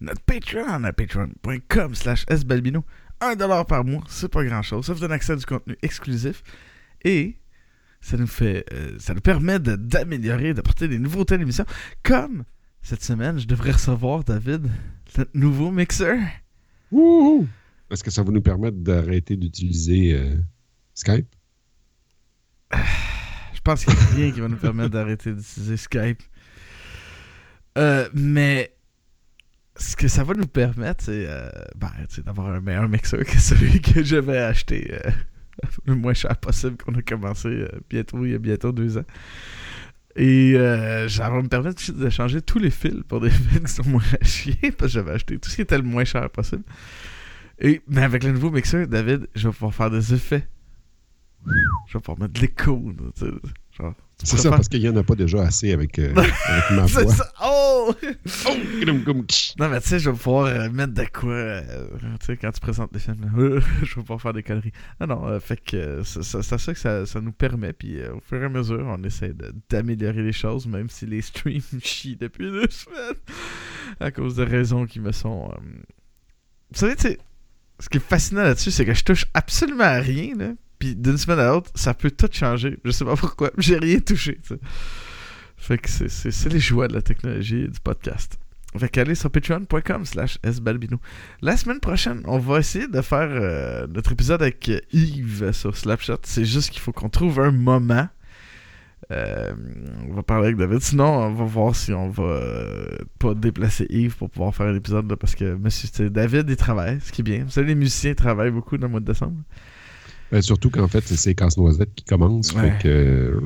notre 0.00 0.20
Patreon 0.22 0.84
à 0.84 0.92
patreon.com 0.92 1.94
slash 1.94 2.24
sbalbino. 2.30 2.84
1$ 3.20 3.66
par 3.66 3.84
mois, 3.84 4.04
c'est 4.08 4.28
pas 4.28 4.44
grand 4.44 4.62
chose. 4.62 4.86
Ça 4.86 4.92
vous 4.92 5.00
donne 5.00 5.10
accès 5.12 5.32
à 5.32 5.36
du 5.36 5.44
contenu 5.44 5.76
exclusif. 5.82 6.42
Et 7.04 7.36
ça 8.00 8.16
nous 8.16 8.28
fait. 8.28 8.64
euh, 8.72 8.96
ça 8.98 9.14
nous 9.14 9.20
permet 9.20 9.58
d'améliorer, 9.58 10.54
d'apporter 10.54 10.86
des 10.86 10.98
nouveautés 11.00 11.34
à 11.34 11.38
l'émission. 11.38 11.64
Comme 12.04 12.44
cette 12.82 13.02
semaine, 13.02 13.38
je 13.38 13.46
devrais 13.46 13.72
recevoir, 13.72 14.24
David, 14.24 14.68
notre 15.16 15.30
nouveau 15.34 15.70
mixeur. 15.70 16.18
Wouhou! 16.90 17.46
Est-ce 17.90 18.04
que 18.04 18.10
ça 18.10 18.22
va 18.22 18.30
nous 18.30 18.42
permettre 18.42 18.76
d'arrêter 18.78 19.36
d'utiliser 19.36 20.14
euh, 20.14 20.36
Skype? 20.94 21.28
Je 23.54 23.60
pense 23.60 23.84
qu'il 23.84 23.94
n'y 23.94 24.00
a 24.00 24.06
rien 24.14 24.30
qui 24.30 24.40
va 24.40 24.48
nous 24.48 24.56
permettre 24.56 24.90
d'arrêter 24.90 25.32
d'utiliser 25.32 25.76
Skype. 25.76 26.22
Euh, 27.76 28.08
mais 28.14 28.72
ce 29.78 29.96
que 29.96 30.08
ça 30.08 30.24
va 30.24 30.34
nous 30.34 30.46
permettre, 30.46 31.04
c'est 31.04 31.26
euh, 31.28 31.50
ben, 31.76 31.90
d'avoir 32.24 32.48
un 32.48 32.60
meilleur 32.60 32.88
mixeur 32.88 33.24
que 33.24 33.38
celui 33.38 33.80
que 33.80 34.02
j'avais 34.02 34.38
acheté 34.38 34.92
euh, 34.92 35.10
le 35.86 35.94
moins 35.94 36.14
cher 36.14 36.36
possible 36.36 36.76
qu'on 36.76 36.94
a 36.94 37.02
commencé 37.02 37.48
euh, 37.48 37.68
bientôt, 37.88 38.24
il 38.24 38.32
y 38.32 38.34
a 38.34 38.38
bientôt 38.38 38.72
deux 38.72 38.98
ans. 38.98 39.04
Et 40.18 40.54
euh, 40.56 41.08
ça 41.08 41.30
va 41.30 41.40
me 41.40 41.46
permettre 41.46 41.92
de 41.92 42.10
changer 42.10 42.42
tous 42.42 42.58
les 42.58 42.70
fils 42.70 43.04
pour 43.06 43.20
des 43.20 43.30
fils 43.30 43.60
qui 43.60 43.72
sont 43.72 43.88
moins 43.88 44.02
à 44.20 44.24
chier, 44.24 44.72
parce 44.72 44.92
que 44.92 44.98
j'avais 44.98 45.12
acheté 45.12 45.38
tout 45.38 45.48
ce 45.48 45.54
qui 45.54 45.62
était 45.62 45.78
le 45.78 45.84
moins 45.84 46.04
cher 46.04 46.28
possible. 46.28 46.64
Et, 47.60 47.82
mais 47.86 48.02
avec 48.02 48.24
le 48.24 48.32
nouveau 48.32 48.50
mixeur, 48.50 48.88
David, 48.88 49.28
je 49.36 49.46
vais 49.46 49.52
pouvoir 49.52 49.72
faire 49.72 49.90
des 49.92 50.12
effets. 50.12 50.44
Je 51.86 51.94
vais 51.94 52.00
pouvoir 52.00 52.18
mettre 52.18 52.32
de 52.34 52.40
l'écho. 52.40 52.92
genre, 53.78 53.94
C'est 54.24 54.36
ça, 54.36 54.50
parce 54.50 54.68
qu'il 54.68 54.80
n'y 54.80 54.88
en 54.88 54.96
a 54.96 55.02
pas 55.04 55.14
déjà 55.14 55.42
assez 55.42 55.72
avec, 55.72 55.98
euh, 55.98 56.12
avec 56.16 56.70
ma 56.72 56.86
voix. 56.86 57.12
ça. 57.14 57.32
Oh! 57.44 57.94
Oh. 58.46 58.50
Non, 59.58 59.68
mais 59.68 59.80
tu 59.80 59.88
sais, 59.88 59.98
je 59.98 60.10
vais 60.10 60.16
pouvoir 60.16 60.46
euh, 60.46 60.68
mettre 60.70 60.92
de 60.92 61.04
quoi. 61.04 61.32
euh, 61.32 61.88
tu 62.20 62.26
sais, 62.26 62.36
quand 62.36 62.50
tu 62.50 62.60
présentes 62.60 62.92
des 62.92 62.98
films, 62.98 63.30
je 63.82 63.94
vais 63.94 64.00
pouvoir 64.02 64.20
faire 64.20 64.32
des 64.32 64.42
conneries. 64.42 64.72
Non, 65.00 65.06
non, 65.06 65.26
euh, 65.26 65.40
fait 65.40 65.56
que 65.62 66.02
c'est 66.04 66.22
ça 66.22 66.72
que 66.72 66.78
ça, 66.78 67.06
ça 67.06 67.20
nous 67.20 67.32
permet. 67.32 67.72
Puis 67.72 68.02
au 68.08 68.20
fur 68.20 68.42
et 68.42 68.46
à 68.46 68.48
mesure, 68.48 68.84
on 68.86 69.02
essaie 69.04 69.32
d'améliorer 69.70 70.22
les 70.22 70.32
choses, 70.32 70.66
même 70.66 70.90
si 70.90 71.06
les 71.06 71.22
streams 71.22 71.62
chient 71.82 72.16
depuis 72.16 72.50
deux 72.50 72.68
semaines 72.70 73.14
à 74.00 74.10
cause 74.10 74.36
de 74.36 74.44
raisons 74.44 74.84
qui 74.86 75.00
me 75.00 75.12
sont. 75.12 75.48
Vous 76.72 76.78
savez, 76.78 76.96
tu 76.96 77.02
sais, 77.02 77.18
ce 77.80 77.88
qui 77.88 77.98
est 77.98 78.06
fascinant 78.06 78.42
là-dessus, 78.42 78.70
c'est 78.72 78.84
que 78.84 78.94
je 78.94 79.04
touche 79.04 79.26
absolument 79.32 79.84
à 79.84 80.00
rien, 80.00 80.34
là. 80.36 80.50
Puis 80.78 80.94
d'une 80.94 81.18
semaine 81.18 81.38
à 81.40 81.48
l'autre, 81.48 81.70
ça 81.74 81.92
peut 81.94 82.10
tout 82.10 82.28
changer. 82.30 82.78
Je 82.84 82.90
sais 82.90 83.04
pas 83.04 83.16
pourquoi. 83.16 83.50
J'ai 83.58 83.78
rien 83.78 83.98
touché. 84.00 84.38
Fait 85.56 85.78
que 85.78 85.88
c'est- 85.90 86.48
les 86.52 86.60
joies 86.60 86.86
de 86.88 86.94
la 86.94 87.02
technologie 87.02 87.62
et 87.62 87.68
du 87.68 87.80
podcast. 87.80 88.38
Fait 88.76 88.88
qu'allez 88.88 89.14
sur 89.14 89.30
patreon.com 89.30 90.04
slash 90.04 90.38
sbalbino. 90.48 90.98
La 91.40 91.56
semaine 91.56 91.80
prochaine, 91.80 92.22
on 92.26 92.38
va 92.38 92.58
essayer 92.58 92.86
de 92.86 93.00
faire 93.00 93.28
euh, 93.30 93.86
notre 93.88 94.12
épisode 94.12 94.42
avec 94.42 94.70
Yves 94.92 95.52
sur 95.52 95.76
Slapshot. 95.76 96.18
C'est 96.22 96.44
juste 96.44 96.70
qu'il 96.70 96.80
faut 96.80 96.92
qu'on 96.92 97.08
trouve 97.08 97.40
un 97.40 97.50
moment. 97.50 98.08
Euh, 99.10 99.52
on 100.08 100.12
va 100.14 100.22
parler 100.22 100.48
avec 100.48 100.58
David. 100.58 100.80
Sinon, 100.80 101.06
on 101.06 101.32
va 101.32 101.44
voir 101.44 101.74
si 101.74 101.92
on 101.94 102.10
va 102.10 102.22
euh, 102.24 102.86
pas 103.18 103.32
déplacer 103.34 103.86
Yves 103.88 104.16
pour 104.16 104.28
pouvoir 104.28 104.54
faire 104.54 104.66
un 104.66 104.74
épisode. 104.74 105.08
là, 105.10 105.16
parce 105.16 105.34
que 105.34 105.54
monsieur 105.56 106.10
David, 106.10 106.44
il 106.50 106.56
travaille, 106.56 107.00
ce 107.00 107.10
qui 107.10 107.22
est 107.22 107.24
bien. 107.24 107.44
Vous 107.44 107.50
savez, 107.50 107.68
les 107.68 107.74
musiciens 107.74 108.12
travaillent 108.14 108.50
beaucoup 108.50 108.76
dans 108.76 108.86
le 108.86 108.90
mois 108.90 109.00
de 109.00 109.06
décembre. 109.06 109.40
Ben, 110.30 110.42
surtout 110.42 110.70
qu'en 110.70 110.88
fait, 110.88 111.02
c'est 111.04 111.34
Casse-Noisette 111.34 111.94
qui 111.94 112.04
commence. 112.04 112.52
Ouais. 112.52 112.70
Fait 112.70 112.82
que, 112.82 113.40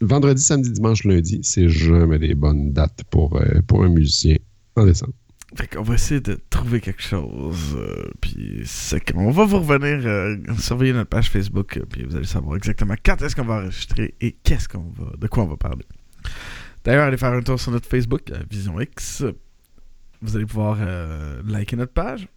vendredi, 0.00 0.42
samedi, 0.42 0.72
dimanche, 0.72 1.04
lundi, 1.04 1.40
c'est 1.42 1.68
jamais 1.68 2.18
des 2.18 2.34
bonnes 2.34 2.72
dates 2.72 3.04
pour, 3.10 3.36
euh, 3.36 3.60
pour 3.66 3.84
un 3.84 3.88
musicien 3.88 4.36
en 4.74 4.84
décembre. 4.84 5.12
Fait 5.54 5.68
qu'on 5.68 5.82
va 5.82 5.94
essayer 5.94 6.20
de 6.20 6.38
trouver 6.50 6.80
quelque 6.80 7.02
chose. 7.02 7.76
euh, 7.78 8.10
puis 8.20 8.62
c'est 8.64 9.12
qu'on 9.12 9.30
va 9.30 9.44
vous 9.44 9.60
revenir, 9.60 10.04
euh, 10.04 10.36
surveiller 10.58 10.92
notre 10.92 11.08
page 11.08 11.30
Facebook, 11.30 11.80
puis 11.88 12.04
vous 12.04 12.16
allez 12.16 12.26
savoir 12.26 12.56
exactement 12.56 12.94
quand 13.04 13.22
est-ce 13.22 13.36
qu'on 13.36 13.44
va 13.44 13.58
enregistrer 13.62 14.14
et 14.20 14.32
qu'est-ce 14.32 14.68
qu'on 14.68 14.90
va, 14.98 15.12
de 15.16 15.26
quoi 15.28 15.44
on 15.44 15.48
va 15.48 15.56
parler. 15.56 15.84
D'ailleurs, 16.84 17.04
allez 17.04 17.16
faire 17.16 17.32
un 17.32 17.42
tour 17.42 17.60
sur 17.60 17.70
notre 17.70 17.88
Facebook, 17.88 18.32
Vision 18.50 18.80
X. 18.80 19.24
Vous 20.20 20.36
allez 20.36 20.46
pouvoir 20.46 20.78
liker 21.44 21.76
notre 21.76 21.92
page. 21.92 22.28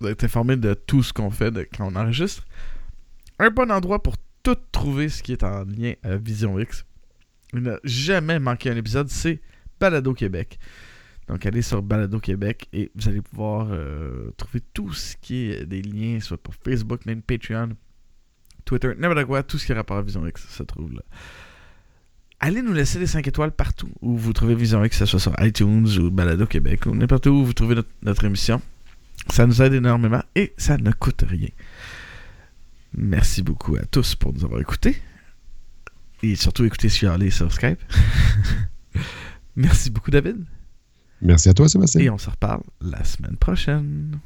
Vous 0.00 0.08
être 0.08 0.24
informé 0.24 0.56
de 0.56 0.74
tout 0.74 1.02
ce 1.02 1.12
qu'on 1.12 1.30
fait 1.30 1.50
de, 1.50 1.66
quand 1.76 1.90
on 1.90 1.96
enregistre. 1.96 2.44
Un 3.38 3.50
bon 3.50 3.70
endroit 3.70 4.02
pour 4.02 4.16
tout 4.42 4.56
trouver 4.72 5.08
ce 5.08 5.22
qui 5.22 5.32
est 5.32 5.42
en 5.42 5.64
lien 5.64 5.94
à 6.02 6.16
Vision 6.16 6.58
X. 6.58 6.84
Il 7.52 7.60
n'a 7.60 7.78
jamais 7.84 8.38
manqué 8.38 8.70
un 8.70 8.76
épisode, 8.76 9.08
c'est 9.08 9.40
Balado 9.80 10.12
Québec. 10.14 10.58
Donc, 11.28 11.46
allez 11.46 11.62
sur 11.62 11.82
Balado 11.82 12.20
Québec 12.20 12.68
et 12.72 12.90
vous 12.94 13.08
allez 13.08 13.22
pouvoir 13.22 13.68
euh, 13.70 14.30
trouver 14.36 14.60
tout 14.74 14.92
ce 14.92 15.16
qui 15.16 15.50
est 15.50 15.64
des 15.64 15.80
liens, 15.80 16.20
soit 16.20 16.36
pour 16.36 16.54
Facebook, 16.54 17.06
même 17.06 17.22
Patreon, 17.22 17.70
Twitter, 18.64 18.92
n'importe 18.98 19.26
quoi, 19.26 19.42
tout 19.42 19.58
ce 19.58 19.66
qui 19.66 19.72
est 19.72 19.74
rapport 19.74 19.96
à 19.96 20.02
Vision 20.02 20.26
X 20.26 20.46
se 20.48 20.62
trouve 20.62 20.92
là. 20.92 21.02
Allez 22.40 22.60
nous 22.60 22.72
laisser 22.72 22.98
des 22.98 23.06
5 23.06 23.26
étoiles 23.26 23.52
partout 23.52 23.88
où 24.02 24.18
vous 24.18 24.32
trouvez 24.34 24.54
Vision 24.54 24.84
X, 24.84 24.98
que 24.98 25.06
ce 25.06 25.10
soit 25.10 25.20
sur 25.20 25.34
iTunes 25.40 25.88
ou 25.98 26.10
Balado 26.10 26.46
Québec 26.46 26.84
ou 26.86 26.94
n'importe 26.94 27.26
où 27.26 27.44
vous 27.44 27.52
trouvez 27.54 27.76
notre 28.02 28.24
émission. 28.24 28.60
Ça 29.30 29.46
nous 29.46 29.62
aide 29.62 29.74
énormément 29.74 30.22
et 30.34 30.52
ça 30.56 30.76
ne 30.76 30.92
coûte 30.92 31.24
rien. 31.26 31.48
Merci 32.96 33.42
beaucoup 33.42 33.76
à 33.76 33.84
tous 33.84 34.14
pour 34.14 34.32
nous 34.32 34.44
avoir 34.44 34.60
écoutés. 34.60 34.96
Et 36.22 36.36
surtout 36.36 36.64
écoutez 36.64 36.88
Chialer 36.88 37.30
sur 37.30 37.52
Skype. 37.52 37.80
Merci 39.56 39.90
beaucoup 39.90 40.10
David. 40.10 40.44
Merci 41.20 41.48
à 41.48 41.54
toi, 41.54 41.68
Sébastien. 41.68 42.02
Et 42.02 42.10
on 42.10 42.18
se 42.18 42.28
reparle 42.28 42.62
la 42.80 43.02
semaine 43.04 43.36
prochaine. 43.36 44.18